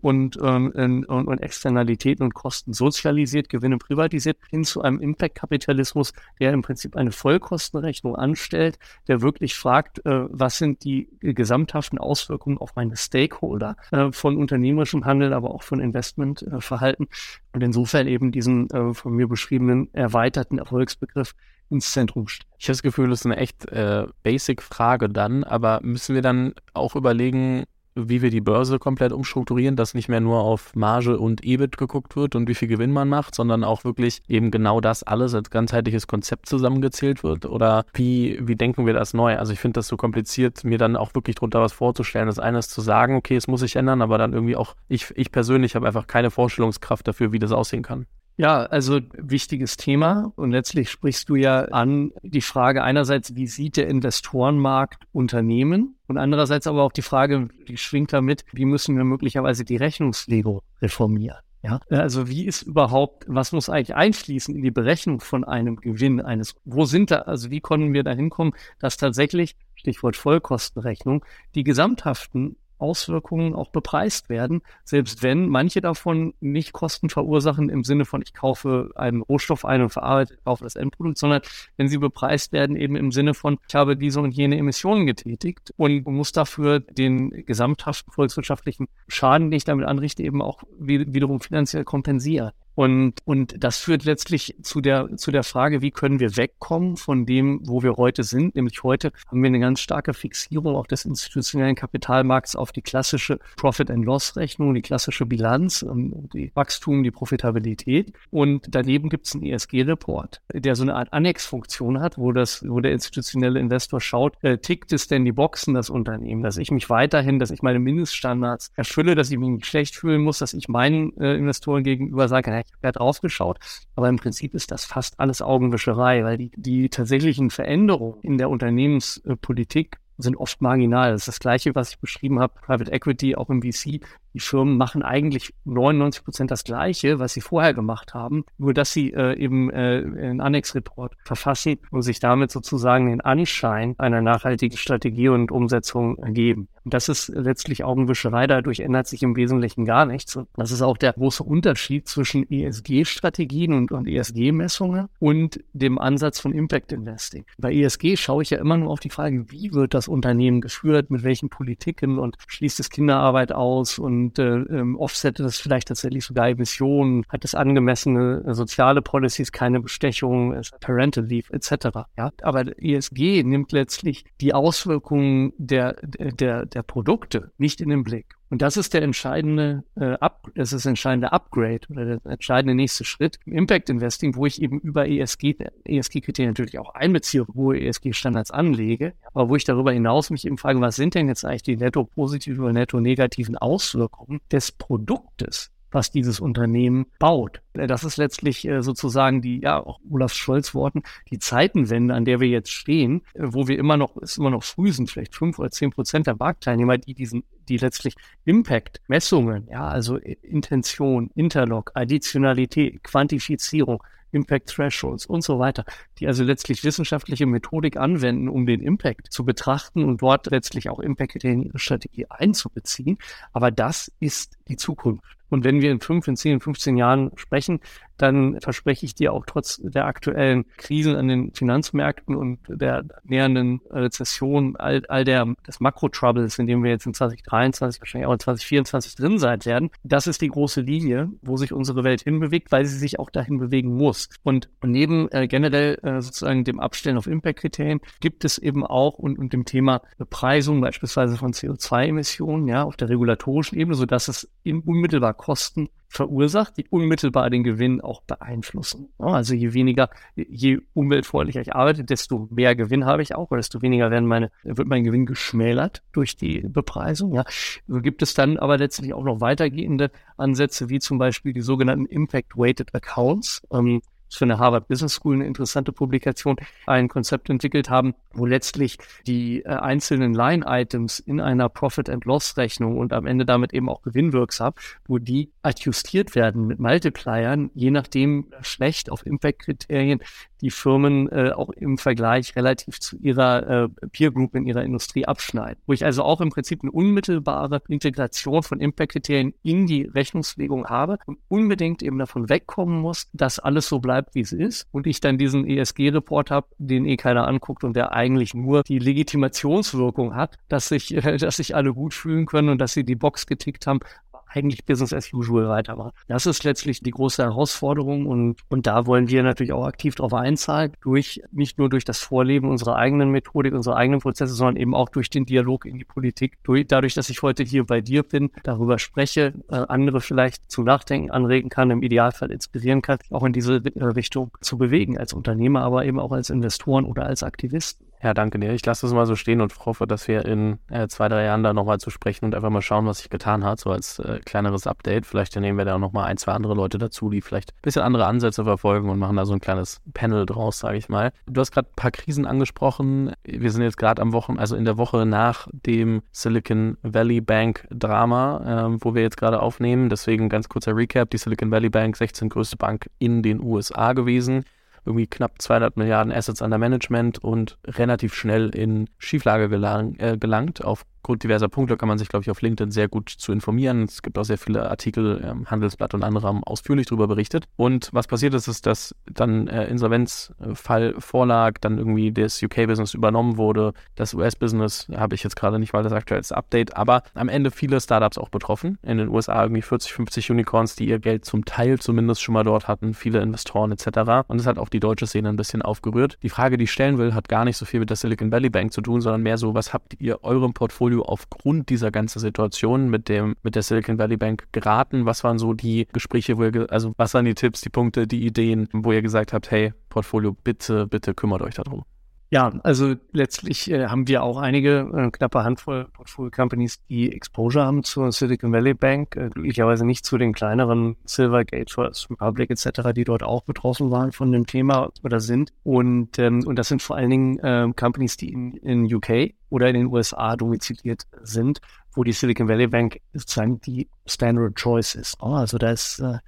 und, 0.00 0.38
ähm, 0.42 1.04
und, 1.08 1.26
und 1.26 1.38
Externalitäten 1.38 2.24
und 2.24 2.34
Kosten 2.34 2.72
sozialisiert, 2.72 3.48
Gewinne 3.48 3.78
privatisiert, 3.78 4.38
hin 4.50 4.64
zu 4.64 4.82
einem 4.82 5.00
Impact-Kapitalismus, 5.00 6.12
der 6.40 6.52
im 6.52 6.62
Prinzip 6.62 6.96
eine 6.96 7.12
Vollkostenrechnung 7.12 8.16
anstellt, 8.16 8.78
der 9.06 9.20
wirklich 9.20 9.56
fragt, 9.56 10.04
äh, 10.04 10.24
was 10.28 10.58
sind 10.58 10.84
die 10.84 11.08
gesamthaften 11.20 11.98
Auswirkungen 11.98 12.58
auf 12.58 12.74
meine 12.76 12.96
Stakeholder 12.96 13.76
äh, 13.90 14.12
von 14.12 14.36
unternehmerischem 14.36 15.04
Handeln, 15.04 15.32
aber 15.32 15.50
auch 15.54 15.62
von 15.62 15.80
Investmentverhalten. 15.80 17.06
Äh, 17.06 17.54
und 17.54 17.62
insofern 17.62 18.06
eben 18.06 18.32
diesen 18.32 18.70
äh, 18.70 18.94
von 18.94 19.14
mir 19.14 19.28
beschriebenen 19.28 19.92
erweiterten 19.92 20.58
Erfolgsbegriff 20.58 21.34
ins 21.70 21.92
Zentrum 21.92 22.28
stellt. 22.28 22.48
Ich 22.58 22.66
habe 22.66 22.72
das 22.72 22.82
Gefühl, 22.82 23.10
das 23.10 23.20
ist 23.20 23.26
eine 23.26 23.36
echt 23.36 23.66
äh, 23.68 24.06
basic 24.22 24.62
Frage 24.62 25.08
dann, 25.08 25.44
aber 25.44 25.80
müssen 25.82 26.14
wir 26.14 26.22
dann 26.22 26.54
auch 26.74 26.96
überlegen, 26.96 27.64
wie 28.06 28.22
wir 28.22 28.30
die 28.30 28.40
Börse 28.40 28.78
komplett 28.78 29.12
umstrukturieren, 29.12 29.76
dass 29.76 29.94
nicht 29.94 30.08
mehr 30.08 30.20
nur 30.20 30.40
auf 30.40 30.74
Marge 30.76 31.18
und 31.18 31.44
EBIT 31.44 31.76
geguckt 31.76 32.16
wird 32.16 32.36
und 32.36 32.48
wie 32.48 32.54
viel 32.54 32.68
Gewinn 32.68 32.92
man 32.92 33.08
macht, 33.08 33.34
sondern 33.34 33.64
auch 33.64 33.84
wirklich 33.84 34.22
eben 34.28 34.50
genau 34.50 34.80
das 34.80 35.02
alles 35.02 35.34
als 35.34 35.50
ganzheitliches 35.50 36.06
Konzept 36.06 36.46
zusammengezählt 36.46 37.24
wird? 37.24 37.46
Oder 37.46 37.84
wie, 37.94 38.38
wie 38.40 38.56
denken 38.56 38.86
wir 38.86 38.94
das 38.94 39.14
neu? 39.14 39.36
Also 39.36 39.52
ich 39.52 39.60
finde 39.60 39.78
das 39.78 39.88
so 39.88 39.96
kompliziert, 39.96 40.62
mir 40.64 40.78
dann 40.78 40.96
auch 40.96 41.14
wirklich 41.14 41.36
drunter 41.36 41.60
was 41.60 41.72
vorzustellen. 41.72 42.26
Das 42.26 42.38
eine 42.38 42.58
ist 42.58 42.70
zu 42.70 42.80
sagen, 42.80 43.16
okay, 43.16 43.36
es 43.36 43.48
muss 43.48 43.60
sich 43.60 43.76
ändern, 43.76 44.02
aber 44.02 44.18
dann 44.18 44.32
irgendwie 44.32 44.56
auch, 44.56 44.74
ich, 44.88 45.12
ich 45.16 45.32
persönlich 45.32 45.74
habe 45.74 45.86
einfach 45.86 46.06
keine 46.06 46.30
Vorstellungskraft 46.30 47.08
dafür, 47.08 47.32
wie 47.32 47.38
das 47.38 47.52
aussehen 47.52 47.82
kann. 47.82 48.06
Ja, 48.38 48.62
also 48.66 49.00
wichtiges 49.14 49.76
Thema. 49.76 50.32
Und 50.36 50.52
letztlich 50.52 50.90
sprichst 50.90 51.28
du 51.28 51.34
ja 51.34 51.64
an 51.64 52.12
die 52.22 52.40
Frage 52.40 52.84
einerseits, 52.84 53.34
wie 53.34 53.48
sieht 53.48 53.76
der 53.76 53.88
Investorenmarkt 53.88 55.02
Unternehmen? 55.10 55.96
Und 56.06 56.18
andererseits 56.18 56.68
aber 56.68 56.84
auch 56.84 56.92
die 56.92 57.02
Frage, 57.02 57.48
die 57.66 57.76
schwingt 57.76 58.12
damit, 58.12 58.44
wie 58.52 58.64
müssen 58.64 58.96
wir 58.96 59.02
möglicherweise 59.02 59.64
die 59.64 59.76
Rechnungslegung 59.76 60.62
reformieren? 60.80 61.38
Ja, 61.62 61.80
also 61.90 62.28
wie 62.28 62.46
ist 62.46 62.62
überhaupt, 62.62 63.24
was 63.26 63.50
muss 63.50 63.68
eigentlich 63.68 63.96
einfließen 63.96 64.54
in 64.54 64.62
die 64.62 64.70
Berechnung 64.70 65.18
von 65.18 65.42
einem 65.42 65.74
Gewinn 65.74 66.20
eines, 66.20 66.54
wo 66.64 66.84
sind 66.84 67.10
da, 67.10 67.22
also 67.22 67.50
wie 67.50 67.60
konnten 67.60 67.92
wir 67.92 68.04
da 68.04 68.12
hinkommen, 68.12 68.54
dass 68.78 68.96
tatsächlich, 68.96 69.56
Stichwort 69.74 70.16
Vollkostenrechnung, 70.16 71.24
die 71.56 71.64
gesamthaften 71.64 72.56
Auswirkungen 72.78 73.54
auch 73.54 73.70
bepreist 73.70 74.28
werden, 74.28 74.62
selbst 74.84 75.22
wenn 75.22 75.48
manche 75.48 75.80
davon 75.80 76.34
nicht 76.40 76.72
Kosten 76.72 77.08
verursachen 77.08 77.68
im 77.68 77.84
Sinne 77.84 78.04
von, 78.04 78.22
ich 78.22 78.34
kaufe 78.34 78.90
einen 78.94 79.22
Rohstoff 79.22 79.64
ein 79.64 79.82
und 79.82 79.90
verarbeite, 79.90 80.38
kaufe 80.44 80.64
das 80.64 80.76
Endprodukt, 80.76 81.18
sondern 81.18 81.42
wenn 81.76 81.88
sie 81.88 81.98
bepreist 81.98 82.52
werden 82.52 82.76
eben 82.76 82.96
im 82.96 83.12
Sinne 83.12 83.34
von, 83.34 83.58
ich 83.68 83.74
habe 83.74 83.96
diese 83.96 84.20
und 84.20 84.32
jene 84.32 84.56
Emissionen 84.56 85.06
getätigt 85.06 85.72
und 85.76 86.06
muss 86.06 86.32
dafür 86.32 86.80
den 86.80 87.30
gesamthaften 87.46 88.12
volkswirtschaftlichen 88.12 88.88
Schaden, 89.08 89.50
den 89.50 89.56
ich 89.56 89.64
damit 89.64 89.86
anrichte, 89.86 90.22
eben 90.22 90.42
auch 90.42 90.62
wiederum 90.78 91.40
finanziell 91.40 91.84
kompensieren. 91.84 92.52
Und, 92.78 93.14
und 93.24 93.64
das 93.64 93.78
führt 93.78 94.04
letztlich 94.04 94.54
zu 94.62 94.80
der, 94.80 95.16
zu 95.16 95.32
der 95.32 95.42
Frage, 95.42 95.82
wie 95.82 95.90
können 95.90 96.20
wir 96.20 96.36
wegkommen 96.36 96.96
von 96.96 97.26
dem, 97.26 97.58
wo 97.64 97.82
wir 97.82 97.96
heute 97.96 98.22
sind. 98.22 98.54
Nämlich 98.54 98.84
heute 98.84 99.10
haben 99.26 99.42
wir 99.42 99.48
eine 99.48 99.58
ganz 99.58 99.80
starke 99.80 100.14
Fixierung 100.14 100.76
auch 100.76 100.86
des 100.86 101.04
institutionellen 101.04 101.74
Kapitalmarkts 101.74 102.54
auf 102.54 102.70
die 102.70 102.82
klassische 102.82 103.40
Profit-and-Loss-Rechnung, 103.56 104.74
die 104.74 104.82
klassische 104.82 105.26
Bilanz, 105.26 105.84
die 106.32 106.52
Wachstum, 106.54 107.02
die 107.02 107.10
Profitabilität. 107.10 108.12
Und 108.30 108.68
daneben 108.70 109.08
gibt 109.08 109.26
es 109.26 109.34
einen 109.34 109.42
ESG-Report, 109.42 110.40
der 110.54 110.76
so 110.76 110.84
eine 110.84 110.94
Art 110.94 111.12
Annex-Funktion 111.12 111.98
hat, 111.98 112.16
wo 112.16 112.30
das, 112.30 112.64
wo 112.64 112.78
der 112.78 112.92
institutionelle 112.92 113.58
Investor 113.58 114.00
schaut, 114.00 114.36
äh, 114.44 114.56
tickt 114.56 114.92
es 114.92 115.08
denn 115.08 115.24
die 115.24 115.32
Boxen, 115.32 115.74
das 115.74 115.90
Unternehmen, 115.90 116.44
dass 116.44 116.58
ich 116.58 116.70
mich 116.70 116.88
weiterhin, 116.88 117.40
dass 117.40 117.50
ich 117.50 117.60
meine 117.60 117.80
Mindeststandards 117.80 118.70
erfülle, 118.76 119.16
dass 119.16 119.32
ich 119.32 119.38
mich 119.38 119.48
nicht 119.48 119.66
schlecht 119.66 119.96
fühlen 119.96 120.22
muss, 120.22 120.38
dass 120.38 120.54
ich 120.54 120.68
meinen 120.68 121.16
äh, 121.16 121.34
Investoren 121.34 121.82
gegenüber 121.82 122.28
sage, 122.28 122.52
ich 122.68 122.74
habe 122.74 122.88
ja 122.88 122.92
drauf 122.92 123.20
geschaut. 123.20 123.58
Aber 123.96 124.08
im 124.08 124.16
Prinzip 124.16 124.54
ist 124.54 124.70
das 124.70 124.84
fast 124.84 125.18
alles 125.18 125.42
Augenwischerei, 125.42 126.24
weil 126.24 126.38
die, 126.38 126.50
die 126.56 126.88
tatsächlichen 126.88 127.50
Veränderungen 127.50 128.20
in 128.22 128.38
der 128.38 128.50
Unternehmenspolitik 128.50 129.98
sind 130.18 130.36
oft 130.36 130.60
marginal. 130.60 131.12
Das 131.12 131.22
ist 131.22 131.28
das 131.28 131.40
Gleiche, 131.40 131.74
was 131.74 131.90
ich 131.90 131.98
beschrieben 131.98 132.40
habe, 132.40 132.54
Private 132.60 132.92
Equity, 132.92 133.36
auch 133.36 133.50
im 133.50 133.62
VC 133.62 134.00
die 134.34 134.40
Firmen 134.40 134.76
machen 134.76 135.02
eigentlich 135.02 135.54
99 135.64 136.24
Prozent 136.24 136.50
das 136.50 136.64
Gleiche, 136.64 137.18
was 137.18 137.32
sie 137.32 137.40
vorher 137.40 137.74
gemacht 137.74 138.14
haben, 138.14 138.44
nur 138.58 138.74
dass 138.74 138.92
sie 138.92 139.12
äh, 139.12 139.36
eben 139.38 139.70
äh, 139.70 140.04
einen 140.04 140.40
Annex-Report 140.40 141.14
verfassen 141.24 141.78
und 141.90 142.02
sich 142.02 142.20
damit 142.20 142.50
sozusagen 142.50 143.08
den 143.08 143.20
Anschein 143.20 143.94
einer 143.98 144.22
nachhaltigen 144.22 144.76
Strategie 144.76 145.28
und 145.28 145.50
Umsetzung 145.50 146.16
geben. 146.32 146.68
Und 146.84 146.94
das 146.94 147.08
ist 147.08 147.28
letztlich 147.28 147.84
Augenwischerei, 147.84 148.46
dadurch 148.46 148.80
ändert 148.80 149.06
sich 149.06 149.22
im 149.22 149.36
Wesentlichen 149.36 149.84
gar 149.84 150.06
nichts. 150.06 150.36
Und 150.36 150.48
das 150.56 150.70
ist 150.70 150.80
auch 150.80 150.96
der 150.96 151.12
große 151.12 151.42
Unterschied 151.42 152.08
zwischen 152.08 152.50
ESG-Strategien 152.50 153.74
und, 153.74 153.92
und 153.92 154.08
ESG-Messungen 154.08 155.08
und 155.18 155.60
dem 155.72 155.98
Ansatz 155.98 156.40
von 156.40 156.52
Impact 156.52 156.92
Investing. 156.92 157.44
Bei 157.58 157.74
ESG 157.74 158.16
schaue 158.16 158.42
ich 158.42 158.50
ja 158.50 158.58
immer 158.58 158.76
nur 158.76 158.90
auf 158.90 159.00
die 159.00 159.10
Frage, 159.10 159.50
wie 159.50 159.72
wird 159.72 159.92
das 159.92 160.08
Unternehmen 160.08 160.60
geführt, 160.60 161.10
mit 161.10 161.24
welchen 161.24 161.50
Politiken 161.50 162.18
und 162.18 162.36
schließt 162.46 162.80
es 162.80 162.90
Kinderarbeit 162.90 163.52
aus 163.52 163.98
und 163.98 164.17
und 164.18 164.38
äh, 164.38 164.82
offsettet 164.96 165.46
es 165.46 165.58
vielleicht 165.58 165.88
tatsächlich 165.88 166.24
sogar 166.24 166.48
Emissionen, 166.48 167.24
hat 167.28 167.44
es 167.44 167.54
angemessene 167.54 168.44
äh, 168.46 168.54
soziale 168.54 169.02
Policies, 169.02 169.52
keine 169.52 169.80
Bestechung, 169.80 170.60
Parental 170.80 171.24
Leave 171.24 171.52
etc. 171.52 172.08
Ja, 172.16 172.30
aber 172.42 172.64
ESG 172.78 173.42
nimmt 173.44 173.72
letztlich 173.72 174.24
die 174.40 174.54
Auswirkungen 174.54 175.52
der, 175.58 175.96
der, 176.02 176.66
der 176.66 176.82
Produkte 176.82 177.52
nicht 177.58 177.80
in 177.80 177.88
den 177.88 178.04
Blick. 178.04 178.37
Und 178.50 178.62
das 178.62 178.76
ist 178.76 178.94
der 178.94 179.02
entscheidende, 179.02 179.84
äh, 179.96 180.12
Up, 180.20 180.50
das 180.54 180.72
ist 180.72 180.86
entscheidende 180.86 181.32
Upgrade 181.32 181.80
oder 181.90 182.04
der 182.04 182.32
entscheidende 182.32 182.74
nächste 182.74 183.04
Schritt 183.04 183.38
im 183.44 183.52
Impact 183.52 183.90
Investing, 183.90 184.36
wo 184.36 184.46
ich 184.46 184.62
eben 184.62 184.80
über 184.80 185.06
ESG, 185.06 185.56
ESG-Kriterien 185.84 186.50
natürlich 186.50 186.78
auch 186.78 186.94
einbeziehe, 186.94 187.46
hohe 187.54 187.78
ESG-Standards 187.78 188.50
anlege, 188.50 189.12
aber 189.34 189.50
wo 189.50 189.56
ich 189.56 189.64
darüber 189.64 189.92
hinaus 189.92 190.30
mich 190.30 190.46
eben 190.46 190.56
frage, 190.56 190.80
was 190.80 190.96
sind 190.96 191.14
denn 191.14 191.28
jetzt 191.28 191.44
eigentlich 191.44 191.62
die 191.62 191.76
netto 191.76 192.04
positiven 192.04 192.64
oder 192.64 192.72
netto 192.72 193.00
negativen 193.00 193.56
Auswirkungen 193.56 194.40
des 194.50 194.72
Produktes 194.72 195.70
was 195.90 196.10
dieses 196.10 196.40
Unternehmen 196.40 197.06
baut. 197.18 197.62
Äh, 197.74 197.86
das 197.86 198.04
ist 198.04 198.16
letztlich 198.16 198.66
äh, 198.66 198.82
sozusagen 198.82 199.42
die, 199.42 199.60
ja, 199.60 199.78
auch 199.78 200.00
Olaf 200.10 200.32
Scholz 200.32 200.74
Worten, 200.74 201.02
die 201.30 201.38
Zeitenwende, 201.38 202.14
an 202.14 202.24
der 202.24 202.40
wir 202.40 202.48
jetzt 202.48 202.72
stehen, 202.72 203.22
äh, 203.34 203.40
wo 203.44 203.68
wir 203.68 203.78
immer 203.78 203.96
noch, 203.96 204.16
es 204.16 204.38
immer 204.38 204.50
noch 204.50 204.64
früh 204.64 204.92
sind, 204.92 205.10
vielleicht 205.10 205.34
fünf 205.34 205.58
oder 205.58 205.70
zehn 205.70 205.90
Prozent 205.90 206.26
der 206.26 206.36
Marktteilnehmer, 206.38 206.98
die 206.98 207.14
diesen, 207.14 207.44
die 207.68 207.78
letztlich 207.78 208.14
Impact-Messungen, 208.44 209.68
ja, 209.70 209.88
also 209.88 210.16
Intention, 210.16 211.30
Interlock, 211.34 211.92
Additionalität, 211.94 213.02
Quantifizierung, 213.02 214.02
Impact 214.30 214.68
Thresholds 214.68 215.26
und 215.26 215.42
so 215.42 215.58
weiter, 215.58 215.84
die 216.18 216.26
also 216.26 216.44
letztlich 216.44 216.84
wissenschaftliche 216.84 217.46
Methodik 217.46 217.96
anwenden, 217.96 218.48
um 218.48 218.66
den 218.66 218.80
Impact 218.80 219.32
zu 219.32 219.44
betrachten 219.44 220.04
und 220.04 220.22
dort 220.22 220.50
letztlich 220.50 220.90
auch 220.90 221.00
Impact-Kriterien 221.00 221.62
in 221.62 221.66
ihre 221.68 221.78
Strategie 221.78 222.26
einzubeziehen. 222.28 223.18
Aber 223.52 223.70
das 223.70 224.12
ist 224.20 224.58
die 224.68 224.76
Zukunft. 224.76 225.37
Und 225.50 225.64
wenn 225.64 225.80
wir 225.80 225.90
in 225.90 226.00
fünf, 226.00 226.28
in 226.28 226.36
zehn, 226.36 226.54
in 226.54 226.60
15 226.60 226.96
Jahren 226.96 227.30
sprechen, 227.36 227.80
dann 228.18 228.60
verspreche 228.60 229.06
ich 229.06 229.14
dir 229.14 229.32
auch 229.32 229.46
trotz 229.46 229.80
der 229.82 230.06
aktuellen 230.06 230.66
Krisen 230.76 231.14
an 231.14 231.28
den 231.28 231.54
Finanzmärkten 231.54 232.34
und 232.34 232.58
der 232.68 233.04
nähernden 233.24 233.80
Rezession, 233.90 234.76
all, 234.76 235.02
all 235.06 235.24
der, 235.24 235.46
des 235.66 235.80
Makro-Troubles, 235.80 236.58
in 236.58 236.66
dem 236.66 236.82
wir 236.82 236.90
jetzt 236.90 237.06
in 237.06 237.14
2023, 237.14 238.00
wahrscheinlich 238.00 238.26
auch 238.26 238.32
in 238.32 238.40
2024 238.40 239.14
drin 239.14 239.38
sein 239.38 239.64
werden, 239.64 239.90
das 240.02 240.26
ist 240.26 240.42
die 240.42 240.48
große 240.48 240.80
Linie, 240.80 241.30
wo 241.42 241.56
sich 241.56 241.72
unsere 241.72 242.04
Welt 242.04 242.22
hinbewegt, 242.22 242.72
weil 242.72 242.84
sie 242.84 242.98
sich 242.98 243.18
auch 243.18 243.30
dahin 243.30 243.58
bewegen 243.58 243.94
muss. 243.96 244.28
Und, 244.42 244.68
neben 244.82 245.30
äh, 245.32 245.46
generell 245.46 245.98
äh, 246.02 246.20
sozusagen 246.20 246.64
dem 246.64 246.80
Abstellen 246.80 247.18
auf 247.18 247.26
Impact-Kriterien 247.26 248.00
gibt 248.20 248.44
es 248.44 248.58
eben 248.58 248.84
auch 248.84 249.14
und, 249.14 249.38
und 249.38 249.52
dem 249.52 249.64
Thema 249.64 250.02
Bepreisung 250.16 250.80
beispielsweise 250.80 251.36
von 251.36 251.52
CO2-Emissionen, 251.52 252.66
ja, 252.66 252.82
auf 252.82 252.96
der 252.96 253.10
regulatorischen 253.10 253.78
Ebene, 253.78 253.94
so 253.94 254.06
dass 254.06 254.28
es 254.28 254.50
unmittelbar 254.64 255.34
Kosten 255.38 255.88
verursacht, 256.08 256.76
die 256.76 256.86
unmittelbar 256.88 257.50
den 257.50 257.62
Gewinn 257.62 258.00
auch 258.00 258.22
beeinflussen. 258.22 259.08
Also 259.18 259.54
je 259.54 259.72
weniger, 259.74 260.10
je 260.36 260.80
umweltfreundlicher 260.94 261.60
ich 261.60 261.74
arbeite, 261.74 262.04
desto 262.04 262.48
mehr 262.50 262.74
Gewinn 262.74 263.04
habe 263.04 263.22
ich 263.22 263.34
auch, 263.34 263.50
oder 263.50 263.58
desto 263.58 263.82
weniger 263.82 264.10
werden 264.10 264.26
meine, 264.26 264.50
wird 264.64 264.88
mein 264.88 265.04
Gewinn 265.04 265.26
geschmälert 265.26 266.02
durch 266.12 266.36
die 266.36 266.60
Bepreisung. 266.60 267.34
Ja. 267.34 267.44
So 267.86 268.00
gibt 268.00 268.22
es 268.22 268.34
dann 268.34 268.58
aber 268.58 268.78
letztlich 268.78 269.14
auch 269.14 269.24
noch 269.24 269.40
weitergehende 269.40 270.10
Ansätze, 270.36 270.88
wie 270.88 270.98
zum 270.98 271.18
Beispiel 271.18 271.52
die 271.52 271.60
sogenannten 271.60 272.06
Impact-Weighted 272.06 272.94
Accounts. 272.94 273.62
Ähm, 273.70 274.00
für 274.36 274.44
eine 274.44 274.58
Harvard 274.58 274.88
Business 274.88 275.14
School 275.14 275.36
eine 275.36 275.46
interessante 275.46 275.92
Publikation, 275.92 276.56
ein 276.86 277.08
Konzept 277.08 277.50
entwickelt 277.50 277.90
haben, 277.90 278.14
wo 278.32 278.46
letztlich 278.46 278.98
die 279.26 279.62
äh, 279.64 279.68
einzelnen 279.68 280.34
Line-Items 280.34 281.18
in 281.18 281.40
einer 281.40 281.68
Profit-and-Loss-Rechnung 281.68 282.98
und 282.98 283.12
am 283.12 283.26
Ende 283.26 283.44
damit 283.44 283.72
eben 283.72 283.88
auch 283.88 284.02
gewinnwirksam, 284.02 284.72
wo 285.06 285.18
die 285.18 285.50
adjustiert 285.62 286.34
werden 286.34 286.66
mit 286.66 286.78
Multipliern, 286.78 287.70
je 287.74 287.90
nachdem 287.90 288.52
schlecht 288.60 289.10
auf 289.10 289.24
Impact-Kriterien 289.26 290.20
die 290.60 290.70
Firmen 290.70 291.28
äh, 291.30 291.52
auch 291.52 291.70
im 291.70 291.98
Vergleich 291.98 292.56
relativ 292.56 293.00
zu 293.00 293.16
ihrer 293.18 293.84
äh, 293.84 293.88
Peer 294.12 294.30
Group 294.30 294.54
in 294.54 294.66
ihrer 294.66 294.82
Industrie 294.82 295.24
abschneiden. 295.26 295.82
Wo 295.86 295.92
ich 295.92 296.04
also 296.04 296.22
auch 296.22 296.40
im 296.40 296.50
Prinzip 296.50 296.82
eine 296.82 296.92
unmittelbare 296.92 297.82
Integration 297.88 298.62
von 298.62 298.80
Impact-Kriterien 298.80 299.54
in 299.62 299.86
die 299.86 300.02
Rechnungslegung 300.02 300.86
habe 300.86 301.18
und 301.26 301.38
unbedingt 301.48 302.02
eben 302.02 302.18
davon 302.18 302.48
wegkommen 302.48 303.00
muss, 303.00 303.28
dass 303.32 303.58
alles 303.58 303.88
so 303.88 303.98
bleibt, 303.98 304.34
wie 304.34 304.40
es 304.40 304.52
ist 304.52 304.86
und 304.92 305.06
ich 305.06 305.20
dann 305.20 305.38
diesen 305.38 305.66
ESG-Report 305.66 306.50
habe, 306.50 306.66
den 306.78 307.04
eh 307.06 307.16
keiner 307.16 307.46
anguckt 307.46 307.84
und 307.84 307.94
der 307.94 308.12
eigentlich 308.12 308.54
nur 308.54 308.82
die 308.82 308.98
Legitimationswirkung 308.98 310.34
hat, 310.34 310.56
dass 310.68 310.88
sich, 310.88 311.14
äh, 311.14 311.36
dass 311.38 311.56
sich 311.56 311.74
alle 311.74 311.92
gut 311.92 312.14
fühlen 312.14 312.46
können 312.46 312.68
und 312.68 312.78
dass 312.78 312.92
sie 312.92 313.04
die 313.04 313.16
Box 313.16 313.46
getickt 313.46 313.86
haben, 313.86 314.00
eigentlich 314.48 314.84
Business 314.84 315.12
as 315.12 315.32
usual 315.32 315.68
weitermachen. 315.68 316.12
Das 316.26 316.46
ist 316.46 316.64
letztlich 316.64 317.00
die 317.00 317.10
große 317.10 317.42
Herausforderung 317.42 318.26
und, 318.26 318.56
und 318.68 318.86
da 318.86 319.06
wollen 319.06 319.28
wir 319.28 319.42
natürlich 319.42 319.72
auch 319.72 319.86
aktiv 319.86 320.14
darauf 320.14 320.34
einzahlen, 320.34 320.92
durch, 321.00 321.42
nicht 321.52 321.78
nur 321.78 321.88
durch 321.88 322.04
das 322.04 322.18
Vorleben 322.18 322.68
unserer 322.68 322.96
eigenen 322.96 323.30
Methodik, 323.30 323.74
unserer 323.74 323.96
eigenen 323.96 324.20
Prozesse, 324.20 324.54
sondern 324.54 324.76
eben 324.76 324.94
auch 324.94 325.08
durch 325.08 325.30
den 325.30 325.44
Dialog 325.44 325.84
in 325.84 325.98
die 325.98 326.04
Politik. 326.04 326.58
Durch, 326.64 326.86
dadurch, 326.86 327.14
dass 327.14 327.30
ich 327.30 327.42
heute 327.42 327.62
hier 327.62 327.84
bei 327.84 328.00
dir 328.00 328.22
bin, 328.22 328.50
darüber 328.62 328.98
spreche, 328.98 329.54
äh, 329.70 329.76
andere 329.88 330.20
vielleicht 330.20 330.70
zum 330.70 330.84
Nachdenken 330.84 331.30
anregen 331.30 331.70
kann, 331.70 331.90
im 331.90 332.02
Idealfall 332.02 332.50
inspirieren 332.50 333.02
kann, 333.02 333.18
auch 333.30 333.44
in 333.44 333.52
diese 333.52 333.76
äh, 333.76 334.04
Richtung 334.04 334.50
zu 334.60 334.78
bewegen 334.78 335.18
als 335.18 335.32
Unternehmer, 335.32 335.82
aber 335.82 336.04
eben 336.04 336.18
auch 336.18 336.32
als 336.32 336.50
Investoren 336.50 337.04
oder 337.04 337.24
als 337.26 337.42
Aktivisten. 337.42 338.07
Ja, 338.22 338.34
danke 338.34 338.58
dir. 338.58 338.72
Ich 338.72 338.84
lasse 338.84 339.06
das 339.06 339.14
mal 339.14 339.26
so 339.26 339.36
stehen 339.36 339.60
und 339.60 339.74
hoffe, 339.86 340.06
dass 340.06 340.26
wir 340.26 340.44
in 340.44 340.78
äh, 340.90 341.06
zwei, 341.08 341.28
drei 341.28 341.44
Jahren 341.44 341.62
da 341.62 341.72
nochmal 341.72 341.98
zu 341.98 342.10
sprechen 342.10 342.46
und 342.46 342.54
einfach 342.54 342.70
mal 342.70 342.82
schauen, 342.82 343.06
was 343.06 343.18
sich 343.18 343.30
getan 343.30 343.64
hat, 343.64 343.78
so 343.78 343.90
als 343.90 344.18
äh, 344.18 344.40
kleineres 344.44 344.86
Update. 344.86 345.24
Vielleicht 345.24 345.54
nehmen 345.56 345.78
wir 345.78 345.84
da 345.84 345.98
nochmal 345.98 346.24
ein, 346.24 346.36
zwei 346.36 346.52
andere 346.52 346.74
Leute 346.74 346.98
dazu, 346.98 347.30
die 347.30 347.40
vielleicht 347.40 347.72
ein 347.72 347.82
bisschen 347.82 348.02
andere 348.02 348.26
Ansätze 348.26 348.64
verfolgen 348.64 349.08
und 349.08 349.18
machen 349.18 349.36
da 349.36 349.46
so 349.46 349.52
ein 349.52 349.60
kleines 349.60 350.00
Panel 350.14 350.46
draus, 350.46 350.80
sage 350.80 350.98
ich 350.98 351.08
mal. 351.08 351.32
Du 351.46 351.60
hast 351.60 351.70
gerade 351.70 351.88
ein 351.88 351.96
paar 351.96 352.10
Krisen 352.10 352.44
angesprochen. 352.44 353.32
Wir 353.44 353.70
sind 353.70 353.82
jetzt 353.82 353.98
gerade 353.98 354.20
am 354.20 354.32
Wochen, 354.32 354.58
also 354.58 354.74
in 354.74 354.84
der 354.84 354.98
Woche 354.98 355.24
nach 355.24 355.68
dem 355.72 356.22
Silicon 356.32 356.96
Valley 357.02 357.40
Bank 357.40 357.86
Drama, 357.90 358.88
äh, 358.96 358.98
wo 359.00 359.14
wir 359.14 359.22
jetzt 359.22 359.36
gerade 359.36 359.62
aufnehmen. 359.62 360.08
Deswegen 360.08 360.48
ganz 360.48 360.68
kurzer 360.68 360.96
Recap. 360.96 361.30
Die 361.30 361.38
Silicon 361.38 361.70
Valley 361.70 361.88
Bank, 361.88 362.16
16 362.16 362.48
größte 362.48 362.76
Bank 362.76 363.08
in 363.18 363.42
den 363.42 363.60
USA 363.60 364.12
gewesen 364.12 364.64
irgendwie 365.08 365.26
knapp 365.26 365.60
200 365.60 365.96
Milliarden 365.96 366.32
Assets 366.32 366.62
under 366.62 366.78
Management 366.78 367.42
und 367.42 367.78
relativ 367.86 368.34
schnell 368.34 368.68
in 368.70 369.08
Schieflage 369.18 369.68
gelang, 369.68 370.14
äh, 370.18 370.36
gelangt 370.38 370.84
auf 370.84 371.04
aufgrund 371.18 371.42
diverser 371.42 371.68
Punkte 371.68 371.96
kann 371.96 372.08
man 372.08 372.18
sich, 372.18 372.28
glaube 372.28 372.44
ich, 372.44 372.50
auf 372.50 372.62
LinkedIn 372.62 372.90
sehr 372.90 373.08
gut 373.08 373.28
zu 373.28 373.52
informieren. 373.52 374.04
Es 374.04 374.22
gibt 374.22 374.38
auch 374.38 374.44
sehr 374.44 374.56
viele 374.56 374.88
Artikel, 374.88 375.42
ähm, 375.44 375.66
Handelsblatt 375.66 376.14
und 376.14 376.22
andere 376.22 376.46
haben 376.46 376.62
ausführlich 376.64 377.06
darüber 377.06 377.26
berichtet. 377.26 377.64
Und 377.76 378.08
was 378.12 378.26
passiert 378.26 378.54
ist, 378.54 378.68
ist, 378.68 378.86
dass 378.86 379.14
dann 379.26 379.66
äh, 379.66 379.86
Insolvenzfall 379.88 381.14
vorlag, 381.18 381.74
dann 381.80 381.98
irgendwie 381.98 382.32
das 382.32 382.62
UK-Business 382.62 383.14
übernommen 383.14 383.56
wurde. 383.56 383.92
Das 384.14 384.32
US-Business 384.32 385.08
habe 385.14 385.34
ich 385.34 385.42
jetzt 385.42 385.56
gerade 385.56 385.78
nicht, 385.78 385.92
weil 385.92 386.02
das 386.02 386.12
aktuellste 386.12 386.56
Update, 386.56 386.96
aber 386.96 387.22
am 387.34 387.48
Ende 387.48 387.70
viele 387.70 388.00
Startups 388.00 388.38
auch 388.38 388.48
betroffen. 388.48 388.98
In 389.02 389.18
den 389.18 389.28
USA 389.28 389.62
irgendwie 389.62 389.82
40, 389.82 390.12
50 390.12 390.50
Unicorns, 390.50 390.94
die 390.94 391.08
ihr 391.08 391.18
Geld 391.18 391.44
zum 391.44 391.64
Teil 391.64 391.98
zumindest 391.98 392.42
schon 392.42 392.52
mal 392.52 392.64
dort 392.64 392.88
hatten, 392.88 393.12
viele 393.12 393.40
Investoren 393.40 393.92
etc. 393.92 394.46
Und 394.46 394.60
es 394.60 394.66
hat 394.66 394.78
auch 394.78 394.88
die 394.88 395.00
deutsche 395.00 395.26
Szene 395.26 395.48
ein 395.48 395.56
bisschen 395.56 395.82
aufgerührt. 395.82 396.38
Die 396.42 396.48
Frage, 396.48 396.78
die 396.78 396.84
ich 396.84 396.92
stellen 396.92 397.18
will, 397.18 397.34
hat 397.34 397.48
gar 397.48 397.64
nicht 397.64 397.76
so 397.76 397.84
viel 397.84 398.00
mit 398.00 398.10
der 398.10 398.16
Silicon 398.16 398.52
Valley 398.52 398.70
Bank 398.70 398.92
zu 398.92 399.00
tun, 399.00 399.20
sondern 399.20 399.42
mehr 399.42 399.58
so, 399.58 399.74
was 399.74 399.92
habt 399.92 400.14
ihr 400.20 400.42
eurem 400.44 400.72
Portfolio 400.72 401.07
aufgrund 401.16 401.90
dieser 401.90 402.10
ganzen 402.10 402.38
Situation 402.38 403.08
mit 403.08 403.28
dem, 403.28 403.54
mit 403.62 403.74
der 403.74 403.82
Silicon 403.82 404.18
Valley 404.18 404.36
Bank 404.36 404.68
geraten? 404.72 405.26
Was 405.26 405.44
waren 405.44 405.58
so 405.58 405.74
die 405.74 406.06
Gespräche, 406.12 406.58
wo 406.58 406.64
ihr, 406.64 406.86
also 406.90 407.12
was 407.16 407.34
waren 407.34 407.44
die 407.44 407.54
Tipps, 407.54 407.80
die 407.80 407.90
Punkte, 407.90 408.26
die 408.26 408.46
Ideen, 408.46 408.88
wo 408.92 409.12
ihr 409.12 409.22
gesagt 409.22 409.52
habt, 409.52 409.70
hey, 409.70 409.92
Portfolio, 410.08 410.52
bitte, 410.52 411.06
bitte 411.06 411.34
kümmert 411.34 411.62
euch 411.62 411.74
darum? 411.74 412.04
Ja, 412.50 412.72
also 412.82 413.14
letztlich 413.32 413.90
äh, 413.90 414.06
haben 414.06 414.26
wir 414.26 414.42
auch 414.42 414.56
einige, 414.56 415.10
äh, 415.14 415.30
knappe 415.30 415.64
Handvoll 415.64 416.06
Portfolio-Companies, 416.14 417.04
die 417.06 417.30
Exposure 417.30 417.84
haben 417.84 418.04
zur 418.04 418.32
Silicon 418.32 418.72
Valley 418.72 418.94
Bank, 418.94 419.36
äh, 419.36 419.50
glücklicherweise 419.50 420.06
nicht 420.06 420.24
zu 420.24 420.38
den 420.38 420.54
kleineren 420.54 421.16
Silvergate, 421.26 421.92
First 421.92 422.30
Republic 422.30 422.70
etc., 422.70 423.12
die 423.14 423.24
dort 423.24 423.42
auch 423.42 423.64
betroffen 423.64 424.10
waren 424.10 424.32
von 424.32 424.50
dem 424.50 424.66
Thema 424.66 425.10
oder 425.22 425.40
sind. 425.40 425.74
Und, 425.84 426.38
ähm, 426.38 426.62
und 426.66 426.76
das 426.76 426.88
sind 426.88 427.02
vor 427.02 427.16
allen 427.16 427.30
Dingen 427.30 427.58
äh, 427.58 427.92
Companies, 427.94 428.38
die 428.38 428.50
in, 428.50 428.72
in 428.78 429.14
UK 429.14 429.52
oder 429.68 429.88
in 429.88 429.94
den 429.94 430.06
USA 430.06 430.56
domiziliert 430.56 431.24
sind 431.42 431.82
wo 432.18 432.24
die 432.24 432.32
Silicon 432.32 432.68
Valley 432.68 432.88
Bank 432.88 433.20
sozusagen 433.32 433.80
die 433.80 434.08
Standard 434.26 434.74
Choice 434.74 435.14
ist. 435.14 435.36
Oh, 435.40 435.52
also 435.52 435.78
da 435.78 435.92
ist, 435.92 436.18
äh, 436.18 436.38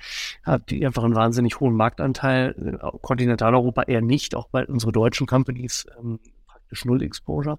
hat 0.43 0.69
die 0.69 0.85
einfach 0.85 1.05
einen 1.05 1.15
wahnsinnig 1.15 1.61
hohen 1.61 1.77
Marktanteil. 1.77 2.81
Äh, 2.83 2.99
Kontinentaleuropa 3.01 3.83
eher 3.83 4.01
nicht, 4.01 4.35
auch 4.35 4.49
bei 4.49 4.67
unsere 4.67 4.91
deutschen 4.91 5.29
Companies 5.29 5.87
ähm, 5.97 6.19
praktisch 6.49 6.85
null 6.85 7.05
Exposure. 7.05 7.57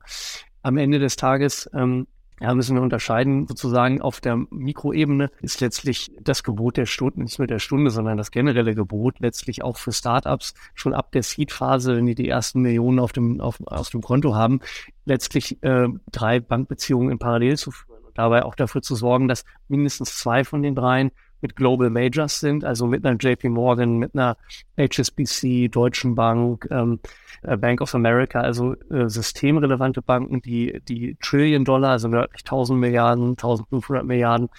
Am 0.62 0.76
Ende 0.76 0.99
des 0.99 1.16
Tages 1.16 1.70
ähm, 1.74 2.05
ja, 2.41 2.53
müssen 2.53 2.76
wir 2.76 2.82
unterscheiden, 2.82 3.47
sozusagen 3.47 4.01
auf 4.01 4.20
der 4.20 4.36
Mikroebene 4.49 5.32
ist 5.41 5.62
letztlich 5.62 6.12
das 6.20 6.43
Gebot 6.43 6.76
der 6.76 6.88
Stunde, 6.88 7.22
nicht 7.22 7.39
nur 7.39 7.47
der 7.47 7.59
Stunde, 7.59 7.91
sondern 7.91 8.18
das 8.18 8.32
generelle 8.32 8.76
Gebot 8.76 9.20
letztlich 9.20 9.64
auch 9.64 9.78
für 9.78 9.93
Startups 9.93 10.53
schon 10.74 10.93
ab 10.93 11.14
der 11.14 11.24
Seed-Phase, 11.24 11.95
wenn 11.95 12.07
die 12.07 12.16
die 12.16 12.28
ersten 12.28 12.62
Millionen 12.62 12.99
auf 12.99 13.14
dem, 13.14 13.39
auf, 13.39 13.62
auf 13.68 13.89
dem 13.89 14.01
Konto 14.01 14.36
haben, 14.36 14.59
letztlich 15.05 15.64
äh, 15.64 15.88
drei 16.12 16.41
Bankbeziehungen 16.41 17.12
in 17.12 17.20
Parallel 17.20 17.57
zu 17.57 17.72
dabei 18.14 18.43
auch 18.43 18.55
dafür 18.55 18.82
zu 18.82 18.95
sorgen, 18.95 19.28
dass 19.28 19.45
mindestens 19.68 20.18
zwei 20.18 20.43
von 20.43 20.62
den 20.62 20.76
dreien 20.76 21.12
mit 21.41 21.55
Global 21.55 21.89
Majors 21.89 22.39
sind, 22.39 22.64
also 22.64 22.88
mit 22.88 23.05
einer 23.05 23.18
JP 23.18 23.49
Morgan, 23.49 23.97
mit 23.97 24.14
einer 24.14 24.38
HSBC, 24.78 25.70
Deutschen 25.70 26.16
Bank, 26.16 26.68
ähm, 26.72 26.99
äh, 27.41 27.57
Bank 27.57 27.82
of 27.82 27.93
America, 27.95 28.41
also 28.41 28.76
äh, 28.89 29.09
systemrelevante 29.09 30.01
Banken, 30.01 30.41
die 30.41 30.82
die 30.88 31.18
Trillion 31.22 31.66
Dollar, 31.66 31.91
also 31.91 32.07
nördlich 32.07 32.41
1000 32.41 32.80
Milliarden, 32.80 33.30
1500 33.32 34.05
Milliarden 34.05 34.49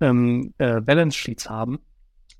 ähm, 0.00 0.52
äh, 0.58 0.80
Balance 0.80 1.16
Sheets 1.16 1.48
haben, 1.48 1.78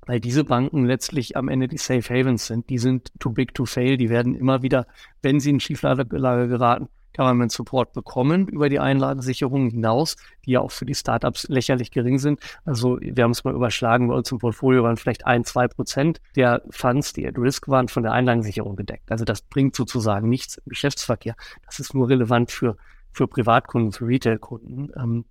weil 0.05 0.19
diese 0.19 0.43
Banken 0.43 0.85
letztlich 0.85 1.35
am 1.35 1.49
Ende 1.49 1.67
die 1.67 1.77
Safe 1.77 2.03
Havens 2.13 2.47
sind. 2.47 2.69
Die 2.69 2.77
sind 2.77 3.11
too 3.19 3.31
big 3.31 3.53
to 3.55 3.65
fail, 3.65 3.97
die 3.97 4.09
werden 4.09 4.35
immer 4.35 4.61
wieder, 4.61 4.85
wenn 5.21 5.39
sie 5.39 5.49
in 5.49 5.59
Schieflage 5.59 6.05
geraten, 6.05 6.87
Government 7.15 7.51
Support 7.51 7.93
bekommen 7.93 8.47
über 8.47 8.69
die 8.69 8.79
Einlagensicherung 8.79 9.69
hinaus, 9.69 10.15
die 10.45 10.51
ja 10.51 10.61
auch 10.61 10.71
für 10.71 10.85
die 10.85 10.95
Startups 10.95 11.47
lächerlich 11.47 11.91
gering 11.91 12.19
sind. 12.19 12.39
Also 12.65 12.97
wir 13.01 13.23
haben 13.23 13.31
es 13.31 13.43
mal 13.43 13.53
überschlagen, 13.53 14.07
bei 14.07 14.15
uns 14.15 14.31
im 14.31 14.37
Portfolio 14.39 14.83
waren 14.83 14.97
vielleicht 14.97 15.25
ein, 15.25 15.43
zwei 15.43 15.67
Prozent 15.67 16.21
der 16.35 16.61
Funds, 16.69 17.13
die 17.13 17.27
at 17.27 17.37
risk 17.37 17.67
waren, 17.67 17.87
von 17.87 18.03
der 18.03 18.11
Einlagensicherung 18.11 18.75
gedeckt. 18.75 19.11
Also 19.11 19.25
das 19.25 19.41
bringt 19.41 19.75
sozusagen 19.75 20.29
nichts 20.29 20.57
im 20.57 20.69
Geschäftsverkehr. 20.69 21.35
Das 21.65 21.79
ist 21.79 21.93
nur 21.93 22.09
relevant 22.09 22.51
für, 22.51 22.77
für 23.11 23.27
Privatkunden, 23.27 23.91
für 23.91 24.07
Retailkunden. 24.07 24.91
Ähm, 24.95 25.25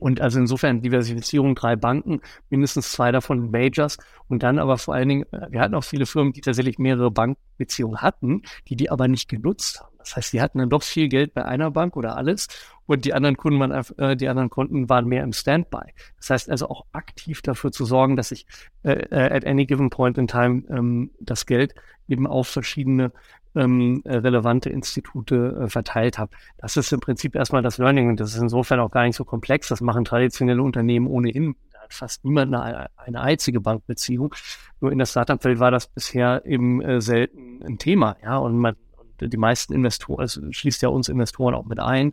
und 0.00 0.20
also 0.20 0.38
insofern 0.38 0.82
Diversifizierung, 0.82 1.54
drei 1.54 1.76
Banken, 1.76 2.20
mindestens 2.50 2.92
zwei 2.92 3.12
davon 3.12 3.50
Majors 3.50 3.98
und 4.28 4.42
dann 4.42 4.58
aber 4.58 4.78
vor 4.78 4.94
allen 4.94 5.08
Dingen, 5.08 5.24
äh, 5.32 5.46
wir 5.50 5.60
hatten 5.60 5.74
auch 5.74 5.84
viele 5.84 6.06
Firmen, 6.06 6.32
die 6.32 6.40
tatsächlich 6.40 6.78
mehrere 6.78 7.10
Bankbeziehungen 7.10 8.02
hatten, 8.02 8.42
die 8.68 8.76
die 8.76 8.90
aber 8.90 9.08
nicht 9.08 9.28
genutzt 9.28 9.80
haben. 9.80 9.95
Das 10.06 10.14
heißt, 10.14 10.32
die 10.32 10.40
hatten 10.40 10.58
dann 10.58 10.70
doch 10.70 10.84
viel 10.84 11.08
Geld 11.08 11.34
bei 11.34 11.44
einer 11.44 11.72
Bank 11.72 11.96
oder 11.96 12.16
alles 12.16 12.46
und 12.86 13.04
die 13.04 13.12
anderen 13.12 13.36
Kunden 13.36 13.58
waren, 13.58 13.72
äh, 13.98 14.16
die 14.16 14.28
anderen 14.28 14.50
Konten 14.50 14.88
waren 14.88 15.06
mehr 15.06 15.24
im 15.24 15.32
Standby. 15.32 15.92
Das 16.18 16.30
heißt 16.30 16.48
also 16.48 16.68
auch 16.68 16.86
aktiv 16.92 17.42
dafür 17.42 17.72
zu 17.72 17.84
sorgen, 17.84 18.14
dass 18.14 18.30
ich 18.30 18.46
äh, 18.84 18.92
äh, 18.92 19.34
at 19.34 19.44
any 19.44 19.66
given 19.66 19.90
point 19.90 20.16
in 20.16 20.28
time 20.28 20.62
ähm, 20.70 21.10
das 21.18 21.44
Geld 21.44 21.74
eben 22.06 22.28
auf 22.28 22.46
verschiedene 22.46 23.10
ähm, 23.56 24.02
relevante 24.06 24.70
Institute 24.70 25.34
äh, 25.34 25.68
verteilt 25.68 26.18
habe. 26.18 26.30
Das 26.58 26.76
ist 26.76 26.92
im 26.92 27.00
Prinzip 27.00 27.34
erstmal 27.34 27.62
das 27.62 27.78
Learning 27.78 28.10
und 28.10 28.20
das 28.20 28.32
ist 28.32 28.40
insofern 28.40 28.78
auch 28.78 28.92
gar 28.92 29.02
nicht 29.02 29.16
so 29.16 29.24
komplex. 29.24 29.66
Das 29.68 29.80
machen 29.80 30.04
traditionelle 30.04 30.62
Unternehmen 30.62 31.08
ohnehin. 31.08 31.56
Da 31.72 31.80
hat 31.80 31.92
fast 31.92 32.24
niemand 32.24 32.54
eine, 32.54 32.90
eine 32.96 33.20
einzige 33.20 33.60
Bankbeziehung. 33.60 34.36
Nur 34.80 34.92
in 34.92 34.98
der 34.98 35.06
Startup-Welt 35.06 35.58
war 35.58 35.72
das 35.72 35.88
bisher 35.88 36.46
eben 36.46 36.80
äh, 36.80 37.00
selten 37.00 37.64
ein 37.64 37.78
Thema. 37.78 38.16
Ja, 38.22 38.36
und 38.36 38.56
man 38.56 38.76
die 39.20 39.36
meisten 39.36 39.72
Investoren, 39.72 40.20
also 40.20 40.40
schließt 40.50 40.82
ja 40.82 40.88
uns 40.88 41.08
Investoren 41.08 41.54
auch 41.54 41.64
mit 41.64 41.80
ein, 41.80 42.12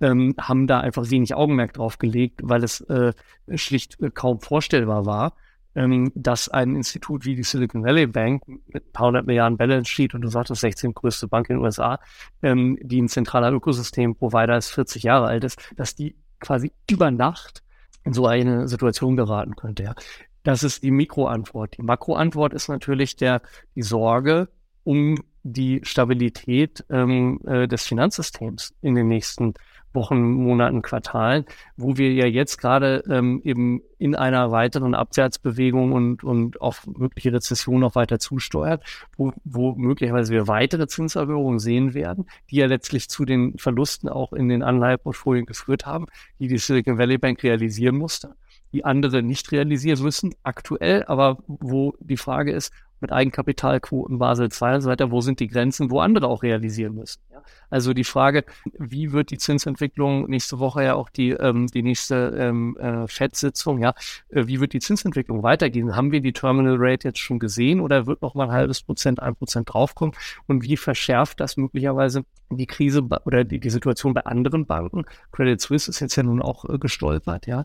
ähm, 0.00 0.34
haben 0.38 0.66
da 0.66 0.80
einfach 0.80 1.10
wenig 1.10 1.34
Augenmerk 1.34 1.72
drauf 1.74 1.98
gelegt, 1.98 2.40
weil 2.42 2.64
es 2.64 2.80
äh, 2.82 3.12
schlicht 3.54 4.00
äh, 4.00 4.10
kaum 4.10 4.40
vorstellbar 4.40 5.06
war, 5.06 5.34
ähm, 5.74 6.12
dass 6.14 6.48
ein 6.48 6.76
Institut 6.76 7.24
wie 7.24 7.34
die 7.34 7.42
Silicon 7.42 7.84
Valley 7.84 8.06
Bank 8.06 8.46
mit 8.46 8.86
ein 8.86 8.92
paar 8.92 9.06
hundert 9.06 9.26
Milliarden 9.26 9.56
Balance 9.56 9.90
Sheet 9.90 10.14
und 10.14 10.22
du 10.22 10.28
sagtest 10.28 10.60
16 10.60 10.94
größte 10.94 11.28
Bank 11.28 11.48
in 11.48 11.56
den 11.56 11.64
USA, 11.64 11.98
ähm, 12.42 12.78
die 12.82 13.00
ein 13.00 13.08
zentraler 13.08 13.52
Ökosystem-Provider 13.52 14.56
ist, 14.56 14.70
40 14.70 15.04
Jahre 15.04 15.26
alt 15.26 15.44
ist, 15.44 15.58
dass 15.76 15.94
die 15.94 16.16
quasi 16.40 16.72
über 16.90 17.10
Nacht 17.10 17.62
in 18.04 18.12
so 18.12 18.26
eine 18.26 18.68
Situation 18.68 19.16
geraten 19.16 19.56
könnte. 19.56 19.84
Ja. 19.84 19.94
Das 20.42 20.64
ist 20.64 20.82
die 20.82 20.90
Mikroantwort. 20.90 21.76
Die 21.78 21.82
Makroantwort 21.82 22.52
ist 22.52 22.68
natürlich 22.68 23.16
der, 23.16 23.42
die 23.76 23.82
Sorge 23.82 24.48
um 24.84 25.16
die 25.42 25.80
Stabilität 25.82 26.84
ähm, 26.90 27.40
äh, 27.46 27.66
des 27.66 27.84
Finanzsystems 27.84 28.74
in 28.80 28.94
den 28.94 29.08
nächsten 29.08 29.54
Wochen, 29.94 30.22
Monaten, 30.22 30.80
Quartalen, 30.80 31.44
wo 31.76 31.96
wir 31.96 32.12
ja 32.14 32.26
jetzt 32.26 32.58
gerade 32.58 33.04
ähm, 33.10 33.42
eben 33.44 33.82
in 33.98 34.14
einer 34.14 34.50
weiteren 34.50 34.94
Abwärtsbewegung 34.94 35.92
und, 35.92 36.24
und 36.24 36.60
auf 36.60 36.86
mögliche 36.86 37.32
Rezession 37.32 37.80
noch 37.80 37.94
weiter 37.94 38.18
zusteuert, 38.18 38.82
wo, 39.16 39.32
wo 39.44 39.74
möglicherweise 39.74 40.32
wir 40.32 40.48
weitere 40.48 40.86
Zinserhöhungen 40.86 41.58
sehen 41.58 41.92
werden, 41.92 42.26
die 42.50 42.56
ja 42.56 42.66
letztlich 42.66 43.10
zu 43.10 43.24
den 43.24 43.58
Verlusten 43.58 44.08
auch 44.08 44.32
in 44.32 44.48
den 44.48 44.62
Anleiheportfolien 44.62 45.44
geführt 45.44 45.84
haben, 45.84 46.06
die 46.38 46.48
die 46.48 46.58
Silicon 46.58 46.96
Valley 46.96 47.18
Bank 47.18 47.42
realisieren 47.42 47.96
musste 47.96 48.34
die 48.72 48.84
andere 48.84 49.22
nicht 49.22 49.52
realisieren 49.52 50.02
müssen, 50.02 50.34
aktuell, 50.42 51.04
aber 51.04 51.38
wo 51.46 51.94
die 52.00 52.16
Frage 52.16 52.52
ist, 52.52 52.72
mit 53.02 53.12
Eigenkapitalquoten 53.12 54.18
Basel 54.18 54.48
II 54.48 54.76
und 54.76 54.80
so 54.80 54.88
weiter, 54.88 55.10
wo 55.10 55.20
sind 55.20 55.40
die 55.40 55.48
Grenzen, 55.48 55.90
wo 55.90 56.00
andere 56.00 56.28
auch 56.28 56.42
realisieren 56.42 56.94
müssen. 56.94 57.20
Ja? 57.30 57.42
Also 57.68 57.92
die 57.92 58.04
Frage, 58.04 58.44
wie 58.78 59.12
wird 59.12 59.30
die 59.30 59.38
Zinsentwicklung 59.38 60.28
nächste 60.30 60.58
Woche 60.58 60.84
ja 60.84 60.94
auch 60.94 61.10
die, 61.10 61.30
ähm, 61.30 61.66
die 61.66 61.82
nächste 61.82 62.34
ähm, 62.38 62.76
äh, 62.78 63.06
FED-Sitzung, 63.06 63.78
ja, 63.78 63.94
äh, 64.30 64.46
wie 64.46 64.60
wird 64.60 64.72
die 64.72 64.78
Zinsentwicklung 64.78 65.42
weitergehen? 65.42 65.96
Haben 65.96 66.12
wir 66.12 66.20
die 66.20 66.32
Terminal 66.32 66.76
Rate 66.78 67.08
jetzt 67.08 67.18
schon 67.18 67.38
gesehen 67.38 67.80
oder 67.80 68.06
wird 68.06 68.22
noch 68.22 68.34
mal 68.34 68.44
ein 68.44 68.52
halbes 68.52 68.82
Prozent, 68.82 69.20
ein 69.20 69.34
Prozent 69.34 69.72
draufkommen? 69.72 70.14
Und 70.46 70.62
wie 70.62 70.76
verschärft 70.76 71.40
das 71.40 71.56
möglicherweise 71.56 72.24
die 72.50 72.66
Krise 72.66 73.02
oder 73.24 73.44
die, 73.44 73.58
die 73.58 73.70
Situation 73.70 74.14
bei 74.14 74.24
anderen 74.24 74.66
Banken? 74.66 75.04
Credit 75.32 75.60
Suisse 75.60 75.90
ist 75.90 76.00
jetzt 76.00 76.16
ja 76.16 76.22
nun 76.22 76.40
auch 76.40 76.64
äh, 76.66 76.78
gestolpert, 76.78 77.46
ja. 77.46 77.64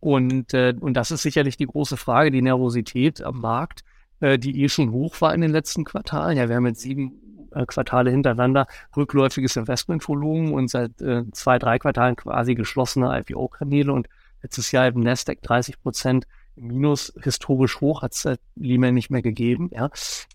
Und, 0.00 0.54
äh, 0.54 0.74
und 0.78 0.94
das 0.94 1.10
ist 1.10 1.22
sicherlich 1.22 1.56
die 1.56 1.66
große 1.66 1.96
Frage, 1.96 2.30
die 2.30 2.42
Nervosität 2.42 3.22
am 3.22 3.40
Markt 3.40 3.82
äh, 4.20 4.38
die 4.38 4.62
eh 4.62 4.68
schon 4.68 4.92
hoch 4.92 5.20
war 5.20 5.34
in 5.34 5.40
den 5.40 5.50
letzten 5.50 5.84
Quartalen. 5.84 6.36
Ja, 6.36 6.48
wir 6.48 6.56
haben 6.56 6.66
jetzt 6.66 6.80
sieben 6.80 7.48
äh, 7.52 7.66
Quartale 7.66 8.10
hintereinander 8.10 8.66
rückläufiges 8.96 9.56
Investmentvolumen 9.56 10.52
und 10.52 10.68
seit 10.68 11.00
äh, 11.00 11.24
zwei, 11.32 11.58
drei 11.58 11.78
Quartalen 11.78 12.16
quasi 12.16 12.54
geschlossene 12.54 13.18
IPO-Kanäle 13.20 13.92
und 13.92 14.08
letztes 14.42 14.72
Jahr 14.72 14.86
im 14.88 15.00
Nasdaq 15.00 15.42
30 15.42 15.80
Prozent 15.80 16.26
Minus 16.60 17.12
historisch 17.22 17.80
hoch 17.80 18.02
hat 18.02 18.14
es 18.14 18.22
seit 18.22 18.40
Lehman 18.56 18.92
nicht 18.92 19.10
mehr 19.10 19.22
gegeben. 19.22 19.70
Ja, 19.72 19.90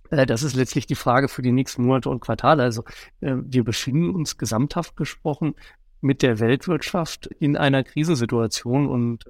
äh, 0.09 0.25
das 0.25 0.43
ist 0.43 0.55
letztlich 0.55 0.87
die 0.87 0.95
Frage 0.95 1.27
für 1.27 1.41
die 1.41 1.51
nächsten 1.51 1.83
Monate 1.83 2.09
und 2.09 2.21
Quartale. 2.21 2.63
Also 2.63 2.83
wir 3.19 3.63
befinden 3.65 4.15
uns 4.15 4.37
gesamthaft 4.37 4.95
gesprochen 4.95 5.55
mit 5.99 6.21
der 6.21 6.39
Weltwirtschaft 6.39 7.27
in 7.39 7.57
einer 7.57 7.83
Krisensituation 7.83 8.87
und 8.87 9.25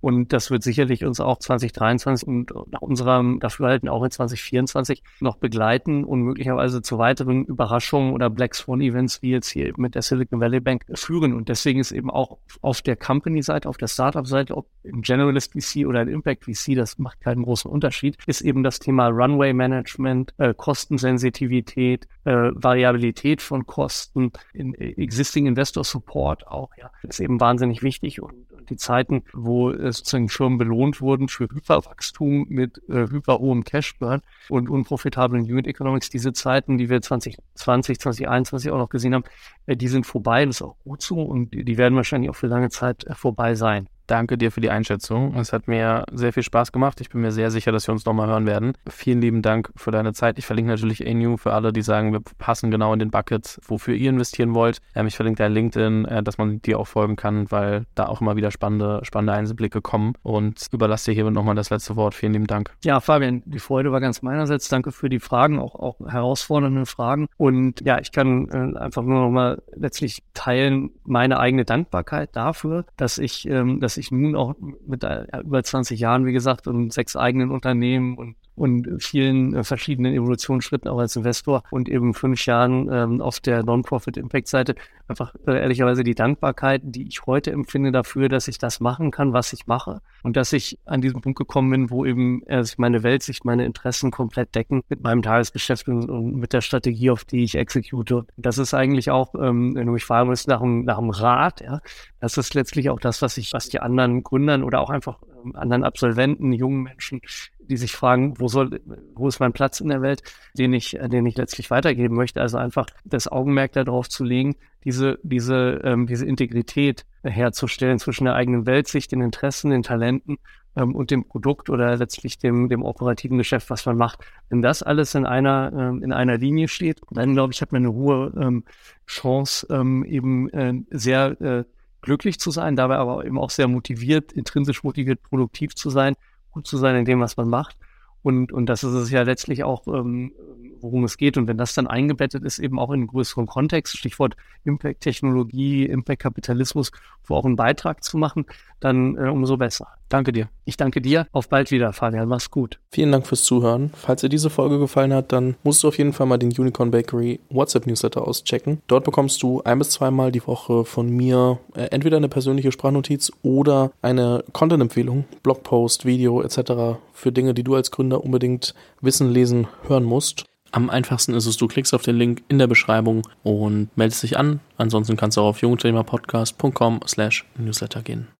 Und 0.00 0.32
das 0.32 0.50
wird 0.50 0.62
sicherlich 0.62 1.04
uns 1.04 1.20
auch 1.20 1.38
2023 1.38 2.26
und 2.28 2.52
nach 2.70 2.82
unserem 2.82 3.40
Dafürhalten 3.40 3.88
auch 3.88 4.02
in 4.02 4.10
2024 4.10 5.02
noch 5.20 5.36
begleiten 5.36 6.04
und 6.04 6.22
möglicherweise 6.22 6.82
zu 6.82 6.98
weiteren 6.98 7.44
Überraschungen 7.44 8.12
oder 8.12 8.30
Black 8.30 8.54
Swan 8.54 8.80
Events 8.80 9.22
wie 9.22 9.30
jetzt 9.30 9.48
hier 9.48 9.72
mit 9.76 9.94
der 9.94 10.02
Silicon 10.02 10.40
Valley 10.40 10.60
Bank 10.60 10.84
führen. 10.94 11.34
Und 11.34 11.48
deswegen 11.48 11.80
ist 11.80 11.92
eben 11.92 12.10
auch 12.10 12.38
auf 12.60 12.82
der 12.82 12.96
Company-Seite, 12.96 13.68
auf 13.68 13.76
der 13.76 13.88
Startup-Seite, 13.88 14.56
ob 14.56 14.66
im 14.82 15.02
Generalist 15.02 15.52
VC 15.52 15.86
oder 15.86 16.02
im 16.02 16.08
Impact 16.08 16.44
VC, 16.44 16.74
das 16.76 16.98
macht 16.98 17.20
keinen 17.20 17.42
großen 17.42 17.70
Unterschied, 17.70 18.16
ist 18.26 18.40
eben 18.40 18.62
das 18.62 18.78
Thema 18.78 19.08
Runway 19.08 19.52
Management, 19.52 20.34
äh, 20.38 20.54
Kostensensitivität, 20.54 22.06
äh, 22.24 22.50
Variabilität 22.54 23.42
von 23.42 23.66
Kosten, 23.66 24.32
in, 24.52 24.74
Existing 24.74 25.46
Investor 25.46 25.84
Support 25.84 26.46
auch, 26.46 26.70
ja, 26.76 26.90
ist 27.02 27.20
eben 27.20 27.40
wahnsinnig 27.40 27.82
wichtig 27.82 28.22
und 28.22 28.48
die 28.68 28.76
Zeiten, 28.76 29.24
wo 29.32 29.70
äh, 29.70 29.87
sozusagen 29.92 30.28
Firmen 30.28 30.58
belohnt 30.58 31.00
wurden 31.00 31.28
für 31.28 31.44
Hyperwachstum 31.44 32.46
mit 32.48 32.82
äh, 32.88 33.08
hyperhohem 33.08 33.64
Cashburn 33.64 34.22
und 34.48 34.68
unprofitablen 34.68 35.42
Unit 35.42 35.66
Economics, 35.66 36.10
diese 36.10 36.32
Zeiten, 36.32 36.78
die 36.78 36.88
wir 36.88 37.00
2020, 37.00 37.98
2021 37.98 38.70
auch 38.70 38.78
noch 38.78 38.88
gesehen 38.88 39.14
haben, 39.14 39.24
äh, 39.66 39.76
die 39.76 39.88
sind 39.88 40.06
vorbei. 40.06 40.44
Das 40.44 40.56
ist 40.56 40.62
auch 40.62 40.76
gut 40.84 41.02
so 41.02 41.22
und 41.22 41.52
die 41.52 41.78
werden 41.78 41.96
wahrscheinlich 41.96 42.30
auch 42.30 42.36
für 42.36 42.46
lange 42.46 42.70
Zeit 42.70 43.04
äh, 43.04 43.14
vorbei 43.14 43.54
sein. 43.54 43.88
Danke 44.08 44.38
dir 44.38 44.50
für 44.50 44.62
die 44.62 44.70
Einschätzung. 44.70 45.36
Es 45.36 45.52
hat 45.52 45.68
mir 45.68 46.04
sehr 46.10 46.32
viel 46.32 46.42
Spaß 46.42 46.72
gemacht. 46.72 47.00
Ich 47.02 47.10
bin 47.10 47.20
mir 47.20 47.30
sehr 47.30 47.50
sicher, 47.50 47.72
dass 47.72 47.86
wir 47.86 47.92
uns 47.92 48.06
nochmal 48.06 48.26
hören 48.26 48.46
werden. 48.46 48.72
Vielen 48.88 49.20
lieben 49.20 49.42
Dank 49.42 49.70
für 49.76 49.90
deine 49.90 50.14
Zeit. 50.14 50.38
Ich 50.38 50.46
verlinke 50.46 50.70
natürlich 50.70 51.06
ANU 51.06 51.36
für 51.36 51.52
alle, 51.52 51.74
die 51.74 51.82
sagen, 51.82 52.14
wir 52.14 52.20
passen 52.38 52.70
genau 52.70 52.94
in 52.94 53.00
den 53.00 53.10
Bucket, 53.10 53.60
wofür 53.66 53.94
ihr 53.94 54.08
investieren 54.08 54.54
wollt. 54.54 54.78
Ähm, 54.94 55.06
ich 55.06 55.16
verlinke 55.16 55.42
dein 55.42 55.52
LinkedIn, 55.52 56.06
äh, 56.06 56.22
dass 56.22 56.38
man 56.38 56.62
dir 56.62 56.78
auch 56.78 56.86
folgen 56.86 57.16
kann, 57.16 57.50
weil 57.50 57.84
da 57.94 58.06
auch 58.06 58.22
immer 58.22 58.34
wieder 58.34 58.50
spannende, 58.50 59.00
spannende 59.02 59.34
Einblicke 59.34 59.82
kommen. 59.82 60.14
Und 60.22 60.66
überlasse 60.72 61.10
dir 61.10 61.14
hiermit 61.14 61.34
nochmal 61.34 61.54
das 61.54 61.68
letzte 61.68 61.94
Wort. 61.96 62.14
Vielen 62.14 62.32
lieben 62.32 62.46
Dank. 62.46 62.72
Ja, 62.84 63.00
Fabian, 63.00 63.42
die 63.44 63.58
Freude 63.58 63.92
war 63.92 64.00
ganz 64.00 64.22
meinerseits. 64.22 64.70
Danke 64.70 64.90
für 64.90 65.10
die 65.10 65.20
Fragen, 65.20 65.58
auch, 65.58 65.74
auch 65.74 66.00
herausfordernde 66.08 66.86
Fragen. 66.86 67.28
Und 67.36 67.82
ja, 67.82 67.98
ich 67.98 68.10
kann 68.12 68.48
äh, 68.48 68.78
einfach 68.78 69.02
nur 69.02 69.20
nochmal 69.20 69.60
letztlich 69.74 70.22
teilen 70.32 70.92
meine 71.04 71.38
eigene 71.38 71.66
Dankbarkeit 71.66 72.34
dafür, 72.34 72.86
dass 72.96 73.18
ich, 73.18 73.46
ähm, 73.46 73.80
dass 73.80 73.97
ich 73.98 74.10
nun 74.10 74.34
auch 74.34 74.54
mit 74.86 75.04
äh, 75.04 75.26
über 75.44 75.62
20 75.62 75.98
Jahren, 76.00 76.26
wie 76.26 76.32
gesagt, 76.32 76.66
und 76.66 76.92
sechs 76.92 77.16
eigenen 77.16 77.50
Unternehmen 77.50 78.16
und 78.16 78.36
und 78.58 79.02
vielen 79.02 79.54
äh, 79.54 79.64
verschiedenen 79.64 80.14
Evolutionsschritten 80.14 80.88
auch 80.88 80.98
als 80.98 81.16
Investor 81.16 81.62
und 81.70 81.88
eben 81.88 82.14
fünf 82.14 82.44
Jahren 82.46 82.88
ähm, 82.92 83.20
auf 83.20 83.40
der 83.40 83.62
Non-Profit-Impact-Seite 83.62 84.74
einfach 85.08 85.34
äh, 85.46 85.60
ehrlicherweise 85.60 86.04
die 86.04 86.14
Dankbarkeit, 86.14 86.82
die 86.84 87.08
ich 87.08 87.26
heute 87.26 87.50
empfinde 87.50 87.92
dafür, 87.92 88.28
dass 88.28 88.48
ich 88.48 88.58
das 88.58 88.80
machen 88.80 89.10
kann, 89.10 89.32
was 89.32 89.52
ich 89.52 89.66
mache. 89.66 90.00
Und 90.22 90.36
dass 90.36 90.52
ich 90.52 90.78
an 90.84 91.00
diesem 91.00 91.20
Punkt 91.20 91.38
gekommen 91.38 91.70
bin, 91.70 91.90
wo 91.90 92.04
eben 92.04 92.42
äh, 92.46 92.62
sich 92.64 92.78
meine 92.78 93.02
Weltsicht, 93.02 93.44
meine 93.44 93.64
Interessen 93.64 94.10
komplett 94.10 94.54
decken 94.54 94.82
mit 94.88 95.02
meinem 95.02 95.22
Tagesgeschäft 95.22 95.88
und, 95.88 96.36
mit 96.36 96.52
der 96.52 96.60
Strategie, 96.60 97.10
auf 97.10 97.24
die 97.24 97.44
ich 97.44 97.54
execute. 97.54 98.26
Das 98.36 98.58
ist 98.58 98.74
eigentlich 98.74 99.10
auch, 99.10 99.34
ähm, 99.34 99.74
wenn 99.74 99.86
du 99.86 99.92
mich 99.92 100.04
fragen 100.04 100.28
willst, 100.28 100.48
nach 100.48 100.60
einem, 100.60 100.84
nach 100.84 100.98
einem 100.98 101.10
Rat, 101.10 101.60
ja, 101.60 101.80
das 102.20 102.36
ist 102.36 102.54
letztlich 102.54 102.90
auch 102.90 103.00
das, 103.00 103.22
was 103.22 103.36
ich, 103.38 103.52
was 103.52 103.68
die 103.68 103.80
anderen 103.80 104.22
Gründern 104.22 104.62
oder 104.62 104.80
auch 104.80 104.90
einfach 104.90 105.20
ähm, 105.44 105.54
anderen 105.56 105.84
Absolventen, 105.84 106.52
jungen 106.52 106.82
Menschen 106.82 107.20
die 107.68 107.76
sich 107.76 107.92
fragen, 107.92 108.34
wo 108.38 108.48
soll, 108.48 108.80
wo 109.14 109.28
ist 109.28 109.40
mein 109.40 109.52
Platz 109.52 109.80
in 109.80 109.88
der 109.88 110.02
Welt, 110.02 110.22
den 110.56 110.72
ich, 110.72 110.98
den 111.00 111.26
ich 111.26 111.36
letztlich 111.36 111.70
weitergeben 111.70 112.14
möchte. 112.16 112.40
Also 112.40 112.58
einfach 112.58 112.86
das 113.04 113.28
Augenmerk 113.28 113.72
darauf 113.72 114.08
zu 114.08 114.24
legen, 114.24 114.56
diese, 114.84 115.18
diese, 115.22 115.80
ähm, 115.84 116.06
diese 116.06 116.26
Integrität 116.26 117.04
herzustellen 117.22 117.98
zwischen 117.98 118.24
der 118.24 118.34
eigenen 118.34 118.66
Weltsicht, 118.66 119.12
den 119.12 119.20
Interessen, 119.20 119.70
den 119.70 119.82
Talenten 119.82 120.38
ähm, 120.76 120.94
und 120.94 121.10
dem 121.10 121.24
Produkt 121.24 121.68
oder 121.70 121.96
letztlich 121.96 122.38
dem, 122.38 122.68
dem 122.68 122.82
operativen 122.82 123.38
Geschäft, 123.38 123.70
was 123.70 123.84
man 123.86 123.96
macht. 123.96 124.20
Wenn 124.48 124.62
das 124.62 124.82
alles 124.82 125.14
in 125.14 125.26
einer, 125.26 125.72
ähm, 125.76 126.02
in 126.02 126.12
einer 126.12 126.38
Linie 126.38 126.68
steht, 126.68 127.00
dann 127.10 127.34
glaube 127.34 127.52
ich, 127.52 127.60
hat 127.60 127.72
man 127.72 127.82
eine 127.82 127.92
hohe 127.92 128.32
ähm, 128.40 128.64
Chance, 129.06 129.66
ähm, 129.70 130.04
eben 130.04 130.48
äh, 130.50 130.74
sehr 130.90 131.40
äh, 131.40 131.64
glücklich 132.00 132.38
zu 132.38 132.50
sein, 132.50 132.76
dabei 132.76 132.96
aber 132.96 133.24
eben 133.26 133.38
auch 133.38 133.50
sehr 133.50 133.68
motiviert, 133.68 134.32
intrinsisch 134.32 134.84
motiviert, 134.84 135.22
produktiv 135.22 135.74
zu 135.74 135.90
sein 135.90 136.14
gut 136.50 136.66
zu 136.66 136.76
sein 136.76 136.96
in 136.96 137.04
dem, 137.04 137.20
was 137.20 137.36
man 137.36 137.48
macht. 137.48 137.76
Und, 138.22 138.52
und 138.52 138.66
das 138.66 138.84
ist 138.84 138.94
es 138.94 139.10
ja 139.10 139.22
letztlich 139.22 139.64
auch, 139.64 139.86
ähm, 139.86 140.32
worum 140.80 141.04
es 141.04 141.16
geht. 141.16 141.36
Und 141.36 141.46
wenn 141.46 141.58
das 141.58 141.74
dann 141.74 141.86
eingebettet 141.86 142.44
ist, 142.44 142.58
eben 142.58 142.78
auch 142.78 142.90
in 142.90 143.00
einen 143.00 143.06
größeren 143.06 143.46
Kontext, 143.46 143.96
Stichwort 143.96 144.36
Impact-Technologie, 144.64 145.86
Impact-Kapitalismus, 145.86 146.90
wo 147.24 147.34
auch 147.34 147.44
einen 147.44 147.56
Beitrag 147.56 148.02
zu 148.02 148.18
machen, 148.18 148.46
dann 148.80 149.16
äh, 149.16 149.28
umso 149.28 149.56
besser. 149.56 149.88
Danke 150.08 150.32
dir. 150.32 150.48
Ich 150.64 150.76
danke 150.76 151.02
dir. 151.02 151.26
Auf 151.32 151.48
bald 151.48 151.70
wieder, 151.70 151.92
Fabian. 151.92 152.28
Mach's 152.28 152.50
gut. 152.50 152.78
Vielen 152.90 153.12
Dank 153.12 153.26
fürs 153.26 153.42
Zuhören. 153.42 153.90
Falls 153.94 154.22
dir 154.22 154.28
diese 154.28 154.48
Folge 154.48 154.78
gefallen 154.78 155.12
hat, 155.12 155.32
dann 155.32 155.56
musst 155.64 155.82
du 155.82 155.88
auf 155.88 155.98
jeden 155.98 156.12
Fall 156.12 156.26
mal 156.26 156.38
den 156.38 156.50
Unicorn 156.50 156.90
Bakery 156.90 157.40
WhatsApp 157.50 157.86
Newsletter 157.86 158.26
auschecken. 158.26 158.80
Dort 158.86 159.04
bekommst 159.04 159.42
du 159.42 159.62
ein 159.64 159.78
bis 159.78 159.90
zweimal 159.90 160.32
die 160.32 160.46
Woche 160.46 160.84
von 160.84 161.10
mir 161.10 161.58
äh, 161.74 161.82
entweder 161.90 162.16
eine 162.16 162.28
persönliche 162.28 162.72
Sprachnotiz 162.72 163.30
oder 163.42 163.92
eine 164.00 164.44
Content-Empfehlung, 164.52 165.24
Blogpost, 165.42 166.06
Video 166.06 166.40
etc. 166.42 166.98
für 167.12 167.32
Dinge, 167.32 167.52
die 167.52 167.64
du 167.64 167.74
als 167.74 167.90
Gründer 167.90 168.24
unbedingt 168.24 168.74
wissen, 169.00 169.30
lesen, 169.30 169.66
hören 169.86 170.04
musst. 170.04 170.46
Am 170.70 170.90
einfachsten 170.90 171.34
ist 171.34 171.46
es, 171.46 171.56
du 171.56 171.66
klickst 171.66 171.94
auf 171.94 172.02
den 172.02 172.16
Link 172.16 172.42
in 172.48 172.58
der 172.58 172.66
Beschreibung 172.66 173.26
und 173.42 173.88
meldest 173.96 174.22
dich 174.22 174.38
an. 174.38 174.60
Ansonsten 174.76 175.16
kannst 175.16 175.36
du 175.36 175.40
auch 175.40 175.48
auf 175.48 175.62
jungthemapodcast.com 175.62 177.00
slash 177.06 177.44
newsletter 177.56 178.02
gehen. 178.02 178.28